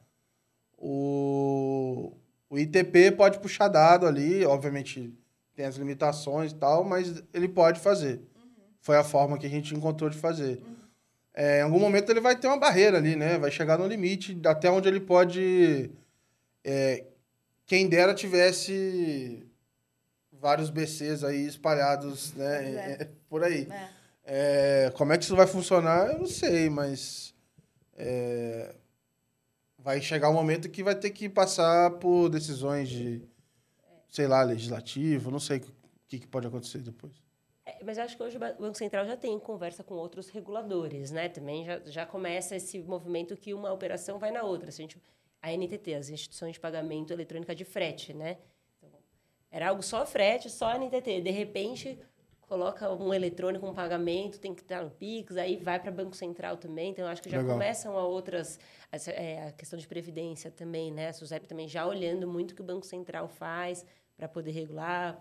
o, 0.77 2.13
o 2.53 2.59
ITP 2.59 3.13
pode 3.13 3.39
puxar 3.39 3.69
dado 3.69 4.07
ali, 4.07 4.45
obviamente 4.45 5.11
tem 5.55 5.65
as 5.65 5.77
limitações 5.77 6.53
e 6.53 6.55
tal, 6.55 6.85
mas 6.85 7.23
ele 7.33 7.49
pode 7.49 7.81
fazer. 7.81 8.21
Foi 8.83 8.99
a 8.99 9.03
forma 9.03 9.39
que 9.39 9.47
a 9.47 9.49
gente 9.49 9.75
encontrou 9.75 10.11
de 10.11 10.19
fazer. 10.19 10.63
É, 11.33 11.61
em 11.61 11.63
algum 11.63 11.79
momento 11.79 12.11
ele 12.11 12.21
vai 12.21 12.39
ter 12.39 12.49
uma 12.49 12.59
barreira 12.59 12.99
ali, 12.99 13.17
né? 13.17 13.39
Vai 13.39 13.51
chegar 13.51 13.79
no 13.79 13.87
limite 13.87 14.39
até 14.45 14.71
onde 14.71 14.87
ele 14.87 15.01
pode... 15.01 15.91
é, 16.63 17.07
quem 17.65 17.89
dera 17.89 18.13
tivesse 18.13 19.47
vários 20.31 20.69
BCs 20.69 21.25
aí 21.25 21.47
espalhados, 21.47 22.35
né? 22.35 22.59
Pois 22.61 22.77
é. 22.77 22.93
é, 23.01 23.09
Por 23.31 23.45
aí. 23.45 23.67
É. 23.71 23.89
É, 24.87 24.93
como 24.95 25.11
é 25.15 25.17
que 25.17 25.25
isso 25.25 25.35
vai 25.35 25.47
funcionar, 25.47 26.13
eu 26.13 26.19
não 26.19 26.27
sei, 26.27 26.69
mas 26.69 27.35
é, 27.97 28.75
vai 29.83 30.01
chegar 30.01 30.31
um 30.31 30.35
momento 30.35 30.71
que 30.71 30.83
vai 30.83 30.95
ter 30.95 31.11
que 31.11 31.29
passar 31.29 31.91
por 31.99 32.29
decisões 32.29 32.89
de, 32.89 33.23
sei 34.09 34.27
lá, 34.27 34.43
legislativo, 34.43 35.31
não 35.31 35.41
sei 35.41 35.59
o 35.59 35.63
que, 36.09 36.21
que 36.21 36.27
pode 36.27 36.47
acontecer 36.47 36.79
depois. 36.79 37.13
É, 37.67 37.83
mas 37.85 37.99
acho 37.99 38.17
que 38.17 38.23
hoje 38.23 38.37
o 38.37 38.41
Banco 38.41 38.77
Central 38.77 39.07
já 39.07 39.17
tem 39.17 39.39
conversa 39.39 39.85
com 39.85 39.95
outros 39.95 40.29
reguladores, 40.29 41.11
né? 41.11 41.29
Também 41.29 41.65
já, 41.65 41.81
já 41.87 42.07
começa 42.07 42.57
esse 42.57 42.81
movimento 42.81 43.37
que 43.37 43.55
uma 43.55 43.73
operação 43.73 44.19
vai 44.19 44.31
na 44.31 44.43
outra. 44.43 44.71
Se 44.71 44.83
a, 44.83 44.85
gente, 44.85 45.03
a 45.41 45.53
NTT, 45.53 45.95
as 45.95 46.09
instituições 46.09 46.55
de 46.55 46.61
pagamento 46.61 47.13
eletrônica 47.13 47.55
de 47.55 47.65
frete, 47.65 48.13
né? 48.13 48.39
Então, 48.79 48.91
era 49.51 49.69
algo 49.69 49.83
só 49.83 50.05
frete, 50.07 50.51
só 50.51 50.77
NTT. 50.77 51.21
De 51.21 51.31
repente, 51.31 51.99
coloca 52.53 52.93
um 52.93 53.15
eletrônico, 53.15 53.67
um 53.67 53.73
pagamento, 53.73 54.39
tem 54.39 54.55
que 54.55 54.61
estar 54.61 54.83
no 54.85 54.91
Pix, 54.91 55.39
aí 55.39 55.57
vai 55.57 55.81
para 55.81 55.91
Banco 55.91 56.15
Central 56.15 56.59
também. 56.59 56.91
Então, 56.91 57.07
eu 57.07 57.11
acho 57.11 57.23
que 57.23 57.31
já 57.31 57.39
Legal. 57.39 57.55
começam 57.55 57.97
a 57.97 58.05
outras... 58.05 58.61
essa- 58.91 59.11
é, 59.11 59.47
a 59.49 59.53
questão 59.53 59.79
de 59.79 59.89
previdência 59.89 60.51
também, 60.51 60.93
né? 60.93 61.09
A 61.09 61.13
SUSEP 61.15 61.49
também 61.49 61.67
já 61.67 61.87
olhando 61.87 62.29
muito 62.29 62.51
o 62.51 62.55
que 62.55 62.61
o 62.61 62.65
Banco 62.65 62.85
Central 62.85 63.27
faz 63.27 63.87
para 64.19 64.29
poder 64.29 64.51
regular, 64.51 65.19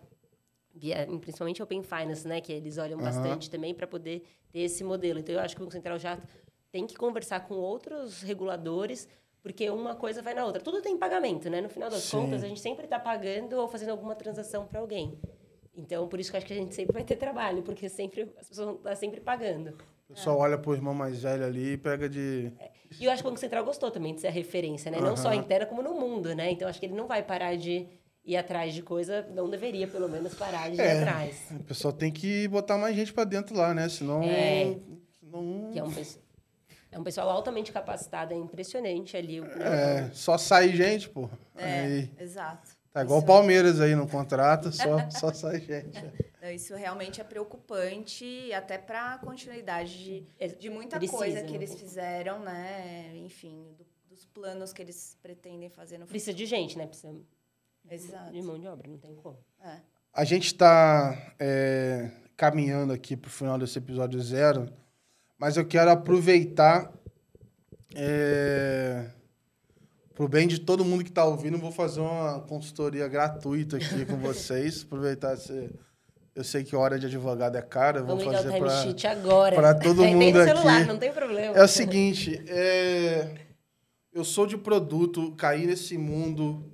via, 0.75 1.07
principalmente 1.21 1.63
Open 1.63 1.81
Finance, 1.81 2.27
né, 2.27 2.41
que 2.41 2.51
eles 2.51 2.77
olham 2.77 2.99
Aham. 2.99 3.05
bastante 3.05 3.49
também 3.49 3.73
para 3.73 3.87
poder 3.87 4.23
ter 4.51 4.59
esse 4.59 4.83
modelo. 4.83 5.19
Então, 5.19 5.33
eu 5.33 5.39
acho 5.39 5.55
que 5.55 5.61
o 5.61 5.63
Banco 5.63 5.71
Central 5.73 5.97
já 5.97 6.19
tem 6.69 6.85
que 6.85 6.95
conversar 6.95 7.47
com 7.47 7.55
outros 7.55 8.21
reguladores, 8.21 9.07
porque 9.41 9.69
uma 9.69 9.95
coisa 9.95 10.21
vai 10.21 10.33
na 10.33 10.45
outra. 10.45 10.61
Tudo 10.61 10.81
tem 10.81 10.97
pagamento, 10.97 11.49
né? 11.49 11.61
No 11.61 11.69
final 11.69 11.89
das 11.89 12.03
Sim. 12.03 12.17
contas, 12.17 12.43
a 12.43 12.47
gente 12.47 12.59
sempre 12.59 12.83
está 12.83 12.99
pagando 12.99 13.53
ou 13.53 13.69
fazendo 13.69 13.91
alguma 13.91 14.15
transação 14.15 14.67
para 14.67 14.81
alguém. 14.81 15.17
Então, 15.81 16.07
por 16.07 16.19
isso 16.19 16.29
que 16.29 16.35
eu 16.35 16.39
acho 16.39 16.47
que 16.47 16.53
a 16.53 16.55
gente 16.55 16.75
sempre 16.75 16.93
vai 16.93 17.03
ter 17.03 17.15
trabalho, 17.15 17.63
porque 17.63 17.89
sempre 17.89 18.31
as 18.39 18.47
pessoas 18.47 18.67
vão 18.67 18.75
estar 18.75 18.95
sempre 18.95 19.19
pagando. 19.19 19.69
O 20.09 20.13
pessoal 20.13 20.37
olha 20.39 20.57
pro 20.57 20.73
irmão 20.73 20.93
mais 20.93 21.23
velho 21.23 21.45
ali 21.45 21.73
e 21.73 21.77
pega 21.77 22.07
de. 22.09 22.51
E 22.99 23.05
eu 23.05 23.11
acho 23.11 23.21
que 23.23 23.27
o 23.27 23.31
Banco 23.31 23.39
Central 23.39 23.63
gostou 23.63 23.89
também 23.89 24.13
de 24.13 24.21
ser 24.21 24.27
a 24.27 24.31
referência, 24.31 24.91
né? 24.91 24.99
Não 24.99 25.15
só 25.17 25.33
interna, 25.33 25.65
como 25.65 25.81
no 25.81 25.93
mundo, 25.93 26.35
né? 26.35 26.51
Então, 26.51 26.67
acho 26.67 26.79
que 26.79 26.85
ele 26.85 26.93
não 26.95 27.07
vai 27.07 27.23
parar 27.23 27.55
de 27.55 27.87
ir 28.25 28.37
atrás 28.37 28.73
de 28.73 28.83
coisa, 28.83 29.25
não 29.33 29.49
deveria, 29.49 29.87
pelo 29.87 30.07
menos, 30.09 30.35
parar 30.35 30.69
de 30.69 30.75
ir 30.77 30.81
É. 30.81 30.99
atrás. 31.01 31.47
O 31.51 31.63
pessoal 31.63 31.93
tem 31.93 32.11
que 32.11 32.47
botar 32.49 32.77
mais 32.77 32.95
gente 32.95 33.11
pra 33.13 33.23
dentro 33.23 33.55
lá, 33.55 33.73
né? 33.73 33.87
Senão. 33.89 34.21
É. 34.23 34.75
senão- 35.19 35.69
Que 35.71 35.79
é 35.79 35.83
um, 35.83 35.89
pes- 35.91 36.19
é 36.91 36.99
um 36.99 37.03
pessoal 37.03 37.29
altamente 37.29 37.71
capacitado, 37.71 38.33
é 38.33 38.37
impressionante 38.37 39.15
ali. 39.15 39.39
O, 39.39 39.45
É, 39.45 40.11
só 40.13 40.37
sai 40.37 40.69
gente, 40.75 41.09
pô. 41.09 41.29
É, 41.55 41.79
Aí, 41.85 42.11
exato. 42.19 42.69
Tá 42.93 43.01
igual 43.01 43.19
o 43.19 43.21
Isso- 43.21 43.27
Palmeiras 43.27 43.79
aí, 43.81 43.95
não 43.95 44.07
contrata, 44.07 44.71
só, 44.71 45.09
só 45.11 45.33
sai 45.33 45.59
gente. 45.61 45.99
Não, 46.41 46.49
Isso 46.51 46.75
realmente 46.75 47.21
é 47.21 47.23
preocupante, 47.23 48.51
até 48.53 48.77
para 48.77 49.13
a 49.13 49.17
continuidade 49.17 50.03
de, 50.03 50.27
É, 50.39 50.47
de 50.47 50.69
muita 50.69 50.97
precisa, 50.97 51.17
coisa 51.17 51.41
que 51.43 51.51
né? 51.51 51.55
eles 51.57 51.75
fizeram, 51.75 52.39
né? 52.39 53.11
Enfim, 53.15 53.73
do- 53.77 53.85
dos 54.09 54.25
planos 54.25 54.73
que 54.73 54.81
eles 54.81 55.17
pretendem 55.21 55.69
fazer 55.69 55.93
no 55.97 56.01
futuro. 56.05 56.09
Precisa 56.11 56.33
de 56.33 56.45
gente, 56.45 56.77
né? 56.77 56.85
Precisa 56.85 57.15
Exato. 57.89 58.31
de 58.31 58.41
mão 58.41 58.59
de 58.59 58.67
obra, 58.67 58.89
não 58.89 58.97
tem 58.97 59.15
como. 59.15 59.37
É. 59.63 59.77
A 60.13 60.23
gente 60.25 60.47
está 60.47 61.33
caminhando 62.35 62.91
aqui 62.91 63.15
para 63.15 63.27
o 63.29 63.31
final 63.31 63.57
desse 63.57 63.77
episódio 63.77 64.19
zero, 64.21 64.67
mas 65.37 65.55
eu 65.57 65.65
quero 65.65 65.89
aproveitar 65.91 66.91
para 67.93 69.11
o 70.23 70.27
bem 70.27 70.47
de 70.47 70.59
todo 70.59 70.85
mundo 70.85 71.03
que 71.03 71.09
está 71.09 71.25
ouvindo, 71.25 71.57
vou 71.57 71.71
fazer 71.71 71.99
uma 71.99 72.39
consultoria 72.41 73.07
gratuita 73.07 73.77
aqui 73.77 74.05
com 74.05 74.17
vocês. 74.21 74.83
Aproveitar 74.83 75.33
esse. 75.33 75.69
Eu 76.33 76.43
sei 76.43 76.63
que 76.63 76.75
hora 76.75 76.97
de 76.97 77.07
advogado 77.07 77.57
é 77.57 77.61
cara, 77.61 77.99
eu 77.99 78.05
vou 78.05 78.17
Vamos 78.17 78.33
fazer 78.33 78.57
para. 78.57 79.11
agora. 79.11 79.55
pra 79.55 79.73
todo 79.75 80.01
Aí 80.03 80.15
mundo 80.15 80.43
celular, 80.43 80.77
aqui. 80.77 80.87
não 80.87 80.97
tem 80.97 81.11
problema. 81.11 81.55
É 81.57 81.63
o 81.63 81.67
seguinte, 81.67 82.41
é, 82.47 83.35
eu 84.13 84.23
sou 84.23 84.47
de 84.47 84.57
produto, 84.57 85.33
caí 85.35 85.65
nesse 85.67 85.97
mundo, 85.97 86.71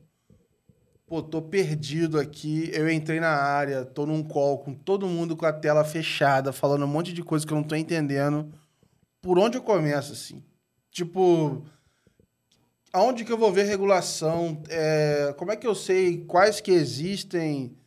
pô, 1.07 1.23
tô 1.23 1.41
perdido 1.41 2.19
aqui. 2.19 2.69
Eu 2.71 2.87
entrei 2.87 3.19
na 3.19 3.29
área, 3.31 3.83
tô 3.83 4.05
num 4.05 4.21
call 4.21 4.59
com 4.59 4.75
todo 4.75 5.07
mundo 5.07 5.35
com 5.35 5.45
a 5.47 5.53
tela 5.53 5.83
fechada, 5.83 6.53
falando 6.53 6.85
um 6.85 6.87
monte 6.87 7.11
de 7.11 7.23
coisa 7.23 7.45
que 7.45 7.51
eu 7.51 7.57
não 7.57 7.63
tô 7.63 7.75
entendendo. 7.75 8.53
Por 9.21 9.39
onde 9.39 9.57
eu 9.57 9.63
começo, 9.63 10.13
assim? 10.13 10.43
Tipo, 10.91 11.63
aonde 12.97 13.23
que 13.23 13.31
eu 13.31 13.37
vou 13.37 13.51
ver 13.51 13.63
regulação? 13.63 14.61
É, 14.69 15.33
como 15.37 15.51
é 15.51 15.55
que 15.55 15.67
eu 15.67 15.75
sei 15.75 16.25
quais 16.25 16.59
que 16.59 16.71
existem? 16.71 17.77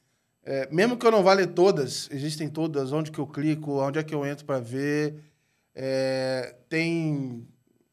É, 0.44 0.68
mesmo 0.70 0.96
que 0.96 1.04
eu 1.06 1.10
não 1.10 1.22
vá 1.22 1.32
ler 1.32 1.48
todas, 1.48 2.08
existem 2.12 2.48
todas, 2.48 2.92
onde 2.92 3.10
que 3.10 3.18
eu 3.18 3.26
clico, 3.26 3.80
onde 3.80 3.98
é 3.98 4.04
que 4.04 4.14
eu 4.14 4.24
entro 4.24 4.44
para 4.44 4.60
ver? 4.60 5.22
É, 5.74 6.56
tem, 6.68 7.46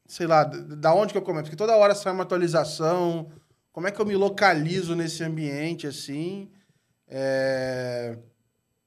sei 0.06 0.28
lá, 0.28 0.44
da 0.44 0.94
onde 0.94 1.12
que 1.12 1.18
eu 1.18 1.24
começo? 1.24 1.46
Porque 1.46 1.58
toda 1.58 1.76
hora 1.76 1.96
sai 1.96 2.14
uma 2.14 2.24
atualização. 2.24 3.32
Como 3.72 3.88
é 3.88 3.92
que 3.92 4.00
eu 4.00 4.06
me 4.06 4.16
localizo 4.16 4.96
nesse 4.96 5.24
ambiente, 5.24 5.88
assim? 5.88 6.50
É, 7.08 8.18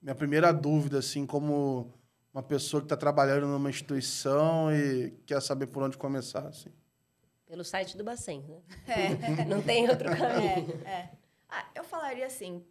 minha 0.00 0.14
primeira 0.14 0.52
dúvida, 0.52 0.98
assim, 0.98 1.26
como 1.26 1.92
uma 2.32 2.42
pessoa 2.42 2.80
que 2.80 2.86
está 2.86 2.96
trabalhando 2.96 3.46
numa 3.46 3.70
instituição 3.70 4.72
e 4.72 5.10
quer 5.26 5.42
saber 5.42 5.66
por 5.66 5.82
onde 5.82 5.98
começar, 5.98 6.46
assim. 6.46 6.70
Pelo 7.50 7.64
site 7.64 7.96
do 7.96 8.04
Bacen, 8.04 8.44
né? 8.48 8.58
É. 8.86 9.42
Não 9.44 9.60
tem 9.60 9.90
outro 9.90 10.08
caminho. 10.08 10.80
É, 10.84 10.88
é. 10.88 11.08
Ah, 11.48 11.64
eu 11.74 11.82
falaria 11.82 12.24
assim, 12.24 12.64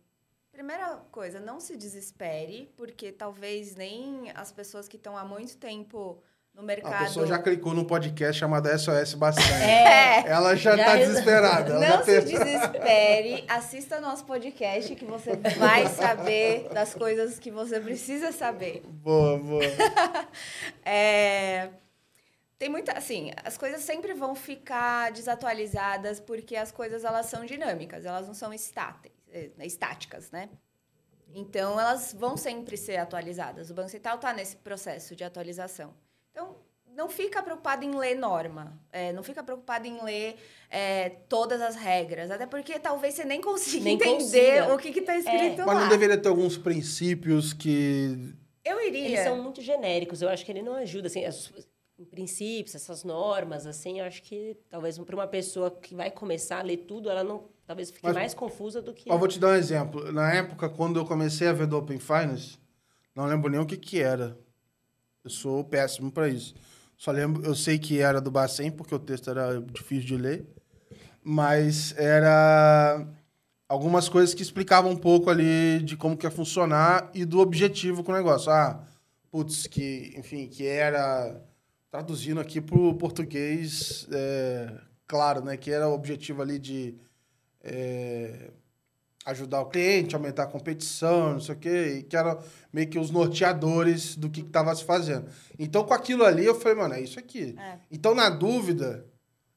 primeira 0.53 1.01
coisa, 1.11 1.37
não 1.37 1.59
se 1.59 1.75
desespere, 1.75 2.71
porque 2.77 3.11
talvez 3.11 3.75
nem 3.75 4.31
as 4.33 4.53
pessoas 4.53 4.87
que 4.87 4.95
estão 4.95 5.17
há 5.17 5.25
muito 5.25 5.57
tempo 5.57 6.23
no 6.53 6.63
mercado... 6.63 6.93
A 6.93 6.99
pessoa 6.99 7.27
já 7.27 7.37
clicou 7.37 7.73
num 7.73 7.83
podcast 7.83 8.39
chamado 8.39 8.69
SOS 8.79 9.15
Bastante. 9.15 9.51
É, 9.51 10.25
Ela 10.29 10.55
já 10.55 10.77
está 10.77 10.95
desesperada. 10.95 11.73
Ela 11.73 11.97
não 11.97 12.05
se 12.05 12.21
tem- 12.21 12.37
desespere, 12.37 13.43
assista 13.49 13.99
nosso 13.99 14.23
podcast 14.23 14.95
que 14.95 15.03
você 15.03 15.35
vai 15.57 15.87
saber 15.87 16.69
das 16.69 16.93
coisas 16.93 17.37
que 17.37 17.51
você 17.51 17.81
precisa 17.81 18.31
saber. 18.31 18.81
Boa, 18.87 19.37
boa. 19.37 19.61
É, 20.85 21.69
tem 22.59 22.67
muita, 22.69 22.91
assim, 22.91 23.31
as 23.43 23.57
coisas 23.57 23.81
sempre 23.81 24.13
vão 24.13 24.35
ficar 24.35 25.11
desatualizadas 25.13 26.19
porque 26.19 26.55
as 26.57 26.71
coisas 26.71 27.05
elas 27.05 27.25
são 27.27 27.45
dinâmicas, 27.45 28.05
elas 28.05 28.27
não 28.27 28.33
são 28.33 28.53
estáteis, 28.53 29.13
eh, 29.31 29.49
estáticas, 29.61 30.29
né? 30.29 30.49
Então 31.33 31.79
elas 31.79 32.13
vão 32.13 32.35
sempre 32.35 32.75
ser 32.75 32.97
atualizadas. 32.97 33.69
O 33.69 33.73
Banco 33.73 33.89
Central 33.89 34.15
está 34.15 34.33
nesse 34.33 34.57
processo 34.57 35.15
de 35.15 35.23
atualização. 35.23 35.93
Então 36.31 36.57
não 36.95 37.07
fica 37.07 37.41
preocupado 37.41 37.85
em 37.85 37.95
ler 37.95 38.15
norma, 38.15 38.77
eh, 38.91 39.13
não 39.13 39.23
fica 39.23 39.41
preocupado 39.41 39.87
em 39.87 40.03
ler 40.03 40.35
eh, 40.69 41.09
todas 41.29 41.61
as 41.61 41.75
regras, 41.77 42.29
até 42.29 42.45
porque 42.45 42.77
talvez 42.77 43.13
você 43.13 43.23
nem 43.23 43.39
consiga 43.39 43.85
Nem 43.85 43.95
entender 43.95 44.63
consiga. 44.63 44.73
o 44.73 44.77
que 44.77 44.89
está 44.99 45.15
escrito 45.15 45.59
Mas 45.59 45.67
lá. 45.67 45.81
não 45.81 45.87
deveria 45.89 46.17
ter 46.17 46.27
alguns 46.27 46.57
princípios 46.57 47.53
que. 47.53 48.33
Eu 48.65 48.85
iria. 48.85 49.05
Eles 49.05 49.19
são 49.21 49.41
muito 49.41 49.61
genéricos. 49.61 50.21
Eu 50.21 50.27
acho 50.27 50.43
que 50.45 50.51
ele 50.51 50.61
não 50.61 50.73
ajuda, 50.75 51.07
assim, 51.07 51.23
as- 51.23 51.53
em 51.99 52.05
princípios, 52.05 52.73
essas 52.75 53.03
normas, 53.03 53.67
assim, 53.67 53.99
eu 53.99 54.05
acho 54.05 54.23
que 54.23 54.55
talvez 54.69 54.97
para 54.97 55.15
uma 55.15 55.27
pessoa 55.27 55.69
que 55.69 55.93
vai 55.93 56.09
começar 56.09 56.59
a 56.59 56.61
ler 56.61 56.77
tudo, 56.77 57.09
ela 57.09 57.25
não, 57.25 57.49
talvez 57.67 57.91
fique 57.91 58.05
Mas- 58.05 58.15
mais 58.15 58.33
confusa 58.33 58.81
do 58.81 58.93
que... 58.93 59.11
Eu 59.11 59.19
vou 59.19 59.27
te 59.27 59.37
dar 59.37 59.49
um 59.49 59.55
exemplo. 59.55 60.09
Na 60.13 60.33
época, 60.33 60.69
quando 60.69 60.97
eu 60.97 61.05
comecei 61.05 61.47
a 61.49 61.53
ver 61.53 61.67
do 61.67 61.77
Open 61.77 61.99
Finance, 61.99 62.57
não 63.13 63.25
lembro 63.25 63.51
nem 63.51 63.59
o 63.59 63.65
que, 63.65 63.75
que 63.75 64.01
era. 64.01 64.37
Eu 65.25 65.29
sou 65.29 65.61
péssimo 65.65 66.09
para 66.09 66.29
isso. 66.29 66.55
Só 66.95 67.11
lembro, 67.11 67.43
eu 67.45 67.53
sei 67.53 67.77
que 67.77 67.99
era 67.99 68.21
do 68.21 68.31
Bacen, 68.31 68.71
porque 68.71 68.95
o 68.95 68.99
texto 68.99 69.29
era 69.29 69.61
difícil 69.61 70.07
de 70.07 70.17
ler. 70.17 70.47
Mas 71.21 71.93
era 71.97 73.05
algumas 73.67 74.07
coisas 74.07 74.33
que 74.33 74.41
explicavam 74.41 74.91
um 74.91 74.97
pouco 74.97 75.29
ali 75.29 75.79
de 75.83 75.97
como 75.97 76.15
que 76.15 76.25
ia 76.25 76.31
funcionar 76.31 77.11
e 77.13 77.25
do 77.25 77.39
objetivo 77.39 78.05
com 78.05 78.13
o 78.13 78.15
negócio. 78.15 78.49
Ah, 78.49 78.85
putz, 79.29 79.67
que, 79.67 80.13
enfim, 80.17 80.47
que 80.47 80.65
era 80.65 81.41
traduzindo 81.91 82.39
aqui 82.39 82.61
para 82.61 82.77
o 82.77 82.93
português, 82.93 84.07
é, 84.11 84.71
claro, 85.07 85.43
né? 85.43 85.57
Que 85.57 85.71
era 85.71 85.87
o 85.87 85.93
objetivo 85.93 86.41
ali 86.41 86.59
de 86.59 86.95
é, 87.63 88.51
ajudar 89.25 89.61
o 89.61 89.65
cliente, 89.65 90.15
aumentar 90.15 90.43
a 90.43 90.47
competição, 90.47 91.33
não 91.33 91.39
sei 91.39 91.55
o 91.55 91.57
quê, 91.57 91.97
e 91.99 92.03
que 92.03 92.15
eram 92.15 92.39
meio 92.71 92.87
que 92.87 92.99
os 92.99 93.11
norteadores 93.11 94.15
do 94.15 94.29
que 94.29 94.41
estava 94.41 94.73
se 94.75 94.83
fazendo. 94.83 95.29
Então, 95.57 95.83
com 95.83 95.93
aquilo 95.93 96.23
ali, 96.23 96.45
eu 96.45 96.55
falei, 96.55 96.77
mano, 96.77 96.93
é 96.93 97.01
isso 97.01 97.19
aqui. 97.19 97.55
É. 97.57 97.79
Então, 97.91 98.13
na 98.13 98.29
dúvida, 98.29 99.05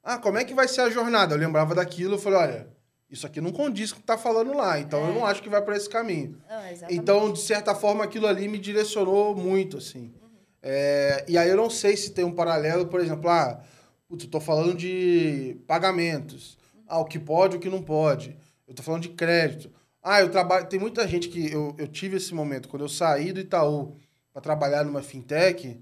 ah, 0.02 0.18
como 0.18 0.38
é 0.38 0.44
que 0.44 0.54
vai 0.54 0.66
ser 0.68 0.80
a 0.80 0.90
jornada? 0.90 1.34
Eu 1.34 1.38
lembrava 1.38 1.74
daquilo, 1.74 2.14
eu 2.14 2.18
falei, 2.18 2.38
olha, 2.38 2.68
isso 3.10 3.26
aqui 3.26 3.40
não 3.40 3.52
condiz 3.52 3.92
com 3.92 3.98
o 3.98 4.00
que 4.00 4.06
tá 4.06 4.16
falando 4.16 4.56
lá, 4.56 4.80
então 4.80 5.06
eu 5.06 5.14
não 5.14 5.26
acho 5.26 5.42
que 5.42 5.50
vai 5.50 5.60
para 5.60 5.76
esse 5.76 5.88
caminho. 5.88 6.38
Não. 6.48 6.90
Então, 6.90 7.32
de 7.32 7.40
certa 7.40 7.74
forma, 7.74 8.02
aquilo 8.04 8.26
ali 8.26 8.48
me 8.48 8.58
direcionou 8.58 9.36
muito, 9.36 9.76
assim. 9.76 10.14
É, 10.62 11.24
e 11.28 11.36
aí 11.36 11.48
eu 11.48 11.56
não 11.56 11.68
sei 11.68 11.96
se 11.96 12.12
tem 12.12 12.24
um 12.24 12.34
paralelo, 12.34 12.86
por 12.86 13.00
exemplo, 13.00 13.28
ah, 13.28 13.60
putz, 14.08 14.24
eu 14.24 14.30
tô 14.30 14.40
falando 14.40 14.74
de 14.74 15.56
pagamentos. 15.66 16.56
Ah, 16.86 17.00
o 17.00 17.04
que 17.04 17.18
pode, 17.18 17.56
o 17.56 17.60
que 17.60 17.68
não 17.68 17.82
pode. 17.82 18.36
Eu 18.66 18.74
tô 18.74 18.82
falando 18.82 19.02
de 19.02 19.08
crédito. 19.10 19.70
Ah, 20.02 20.20
eu 20.20 20.30
trabalho. 20.30 20.66
Tem 20.66 20.78
muita 20.78 21.06
gente 21.08 21.28
que 21.28 21.50
eu, 21.52 21.74
eu 21.78 21.88
tive 21.88 22.16
esse 22.16 22.34
momento, 22.34 22.68
quando 22.68 22.82
eu 22.82 22.88
saí 22.88 23.32
do 23.32 23.40
Itaú 23.40 23.96
para 24.32 24.42
trabalhar 24.42 24.84
numa 24.84 25.02
fintech. 25.02 25.80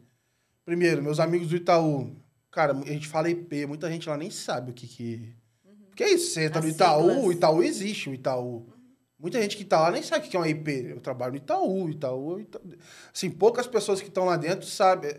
Primeiro, 0.65 1.03
meus 1.03 1.19
amigos 1.21 1.49
do 1.49 1.57
Itaú, 1.57 2.15
cara, 2.51 2.73
a 2.73 2.93
gente 2.93 3.09
fala 3.09 3.31
IP, 3.31 3.67
muita 3.67 3.91
gente 3.91 4.09
lá 4.09 4.17
nem 4.17 4.31
sabe 4.31 4.71
o 4.71 4.75
que 4.75 4.87
que. 4.87 5.35
Porque 5.89 6.05
é 6.05 6.13
isso, 6.13 6.33
você 6.33 6.45
entra 6.45 6.61
As 6.61 6.65
no 6.65 6.71
Itaú, 6.71 7.09
siglas. 7.09 7.25
o 7.25 7.33
Itaú 7.33 7.63
existe, 7.63 8.11
o 8.11 8.15
Itaú. 8.15 8.67
Muita 9.21 9.41
gente 9.43 9.57
que 9.57 9.65
tá 9.65 9.81
lá 9.81 9.91
nem 9.91 10.03
sabe 10.03 10.27
o 10.27 10.31
que 10.31 10.37
é 10.37 10.41
uma 10.41 10.49
IP. 10.49 10.87
Eu 10.91 11.01
trabalho 11.01 11.33
no 11.33 11.39
Itaú, 11.39 11.91
Itaú, 11.91 12.41
Itaú. 12.41 12.63
Assim, 13.15 13.31
poucas 13.31 13.67
pessoas 13.67 14.01
que 14.01 14.09
estão 14.09 14.25
lá 14.25 14.37
dentro 14.37 14.67
sabem. 14.67 15.15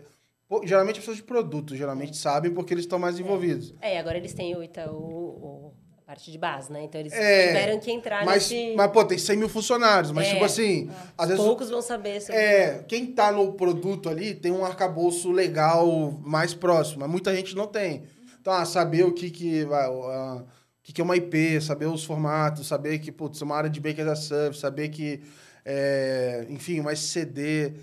Pou- 0.48 0.66
Geralmente 0.66 0.98
pessoas 0.98 1.16
de 1.18 1.22
produto, 1.22 1.76
geralmente 1.76 2.16
sabem 2.16 2.50
porque 2.52 2.74
eles 2.74 2.84
estão 2.84 2.98
mais 2.98 3.18
envolvidos. 3.18 3.72
É, 3.80 3.94
e 3.94 3.98
agora 3.98 4.18
eles 4.18 4.34
têm 4.34 4.56
o 4.56 4.62
Itaú, 4.62 4.92
o- 4.96 5.72
a 5.98 6.02
parte 6.02 6.30
de 6.32 6.36
base, 6.36 6.70
né? 6.72 6.82
Então 6.82 7.00
eles 7.00 7.12
É, 7.12 7.46
tiveram 7.46 7.78
que 7.78 7.90
entrar 7.92 8.24
Mas, 8.26 8.50
nesse... 8.50 8.74
mas, 8.74 8.90
pô, 8.90 9.04
tem 9.04 9.16
100 9.18 9.36
mil 9.36 9.48
funcionários. 9.48 10.10
Mas, 10.10 10.26
É. 10.26 10.32
tipo 10.32 10.44
assim, 10.44 10.90
às 11.16 11.28
vezes. 11.28 11.42
Poucos 11.42 11.70
vão 11.70 11.80
saber 11.80 12.20
sobre... 12.20 12.40
É, 12.40 12.84
quem 12.88 13.06
tá 13.06 13.30
no 13.30 13.52
produto 13.52 14.08
ali 14.10 14.34
tem 14.34 14.50
um 14.50 14.64
arcabouço 14.64 15.30
legal 15.30 15.86
mais 16.22 16.52
próximo, 16.52 17.00
mas 17.00 17.10
muita 17.10 17.34
gente 17.34 17.54
não 17.54 17.66
tem. 17.68 18.02
Então, 18.40 18.52
ah, 18.52 18.64
saber 18.64 19.04
o 19.04 19.12
que 19.12 19.30
que, 19.30 19.64
vai, 19.64 19.86
ah, 19.86 20.44
o 20.82 20.84
que 20.84 20.92
que 20.92 21.00
é 21.00 21.04
uma 21.04 21.16
IP, 21.16 21.60
saber 21.60 21.86
os 21.86 22.04
formatos, 22.04 22.66
saber 22.66 22.98
que, 22.98 23.12
putz, 23.12 23.40
é 23.40 23.44
uma 23.44 23.54
área 23.56 23.70
de 23.70 23.78
Baker 23.80 24.04
as 24.08 24.18
a 24.18 24.22
Service, 24.22 24.60
saber 24.60 24.88
que, 24.88 25.22
é, 25.64 26.44
enfim, 26.50 26.80
uma 26.80 26.92
SCD. 26.92 27.74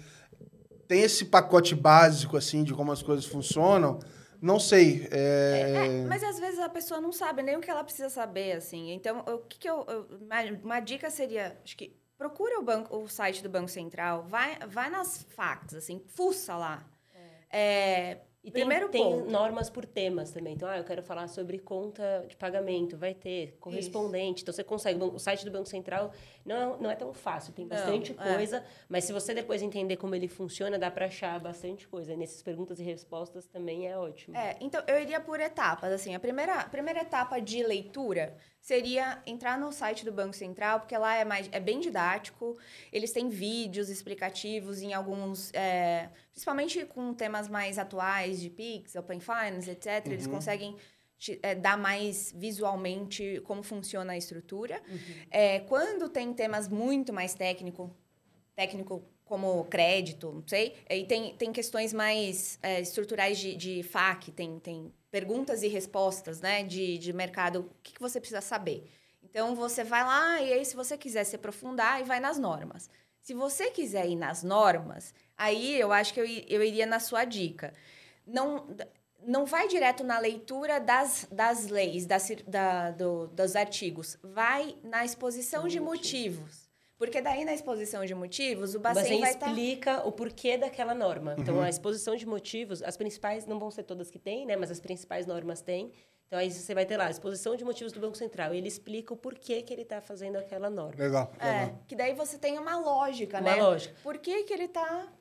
Tem 0.85 1.01
esse 1.01 1.23
pacote 1.25 1.73
básico, 1.75 2.35
assim, 2.35 2.61
de 2.63 2.73
como 2.73 2.91
as 2.91 3.01
coisas 3.01 3.25
funcionam. 3.25 3.99
Não 4.41 4.59
sei. 4.59 5.07
é, 5.11 5.75
É, 6.03 6.07
mas 6.07 6.21
às 6.23 6.39
vezes 6.39 6.59
a 6.59 6.67
pessoa 6.67 6.99
não 6.99 7.11
sabe 7.13 7.41
nem 7.41 7.55
o 7.55 7.61
que 7.61 7.69
ela 7.71 7.83
precisa 7.85 8.09
saber, 8.09 8.53
assim. 8.57 8.91
Então, 8.91 9.19
o 9.19 9.37
que, 9.39 9.59
que 9.59 9.69
eu, 9.69 9.85
eu- 9.87 10.07
uma, 10.21 10.41
uma 10.63 10.79
dica 10.81 11.09
seria, 11.09 11.57
acho 11.63 11.77
que 11.77 11.95
procura 12.17 12.59
o 12.59 12.63
banco, 12.63 12.97
o 12.97 13.07
site 13.07 13.41
do 13.41 13.49
Banco 13.49 13.69
Central, 13.69 14.25
vai, 14.27 14.57
vai 14.67 14.89
nas 14.89 15.25
facts, 15.29 15.73
assim, 15.73 16.01
fuça 16.07 16.55
lá. 16.57 16.85
É, 17.51 18.17
E 18.41 18.49
tem, 18.49 18.61
Primeiro 18.61 18.87
tem 18.87 19.03
ponto. 19.03 19.29
normas 19.29 19.69
por 19.69 19.85
temas 19.85 20.31
também. 20.31 20.53
Então, 20.53 20.69
ah, 20.69 20.77
eu 20.77 20.83
quero 20.85 21.03
falar 21.03 21.27
sobre 21.27 21.59
conta 21.59 22.25
de 22.27 22.37
pagamento, 22.37 22.97
vai 22.97 23.13
ter 23.13 23.57
correspondente. 23.59 24.43
Então, 24.43 24.53
você 24.53 24.63
consegue. 24.63 25.03
O 25.03 25.19
site 25.19 25.43
do 25.43 25.51
Banco 25.51 25.67
Central 25.67 26.13
não, 26.45 26.77
não 26.77 26.89
é 26.89 26.95
tão 26.95 27.13
fácil, 27.13 27.51
tem 27.51 27.65
Não, 27.65 27.75
bastante 27.75 28.15
é. 28.17 28.33
coisa, 28.33 28.63
mas 28.87 29.03
se 29.03 29.11
você 29.11 29.33
depois 29.33 29.61
entender 29.61 29.97
como 29.97 30.15
ele 30.15 30.29
funciona, 30.29 30.79
dá 30.79 30.89
para 30.89 31.07
achar 31.07 31.37
bastante 31.37 31.85
coisa. 31.85 32.13
E 32.13 32.17
nessas 32.17 32.41
perguntas 32.41 32.79
e 32.79 32.83
respostas 32.83 33.45
também 33.45 33.87
é 33.87 33.97
ótimo. 33.97 34.37
É, 34.37 34.55
então 34.61 34.81
eu 34.87 35.01
iria 35.01 35.19
por 35.19 35.39
etapas, 35.41 35.91
assim. 35.91 36.15
A 36.15 36.19
primeira, 36.19 36.61
a 36.61 36.69
primeira 36.69 37.01
etapa 37.01 37.41
de 37.41 37.61
leitura 37.61 38.37
seria 38.61 39.21
entrar 39.25 39.59
no 39.59 39.71
site 39.71 40.05
do 40.05 40.13
Banco 40.13 40.35
Central, 40.35 40.79
porque 40.79 40.97
lá 40.97 41.15
é, 41.15 41.25
mais, 41.25 41.49
é 41.51 41.59
bem 41.59 41.81
didático. 41.81 42.57
Eles 42.91 43.11
têm 43.11 43.27
vídeos 43.27 43.89
explicativos 43.89 44.81
em 44.81 44.93
alguns... 44.93 45.53
é, 45.53 46.09
principalmente 46.39 46.85
com 46.85 47.13
temas 47.13 47.49
mais 47.49 47.77
atuais 47.77 48.39
de 48.39 48.49
Pix, 48.49 48.95
Open 48.95 49.19
Finance, 49.19 49.69
etc. 49.69 50.05
Eles 50.05 50.25
conseguem 50.25 50.77
te- 51.17 51.37
é, 51.43 51.53
dar 51.53 51.77
mais 51.77 52.33
visualmente 52.33 53.41
como 53.43 53.61
funciona 53.61 54.13
a 54.13 54.17
estrutura. 54.17 54.81
É, 55.29 55.59
quando 55.59 56.07
tem 56.07 56.33
temas 56.33 56.69
muito 56.69 57.11
mais 57.11 57.33
técnico, 57.33 57.93
técnico 58.55 59.03
como 59.25 59.65
crédito, 59.65 60.31
não 60.31 60.43
sei, 60.47 60.75
e 60.89 61.03
tem, 61.05 61.35
tem 61.35 61.51
questões 61.51 61.91
mais 61.91 62.57
é, 62.63 62.79
estruturais 62.79 63.37
de, 63.37 63.55
de 63.57 63.83
FAQ, 63.83 64.31
tem, 64.31 64.59
tem 64.59 64.93
perguntas 65.11 65.61
e 65.61 65.67
respostas, 65.67 66.39
né, 66.39 66.63
de, 66.63 66.97
de 66.97 67.11
mercado, 67.11 67.59
o 67.59 67.81
que, 67.83 67.93
que 67.93 67.99
você 68.01 68.17
precisa 68.19 68.39
saber. 68.41 68.89
Então, 69.21 69.55
você 69.55 69.83
vai 69.83 70.03
lá 70.05 70.41
e 70.41 70.53
aí, 70.53 70.63
se 70.65 70.75
você 70.75 70.97
quiser 70.97 71.25
se 71.25 71.35
aprofundar, 71.35 71.99
e 71.99 72.03
vai 72.05 72.19
nas 72.21 72.39
normas. 72.39 72.89
Se 73.29 73.35
você 73.35 73.69
quiser 73.69 74.09
ir 74.09 74.15
nas 74.15 74.41
normas, 74.41 75.13
aí 75.37 75.79
eu 75.79 75.93
acho 75.93 76.15
que 76.15 76.19
eu, 76.19 76.25
eu 76.47 76.63
iria 76.63 76.87
na 76.87 76.99
sua 76.99 77.25
dica. 77.25 77.75
Não, 78.25 78.65
não 79.23 79.45
vai 79.45 79.67
direto 79.67 80.03
na 80.03 80.17
leitura 80.17 80.79
das, 80.79 81.27
das 81.31 81.67
leis, 81.67 82.07
das, 82.07 82.27
da, 82.47 82.89
do- 82.89 83.27
dos 83.27 83.55
artigos. 83.55 84.17
Vai 84.23 84.75
na 84.81 85.05
exposição 85.05 85.67
de 85.67 85.79
motivos. 85.79 86.67
Porque 86.97 87.21
daí, 87.21 87.45
na 87.45 87.53
exposição 87.53 88.03
de 88.03 88.15
motivos, 88.15 88.73
o 88.73 88.77
O 88.79 88.81
Bacen 88.81 89.03
Bacen 89.03 89.19
vai 89.21 89.31
estar... 89.33 89.47
explica 89.49 90.07
o 90.07 90.11
porquê 90.11 90.57
daquela 90.57 90.95
norma. 90.95 91.35
Uhum. 91.35 91.37
Então, 91.39 91.61
a 91.61 91.69
exposição 91.69 92.15
de 92.15 92.25
motivos, 92.25 92.81
as 92.81 92.97
principais, 92.97 93.45
não 93.45 93.59
vão 93.59 93.69
ser 93.69 93.83
todas 93.83 94.09
que 94.09 94.17
tem, 94.17 94.43
né? 94.47 94.55
Mas 94.55 94.71
as 94.71 94.79
principais 94.79 95.27
normas 95.27 95.61
têm. 95.61 95.91
Então, 96.29 96.37
aí 96.37 96.51
você 96.51 96.75
vai 96.75 96.85
ter 96.85 96.95
lá 96.95 97.07
a 97.07 97.09
exposição 97.09 97.55
de 97.55 97.65
motivos 97.65 97.91
do 97.91 97.99
Banco 97.99 98.15
Central. 98.15 98.53
Ele 98.53 98.67
explica 98.67 99.11
o 99.11 99.17
porquê 99.17 99.63
que 99.63 99.73
ele 99.73 99.81
está 99.81 99.99
fazendo 99.99 100.35
aquela 100.37 100.69
norma. 100.69 101.03
Legal, 101.03 101.33
É, 101.39 101.73
que 101.87 101.95
daí 101.95 102.13
você 102.13 102.37
tem 102.37 102.59
uma 102.59 102.77
lógica, 102.77 103.39
Uma 103.39 103.55
né? 103.55 103.61
lógica. 103.63 103.95
Por 104.03 104.19
que, 104.19 104.43
que 104.43 104.53
ele 104.53 104.65
está 104.65 105.11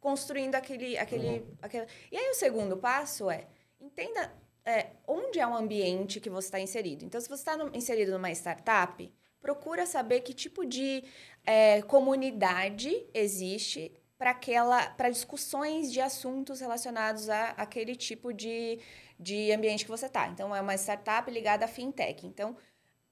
construindo 0.00 0.56
aquele, 0.56 0.98
aquele, 0.98 1.28
Uhum. 1.28 1.46
aquele... 1.62 1.86
E 2.10 2.16
aí 2.16 2.28
o 2.28 2.34
segundo 2.34 2.76
passo 2.76 3.30
é, 3.30 3.46
entenda 3.80 4.32
é, 4.64 4.88
onde 5.06 5.38
é 5.38 5.46
o 5.46 5.54
ambiente 5.54 6.18
que 6.18 6.28
você 6.28 6.48
está 6.48 6.58
inserido. 6.58 7.04
Então, 7.04 7.20
se 7.20 7.28
você 7.28 7.48
está 7.48 7.56
inserido 7.72 8.10
numa 8.10 8.32
startup, 8.32 9.12
procura 9.40 9.86
saber 9.86 10.22
que 10.22 10.34
tipo 10.34 10.66
de 10.66 11.04
é, 11.46 11.82
comunidade 11.82 13.06
existe 13.14 13.92
para 14.18 14.30
aquela 14.30 14.88
para 14.90 15.10
discussões 15.10 15.92
de 15.92 16.00
assuntos 16.00 16.60
relacionados 16.60 17.28
a 17.28 17.50
aquele 17.56 17.96
tipo 17.96 18.32
de, 18.32 18.78
de 19.22 19.52
ambiente 19.52 19.84
que 19.84 19.90
você 19.90 20.06
está. 20.06 20.28
Então, 20.28 20.54
é 20.54 20.60
uma 20.60 20.74
startup 20.74 21.30
ligada 21.30 21.64
à 21.64 21.68
fintech. 21.68 22.26
Então, 22.26 22.56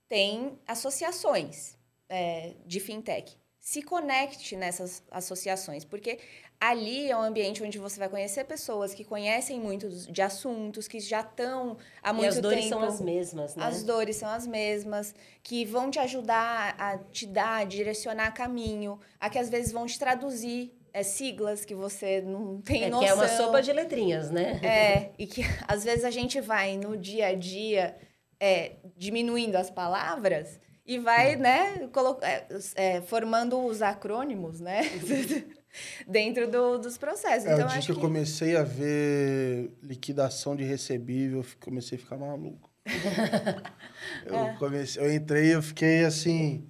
tem 0.08 0.58
associações 0.66 1.76
é, 2.08 2.54
de 2.66 2.80
fintech. 2.80 3.38
Se 3.58 3.82
conecte 3.82 4.56
nessas 4.56 5.02
associações, 5.11 5.84
porque 5.84 6.18
ali 6.58 7.11
é 7.11 7.16
um 7.16 7.20
ambiente 7.22 7.62
onde 7.62 7.78
você 7.78 7.98
vai 7.98 8.08
conhecer 8.08 8.44
pessoas 8.44 8.92
que 8.94 9.04
conhecem 9.04 9.61
muito 9.61 9.88
de 9.88 10.22
assuntos, 10.22 10.88
que 10.88 10.98
já 10.98 11.20
estão 11.20 11.76
há 12.02 12.11
E 12.11 12.12
muito 12.12 12.28
as 12.28 12.40
dores 12.40 12.64
tempo. 12.64 12.68
são 12.70 12.82
as 12.82 13.00
mesmas, 13.00 13.54
né? 13.56 13.64
As 13.64 13.82
dores 13.82 14.16
são 14.16 14.28
as 14.30 14.46
mesmas, 14.46 15.14
que 15.42 15.64
vão 15.64 15.90
te 15.90 15.98
ajudar 15.98 16.74
a 16.78 16.98
te 16.98 17.26
dar, 17.26 17.66
direcionar 17.66 18.32
caminho, 18.32 18.98
a 19.20 19.28
que 19.30 19.38
às 19.38 19.48
vezes 19.50 19.72
vão 19.72 19.86
te 19.86 19.98
traduzir 19.98 20.74
é, 20.93 21.03
siglas 21.03 21.64
que 21.64 21.74
você 21.74 22.20
não 22.20 22.61
tem 22.61 22.82
É, 22.82 22.84
que 22.86 22.91
noção. 22.91 23.09
é 23.09 23.14
uma 23.14 23.28
sopa 23.28 23.62
de 23.62 23.72
letrinhas, 23.72 24.30
né? 24.30 24.61
É, 24.62 25.11
e 25.18 25.26
que 25.26 25.43
às 25.68 25.84
vezes 25.84 26.05
a 26.05 26.11
gente 26.11 26.41
vai 26.41 26.76
no 26.76 26.97
dia 26.97 27.28
a 27.28 27.34
dia 27.34 27.97
é, 28.38 28.72
diminuindo 28.97 29.57
as 29.57 29.70
palavras 29.70 30.59
e 30.86 30.99
vai, 30.99 31.36
né, 31.36 31.88
colo- 31.93 32.18
é, 32.22 32.47
é, 32.74 33.01
formando 33.03 33.59
os 33.64 33.80
acrônimos, 33.82 34.61
né, 34.61 34.80
dentro 36.07 36.51
do- 36.51 36.78
dos 36.78 36.99
processos. 36.99 37.47
É, 37.47 37.53
então, 37.55 37.66
o 37.66 37.68
dia 37.68 37.78
acho 37.78 37.86
que 37.86 37.93
eu 37.93 37.97
que... 37.97 38.01
comecei 38.01 38.57
a 38.57 38.62
ver 38.64 39.70
liquidação 39.82 40.57
de 40.57 40.64
recebível, 40.64 41.45
comecei 41.61 41.97
a 41.97 42.01
ficar 42.01 42.16
maluco. 42.16 42.68
eu, 44.26 44.34
É. 44.36 44.57
comecei, 44.59 45.03
eu 45.03 45.12
entrei 45.12 45.55
eu 45.55 45.62
fiquei 45.62 46.05
assim, 46.05 46.70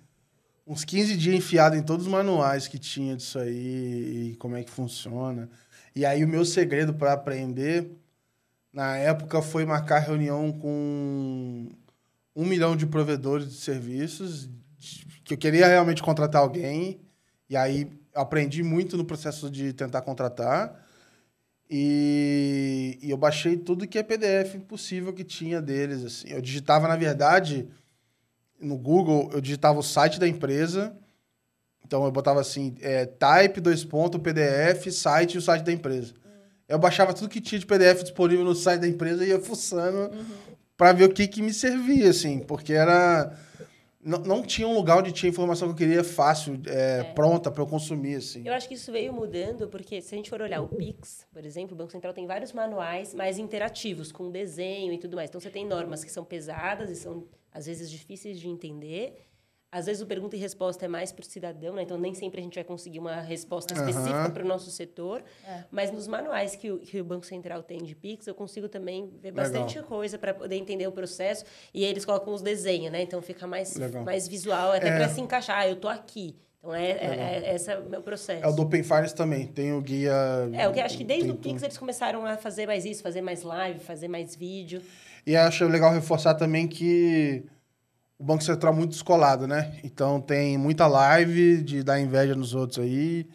uns 0.70 0.84
15 0.84 1.16
dias 1.16 1.34
enfiado 1.34 1.74
em 1.74 1.82
todos 1.82 2.06
os 2.06 2.12
manuais 2.12 2.68
que 2.68 2.78
tinha 2.78 3.16
disso 3.16 3.40
aí 3.40 4.30
e 4.30 4.36
como 4.36 4.56
é 4.56 4.62
que 4.62 4.70
funciona. 4.70 5.50
E 5.96 6.06
aí 6.06 6.22
o 6.22 6.28
meu 6.28 6.44
segredo 6.44 6.94
para 6.94 7.12
aprender, 7.12 7.90
na 8.72 8.96
época, 8.96 9.42
foi 9.42 9.66
marcar 9.66 9.98
reunião 9.98 10.52
com 10.52 11.68
um 12.36 12.44
milhão 12.44 12.76
de 12.76 12.86
provedores 12.86 13.50
de 13.50 13.56
serviços, 13.56 14.48
que 15.24 15.34
eu 15.34 15.38
queria 15.38 15.66
realmente 15.66 16.04
contratar 16.04 16.40
alguém. 16.40 17.00
E 17.48 17.56
aí 17.56 17.90
aprendi 18.14 18.62
muito 18.62 18.96
no 18.96 19.04
processo 19.04 19.50
de 19.50 19.72
tentar 19.72 20.02
contratar. 20.02 20.86
E, 21.68 22.96
e 23.02 23.10
eu 23.10 23.16
baixei 23.16 23.56
tudo 23.56 23.88
que 23.88 23.98
é 23.98 24.04
PDF 24.04 24.60
possível 24.68 25.12
que 25.12 25.24
tinha 25.24 25.60
deles. 25.60 26.04
Assim. 26.04 26.28
Eu 26.28 26.40
digitava, 26.40 26.86
na 26.86 26.96
verdade, 26.96 27.68
no 28.60 28.76
Google, 28.76 29.30
eu 29.32 29.40
digitava 29.40 29.78
o 29.78 29.82
site 29.82 30.20
da 30.20 30.28
empresa. 30.28 30.96
Então 31.84 32.04
eu 32.04 32.12
botava 32.12 32.40
assim, 32.40 32.74
é, 32.80 33.04
type, 33.06 33.60
dois 33.60 33.84
pontos, 33.84 34.20
PDF, 34.20 34.90
site 34.92 35.34
e 35.34 35.38
o 35.38 35.42
site 35.42 35.62
da 35.62 35.72
empresa. 35.72 36.14
Eu 36.68 36.78
baixava 36.78 37.12
tudo 37.12 37.28
que 37.28 37.40
tinha 37.40 37.58
de 37.58 37.66
PDF 37.66 38.02
disponível 38.02 38.44
no 38.44 38.54
site 38.54 38.82
da 38.82 38.86
empresa 38.86 39.24
e 39.24 39.30
ia 39.30 39.40
fuçando 39.40 40.10
para 40.76 40.92
ver 40.92 41.04
o 41.04 41.12
que, 41.12 41.26
que 41.26 41.42
me 41.42 41.52
servia, 41.52 42.08
assim, 42.08 42.38
porque 42.38 42.72
era. 42.72 43.36
Não, 44.02 44.18
não 44.20 44.42
tinha 44.42 44.66
um 44.66 44.74
lugar 44.74 44.96
onde 44.96 45.12
tinha 45.12 45.28
informação 45.28 45.68
que 45.68 45.74
eu 45.74 45.88
queria 45.88 46.02
fácil, 46.02 46.58
é, 46.66 47.02
pronta 47.12 47.50
para 47.50 47.62
eu 47.62 47.66
consumir, 47.66 48.14
assim. 48.14 48.42
Eu 48.46 48.54
acho 48.54 48.66
que 48.66 48.72
isso 48.72 48.90
veio 48.90 49.12
mudando, 49.12 49.68
porque 49.68 50.00
se 50.00 50.14
a 50.14 50.16
gente 50.16 50.30
for 50.30 50.40
olhar 50.40 50.62
o 50.62 50.68
Pix, 50.68 51.26
por 51.30 51.44
exemplo, 51.44 51.74
o 51.74 51.76
Banco 51.76 51.92
Central 51.92 52.14
tem 52.14 52.26
vários 52.26 52.54
manuais 52.54 53.12
mais 53.14 53.36
interativos, 53.36 54.10
com 54.10 54.30
desenho 54.30 54.90
e 54.90 54.96
tudo 54.96 55.16
mais. 55.16 55.28
Então, 55.28 55.38
você 55.38 55.50
tem 55.50 55.66
normas 55.66 56.02
que 56.02 56.10
são 56.10 56.24
pesadas 56.24 56.88
e 56.88 56.94
são, 56.94 57.24
às 57.52 57.66
vezes, 57.66 57.90
difíceis 57.90 58.38
de 58.38 58.48
entender. 58.48 59.26
Às 59.72 59.86
vezes, 59.86 60.02
o 60.02 60.06
pergunta 60.06 60.34
e 60.34 60.38
resposta 60.38 60.84
é 60.84 60.88
mais 60.88 61.12
para 61.12 61.22
o 61.22 61.24
cidadão, 61.24 61.74
né? 61.74 61.82
Então, 61.82 61.96
nem 61.96 62.12
sempre 62.12 62.40
a 62.40 62.42
gente 62.42 62.54
vai 62.56 62.64
conseguir 62.64 62.98
uma 62.98 63.20
resposta 63.20 63.72
específica 63.72 64.28
para 64.28 64.44
o 64.44 64.46
nosso 64.46 64.68
setor. 64.68 65.22
É. 65.46 65.62
Mas 65.70 65.92
nos 65.92 66.08
manuais 66.08 66.56
que 66.56 66.72
o, 66.72 66.78
que 66.78 67.00
o 67.00 67.04
Banco 67.04 67.24
Central 67.24 67.62
tem 67.62 67.78
de 67.78 67.94
Pix, 67.94 68.26
eu 68.26 68.34
consigo 68.34 68.68
também 68.68 69.06
ver 69.22 69.30
Legal. 69.30 69.44
bastante 69.44 69.80
coisa 69.84 70.18
para 70.18 70.34
poder 70.34 70.56
entender 70.56 70.88
o 70.88 70.92
processo. 70.92 71.44
E 71.72 71.84
aí 71.84 71.90
eles 71.90 72.04
colocam 72.04 72.34
os 72.34 72.42
desenhos, 72.42 72.90
né? 72.90 73.02
Então, 73.02 73.22
fica 73.22 73.46
mais, 73.46 73.76
Legal. 73.76 74.02
mais 74.02 74.26
visual, 74.26 74.72
até 74.72 74.88
É. 74.88 74.96
para 74.96 75.08
se 75.08 75.20
encaixar. 75.20 75.58
Ah, 75.58 75.68
eu 75.68 75.76
tô 75.76 75.86
aqui. 75.86 76.34
Então, 76.58 76.74
é, 76.74 76.90
é, 76.90 77.42
é 77.46 77.54
esse 77.54 77.70
é 77.70 77.78
o 77.78 77.88
meu 77.88 78.02
processo. 78.02 78.44
É 78.44 78.48
o 78.48 78.52
do 78.52 78.62
Open 78.62 78.82
Finance 78.82 79.14
também, 79.14 79.46
tem 79.46 79.72
o 79.72 79.80
guia... 79.80 80.12
É, 80.52 80.68
o 80.68 80.72
que 80.72 80.80
acho 80.80 80.98
que 80.98 81.04
desde 81.04 81.26
tem 81.26 81.32
o 81.32 81.36
Pix 81.36 81.54
tudo. 81.54 81.64
eles 81.66 81.78
começaram 81.78 82.26
a 82.26 82.36
fazer 82.36 82.66
mais 82.66 82.84
isso, 82.84 83.02
fazer 83.02 83.22
mais 83.22 83.42
live, 83.42 83.78
fazer 83.78 84.08
mais 84.08 84.34
vídeo. 84.36 84.82
E 85.26 85.36
acho 85.36 85.66
legal 85.66 85.92
reforçar 85.92 86.34
também 86.34 86.66
que 86.66 87.44
o 88.18 88.24
Banco 88.24 88.44
Central 88.44 88.72
é 88.72 88.76
muito 88.76 88.90
descolado, 88.90 89.46
né? 89.46 89.78
Então 89.82 90.20
tem 90.20 90.58
muita 90.58 90.86
live 90.86 91.62
de 91.62 91.82
dar 91.82 92.00
inveja 92.00 92.34
nos 92.34 92.54
outros 92.54 92.78
aí. 92.84 93.26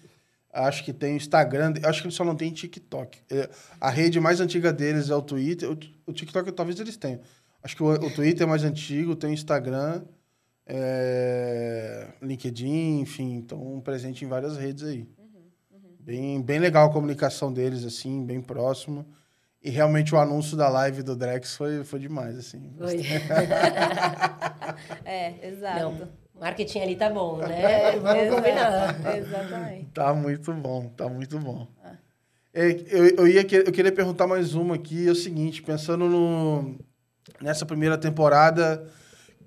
Acho 0.53 0.86
que 0.86 0.93
tem 0.93 1.13
o 1.13 1.17
Instagram, 1.17 1.73
acho 1.83 2.01
que 2.01 2.07
eles 2.07 2.15
só 2.15 2.23
não 2.23 2.36
tem 2.36 2.51
TikTok. 2.51 3.19
É, 3.29 3.49
A 3.81 3.89
rede 3.89 4.19
mais 4.19 4.39
antiga 4.39 4.71
deles 4.71 5.09
é 5.09 5.15
o 5.15 5.21
Twitter. 5.21 5.69
O, 6.05 6.13
TikTok 6.13 6.51
talvez 6.53 6.79
eles 6.79 6.95
tenham. 6.95 7.19
Acho 7.61 7.75
que 7.75 7.83
o, 7.83 7.88
o 7.91 8.13
Twitter 8.13 8.43
é 8.43 8.49
mais 8.49 8.63
antigo, 8.63 9.15
tem 9.15 9.31
o 9.31 9.33
Instagram, 9.33 10.03
é, 10.65 12.07
LinkedIn, 12.21 12.99
enfim, 13.01 13.33
então 13.33 13.81
presente 13.83 14.23
em 14.23 14.27
várias 14.27 14.55
redes 14.55 14.83
aí. 14.83 15.07
Bem, 15.99 16.41
bem 16.41 16.59
legal 16.59 16.88
a 16.88 16.93
comunicação 16.93 17.51
deles, 17.51 17.83
assim, 17.83 18.23
bem 18.23 18.39
próximo. 18.39 19.05
E 19.66 19.72
realmente 19.72 20.13
o 20.13 20.20
anúncio 20.20 20.55
da 20.55 20.70
live 20.70 21.01
do 21.01 21.16
Drex 21.16 21.55
foi, 21.55 21.84
foi 21.84 21.97
demais, 21.97 22.38
assim. 22.38 22.72
Foi. 22.78 23.01
É, 25.03 25.47
exato. 25.47 25.80
Não, 25.80 26.09
o 26.36 26.39
marketing 26.39 26.80
ali 26.80 26.95
tá 26.95 27.09
bom, 27.09 27.38
né? 27.38 27.93
Vamos 28.01 28.24
Exato, 28.24 28.36
combinar. 28.36 29.18
Exatamente. 29.18 29.86
Tá 29.93 30.13
muito 30.13 30.53
bom, 30.53 30.89
tá 30.89 31.07
muito 31.07 31.39
bom. 31.39 31.68
É, 32.53 32.70
eu, 32.89 33.07
eu, 33.18 33.28
ia, 33.28 33.41
eu 33.41 33.72
queria 33.72 33.91
perguntar 33.91 34.28
mais 34.28 34.53
uma 34.53 34.76
aqui, 34.76 35.07
é 35.07 35.11
o 35.11 35.16
seguinte, 35.16 35.63
pensando 35.63 36.09
no, 36.09 36.76
nessa 37.41 37.66
primeira 37.66 37.97
temporada, 37.97 38.86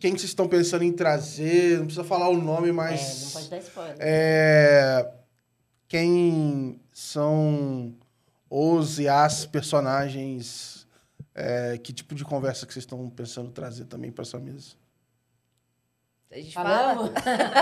quem 0.01 0.15
que 0.15 0.21
vocês 0.21 0.31
estão 0.31 0.49
pensando 0.49 0.83
em 0.83 0.93
trazer? 0.93 1.79
Não 1.79 1.85
precisa 1.85 2.05
falar 2.05 2.29
o 2.29 2.37
nome, 2.41 2.73
mas... 2.73 3.01
É, 3.01 3.25
não 3.25 3.33
pode 3.33 3.51
dar 3.51 3.59
spoiler. 3.59 3.97
É, 4.01 5.11
quem 5.87 6.81
são 6.93 7.95
os 8.51 8.99
e 8.99 9.09
as 9.09 9.47
personagens. 9.47 10.87
É, 11.35 11.79
que 11.79 11.93
tipo 11.93 12.17
de 12.17 12.25
conversa 12.25 12.67
que 12.67 12.73
vocês 12.73 12.83
estão 12.83 13.09
pensando 13.09 13.51
trazer 13.51 13.85
também 13.85 14.11
para 14.11 14.23
essa 14.23 14.41
mesa? 14.41 14.73
A 16.31 16.37
gente 16.37 16.53
fala? 16.53 17.11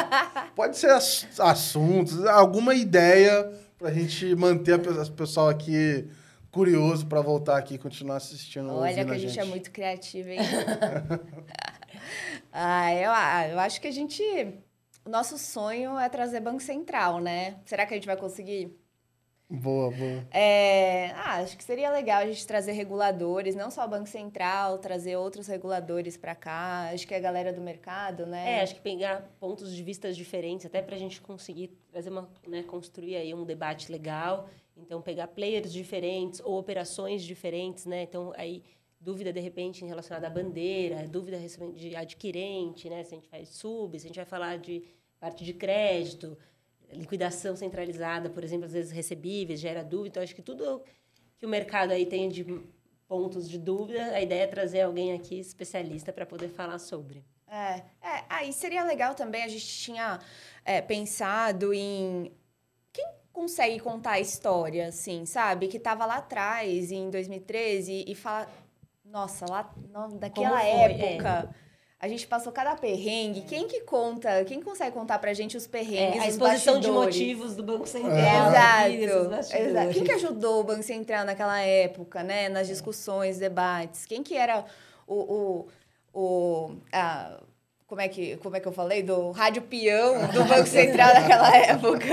Pode 0.57 0.79
ser 0.79 0.91
ass- 0.91 1.27
assuntos, 1.39 2.25
alguma 2.25 2.75
ideia 2.75 3.53
para 3.79 3.91
a 3.91 3.93
gente 3.93 4.35
manter 4.35 4.79
o 4.79 5.13
pessoal 5.13 5.49
aqui 5.49 6.09
curioso 6.51 7.07
para 7.07 7.21
voltar 7.21 7.59
aqui 7.59 7.75
e 7.75 7.79
continuar 7.79 8.17
assistindo. 8.17 8.73
Olha 8.73 9.05
que 9.05 9.11
a 9.11 9.19
gente, 9.19 9.39
é 9.39 9.45
muito 9.45 9.71
criativo, 9.71 10.31
hein? 10.31 10.41
ah, 12.51 12.95
eu, 12.95 13.11
ah, 13.11 13.49
eu 13.49 13.59
acho 13.61 13.79
que 13.81 13.87
a 13.87 13.93
gente. 13.93 14.23
O 15.05 15.11
nosso 15.11 15.37
sonho 15.39 15.99
é 15.99 16.09
trazer 16.09 16.41
Banco 16.41 16.63
Central, 16.63 17.21
né? 17.21 17.57
Será 17.67 17.85
que 17.87 17.93
a 17.93 17.97
gente 17.97 18.07
vai 18.07 18.17
conseguir? 18.17 18.75
Boa, 19.49 19.93
boa. 19.93 20.27
É, 20.33 21.11
ah, 21.13 21.37
acho 21.37 21.57
que 21.57 21.63
seria 21.63 21.89
legal 21.91 22.21
a 22.21 22.27
gente 22.27 22.45
trazer 22.45 22.73
reguladores, 22.73 23.55
não 23.55 23.71
só 23.71 23.85
o 23.85 23.89
Banco 23.89 24.09
Central, 24.09 24.79
trazer 24.79 25.17
outros 25.17 25.47
reguladores 25.47 26.17
para 26.17 26.35
cá. 26.35 26.91
Acho 26.93 27.07
que 27.07 27.15
a 27.15 27.21
galera 27.21 27.53
do 27.53 27.61
mercado, 27.61 28.27
né? 28.27 28.55
É, 28.55 28.63
acho 28.63 28.75
que 28.75 28.81
pegar 28.81 29.23
pontos 29.39 29.73
de 29.73 29.83
vista 29.85 30.13
diferentes, 30.13 30.67
até 30.67 30.83
para 30.83 30.97
a 30.97 30.99
gente 30.99 31.21
conseguir 31.21 31.69
trazer 31.93 32.11
uma, 32.11 32.29
né, 32.47 32.65
construir 32.65 33.17
aí 33.17 33.33
um 33.33 33.45
debate 33.45 33.91
legal. 33.91 34.49
Então, 34.77 35.01
pegar 35.01 35.29
players 35.29 35.73
diferentes 35.73 36.41
ou 36.41 36.59
operações 36.59 37.23
diferentes, 37.23 37.87
né? 37.87 38.03
Então, 38.03 38.33
aí, 38.37 38.65
dúvida, 39.01 39.33
de 39.33 39.41
repente, 39.41 39.85
relacionada 39.85 40.27
à 40.27 40.31
bandeira, 40.31 41.07
dúvida 41.07 41.39
de 41.73 41.95
adquirente, 41.95 42.91
né? 42.91 43.05
Se 43.05 43.15
a 43.15 43.17
gente 43.17 43.29
faz 43.29 43.51
sub, 43.51 43.97
se 43.99 44.07
a 44.07 44.09
gente 44.09 44.17
vai 44.17 44.27
falar 44.27 44.59
de 44.59 44.83
parte 45.21 45.45
de 45.45 45.55
crédito, 45.55 46.37
liquidação 46.93 47.57
centralizada, 47.57 48.31
por 48.31 48.45
exemplo, 48.45 48.67
às 48.67 48.73
vezes 48.73 48.93
recebíveis, 48.93 49.61
gera 49.61 49.83
dúvida. 49.83 50.09
Então, 50.09 50.23
acho 50.23 50.35
que 50.35 50.43
tudo 50.43 50.83
que 51.39 51.47
o 51.47 51.49
mercado 51.49 51.93
aí 51.93 52.07
tem 52.07 52.29
de 52.29 52.45
pontos 53.09 53.49
de 53.49 53.59
dúvida, 53.59 54.03
a 54.13 54.21
ideia 54.21 54.43
é 54.43 54.47
trazer 54.47 54.81
alguém 54.83 55.13
aqui 55.13 55.39
especialista 55.39 56.13
para 56.13 56.27
poder 56.27 56.49
falar 56.49 56.79
sobre. 56.79 57.25
É, 57.49 57.83
é, 58.03 58.25
aí 58.29 58.53
seria 58.53 58.83
legal 58.85 59.15
também, 59.15 59.45
a 59.45 59.49
gente 59.49 59.67
tinha 59.67 60.19
é, 60.65 60.81
pensado 60.81 61.73
em 61.73 62.33
quem 62.93 63.07
consegue 63.33 63.79
contar 63.79 64.13
a 64.13 64.21
história, 64.21 64.89
assim, 64.89 65.25
sabe? 65.25 65.69
Que 65.69 65.79
tava 65.79 66.05
lá 66.05 66.17
atrás, 66.17 66.91
em 66.91 67.09
2013, 67.09 67.93
e, 67.93 68.13
e 68.13 68.15
fala, 68.17 68.49
nossa, 69.05 69.47
lá 69.49 69.73
no- 69.93 70.19
daquela 70.19 70.59
Como 70.59 70.71
foi? 70.89 70.93
A 71.99 72.09
gente 72.09 72.27
passou 72.27 72.53
cada 72.53 72.75
perrengue. 72.77 73.43
Quem 73.43 73.67
que 73.67 73.81
conta, 73.81 74.45
quem 74.45 74.61
consegue 74.61 74.93
contar 74.93 75.19
pra 75.19 75.33
gente 75.33 75.57
os 75.57 75.67
perrengues, 75.67 76.17
É, 76.17 76.27
a 76.27 76.29
os 76.29 76.35
exposição 76.35 76.79
de 76.79 76.91
motivos 76.91 77.57
do 77.57 77.63
Banco 77.63 77.87
Central. 77.87 78.13
Exato, 78.51 78.89
nesses 78.91 79.27
bastidores. 79.29 79.67
exato. 79.71 79.91
Quem 79.95 80.05
que 80.05 80.13
ajudou 80.13 80.61
o 80.61 80.65
Banco 80.65 80.83
Central 80.83 81.25
naquela 81.25 81.61
época, 81.61 82.23
né? 82.23 82.49
Nas 82.49 82.67
discussões, 82.67 83.39
debates? 83.39 84.05
Quem 84.07 84.23
que 84.23 84.37
era 84.37 84.65
o... 85.07 85.15
o, 85.15 85.69
o 86.13 86.77
a- 86.93 87.41
como, 87.89 88.01
é 88.01 88.09
que, 88.09 88.37
como 88.39 88.57
é 88.57 88.61
que 88.61 88.67
eu 88.67 88.73
falei? 88.73 89.01
Do 89.01 89.31
rádio 89.31 89.63
peão 89.63 90.27
do 90.33 90.45
Banco 90.45 90.67
Central 90.67 91.15
naquela 91.15 91.57
época. 91.57 92.05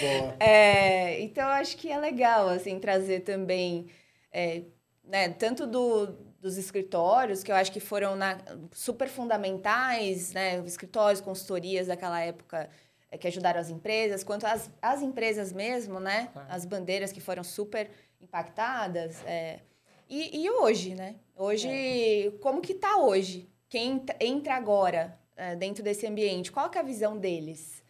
Boa. 0.00 0.36
É, 0.38 1.20
então, 1.22 1.42
eu 1.42 1.50
acho 1.54 1.76
que 1.76 1.90
é 1.90 1.98
legal, 1.98 2.48
assim, 2.48 2.78
trazer 2.78 3.20
também, 3.20 3.88
é, 4.32 4.62
né, 5.06 5.28
tanto 5.30 5.66
do, 5.66 6.06
dos 6.40 6.56
escritórios, 6.58 7.42
que 7.42 7.50
eu 7.52 7.56
acho 7.56 7.70
que 7.72 7.80
foram 7.80 8.16
na- 8.16 8.38
super 8.72 9.08
fundamentais, 9.08 10.32
né, 10.32 10.60
os 10.60 10.66
escritórios, 10.72 11.20
consultorias 11.20 11.86
daquela 11.86 12.20
época 12.20 12.68
é, 13.10 13.16
que 13.16 13.26
ajudaram 13.28 13.60
as 13.60 13.70
empresas, 13.70 14.24
quanto 14.24 14.46
as, 14.46 14.70
as 14.82 15.00
empresas 15.02 15.52
mesmo, 15.52 16.00
né, 16.00 16.28
Claro. 16.32 16.48
as 16.50 16.64
bandeiras 16.64 17.12
que 17.12 17.20
foram 17.20 17.44
super 17.44 17.88
impactadas. 18.20 19.16
é. 19.26 19.60
e, 20.08 20.42
e 20.44 20.50
hoje, 20.50 20.94
né? 20.94 21.16
Hoje, 21.36 22.32
como 22.40 22.60
que 22.60 22.74
tá 22.74 22.96
hoje? 22.98 23.48
Quem 23.68 23.92
entra- 23.92 24.16
entra 24.20 24.54
agora 24.54 25.18
é, 25.36 25.54
dentro 25.54 25.82
desse 25.82 26.06
ambiente, 26.06 26.50
qual 26.50 26.70
é 26.74 26.78
a 26.78 26.82
visão 26.82 27.16
deles? 27.16 27.82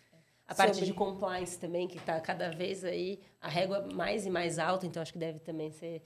A 0.49 0.55
parte 0.55 0.75
sobre- 0.75 0.87
de 0.87 0.93
compliance 0.95 1.59
também, 1.59 1.87
que 1.89 1.99
está 1.99 2.21
cada 2.21 2.51
vez 2.51 2.85
aí 2.85 3.19
a 3.41 3.49
régua 3.49 3.87
mais 3.93 4.25
e 4.27 4.31
mais 4.31 4.59
alta, 4.59 4.87
então 4.87 5.03
acho 5.03 5.13
que 5.13 5.19
deve 5.19 5.39
também 5.41 5.71
ser 5.71 6.03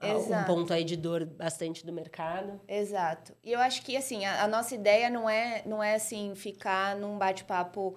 ah, 0.00 0.14
um 0.14 0.18
Exato. 0.18 0.46
ponto 0.46 0.72
aí 0.72 0.84
de 0.84 0.96
dor 0.96 1.24
bastante 1.24 1.84
do 1.84 1.92
mercado. 1.92 2.60
Exato. 2.68 3.34
E 3.42 3.52
eu 3.52 3.60
acho 3.60 3.82
que, 3.82 3.96
assim, 3.96 4.24
a, 4.24 4.44
a 4.44 4.48
nossa 4.48 4.74
ideia 4.74 5.10
não 5.10 5.28
é, 5.28 5.62
não 5.66 5.82
é, 5.82 5.94
assim, 5.94 6.34
ficar 6.34 6.96
num 6.96 7.18
bate-papo 7.18 7.96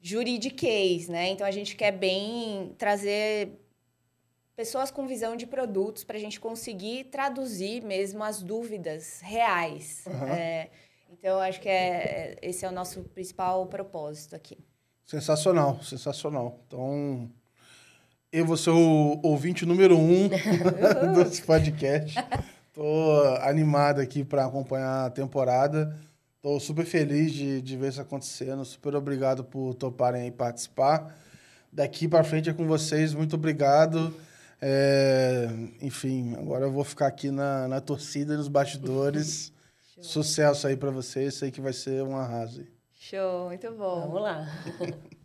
juridiquês, 0.00 1.08
né? 1.08 1.28
Então, 1.28 1.46
a 1.46 1.50
gente 1.50 1.74
quer 1.76 1.92
bem 1.92 2.74
trazer 2.78 3.58
pessoas 4.54 4.90
com 4.90 5.06
visão 5.06 5.34
de 5.34 5.46
produtos 5.46 6.04
para 6.04 6.16
a 6.16 6.20
gente 6.20 6.38
conseguir 6.38 7.04
traduzir 7.04 7.82
mesmo 7.82 8.22
as 8.22 8.42
dúvidas 8.42 9.20
reais. 9.20 10.04
Aham. 10.06 10.28
É, 10.28 10.70
então, 11.10 11.30
eu 11.30 11.40
acho 11.40 11.60
que 11.60 11.68
é, 11.68 12.36
esse 12.42 12.64
é 12.64 12.68
o 12.68 12.72
nosso 12.72 13.02
principal 13.04 13.66
propósito 13.66 14.36
aqui. 14.36 14.58
Sensacional, 15.04 15.82
sensacional. 15.82 16.60
Então, 16.66 17.30
eu 18.34 18.44
vou 18.44 18.56
ser 18.56 18.70
o 18.70 19.20
ouvinte 19.22 19.64
número 19.64 19.96
um 19.96 20.28
desse 21.14 21.40
podcast. 21.42 22.18
Tô 22.72 23.22
animado 23.42 24.00
aqui 24.00 24.24
para 24.24 24.44
acompanhar 24.44 25.06
a 25.06 25.10
temporada. 25.10 25.96
Tô 26.42 26.58
super 26.58 26.84
feliz 26.84 27.32
de, 27.32 27.62
de 27.62 27.76
ver 27.76 27.90
isso 27.90 28.00
acontecendo. 28.00 28.64
Super 28.64 28.96
obrigado 28.96 29.44
por 29.44 29.74
toparem 29.74 30.22
aí 30.22 30.30
participar. 30.32 31.16
Daqui 31.72 32.08
para 32.08 32.24
frente 32.24 32.50
é 32.50 32.52
com 32.52 32.66
vocês. 32.66 33.14
Muito 33.14 33.36
obrigado. 33.36 34.12
É, 34.60 35.48
enfim, 35.80 36.34
agora 36.34 36.64
eu 36.64 36.72
vou 36.72 36.82
ficar 36.82 37.06
aqui 37.06 37.30
na, 37.30 37.68
na 37.68 37.80
torcida 37.80 38.34
e 38.34 38.36
nos 38.36 38.48
bastidores. 38.48 39.52
Sucesso 40.02 40.66
aí 40.66 40.76
para 40.76 40.90
vocês. 40.90 41.34
Sei 41.34 41.52
que 41.52 41.60
vai 41.60 41.72
ser 41.72 42.02
um 42.02 42.16
arraso. 42.16 42.66
Show, 42.94 43.46
muito 43.46 43.70
bom. 43.70 44.00
Vamos 44.00 44.22
lá. 44.22 44.44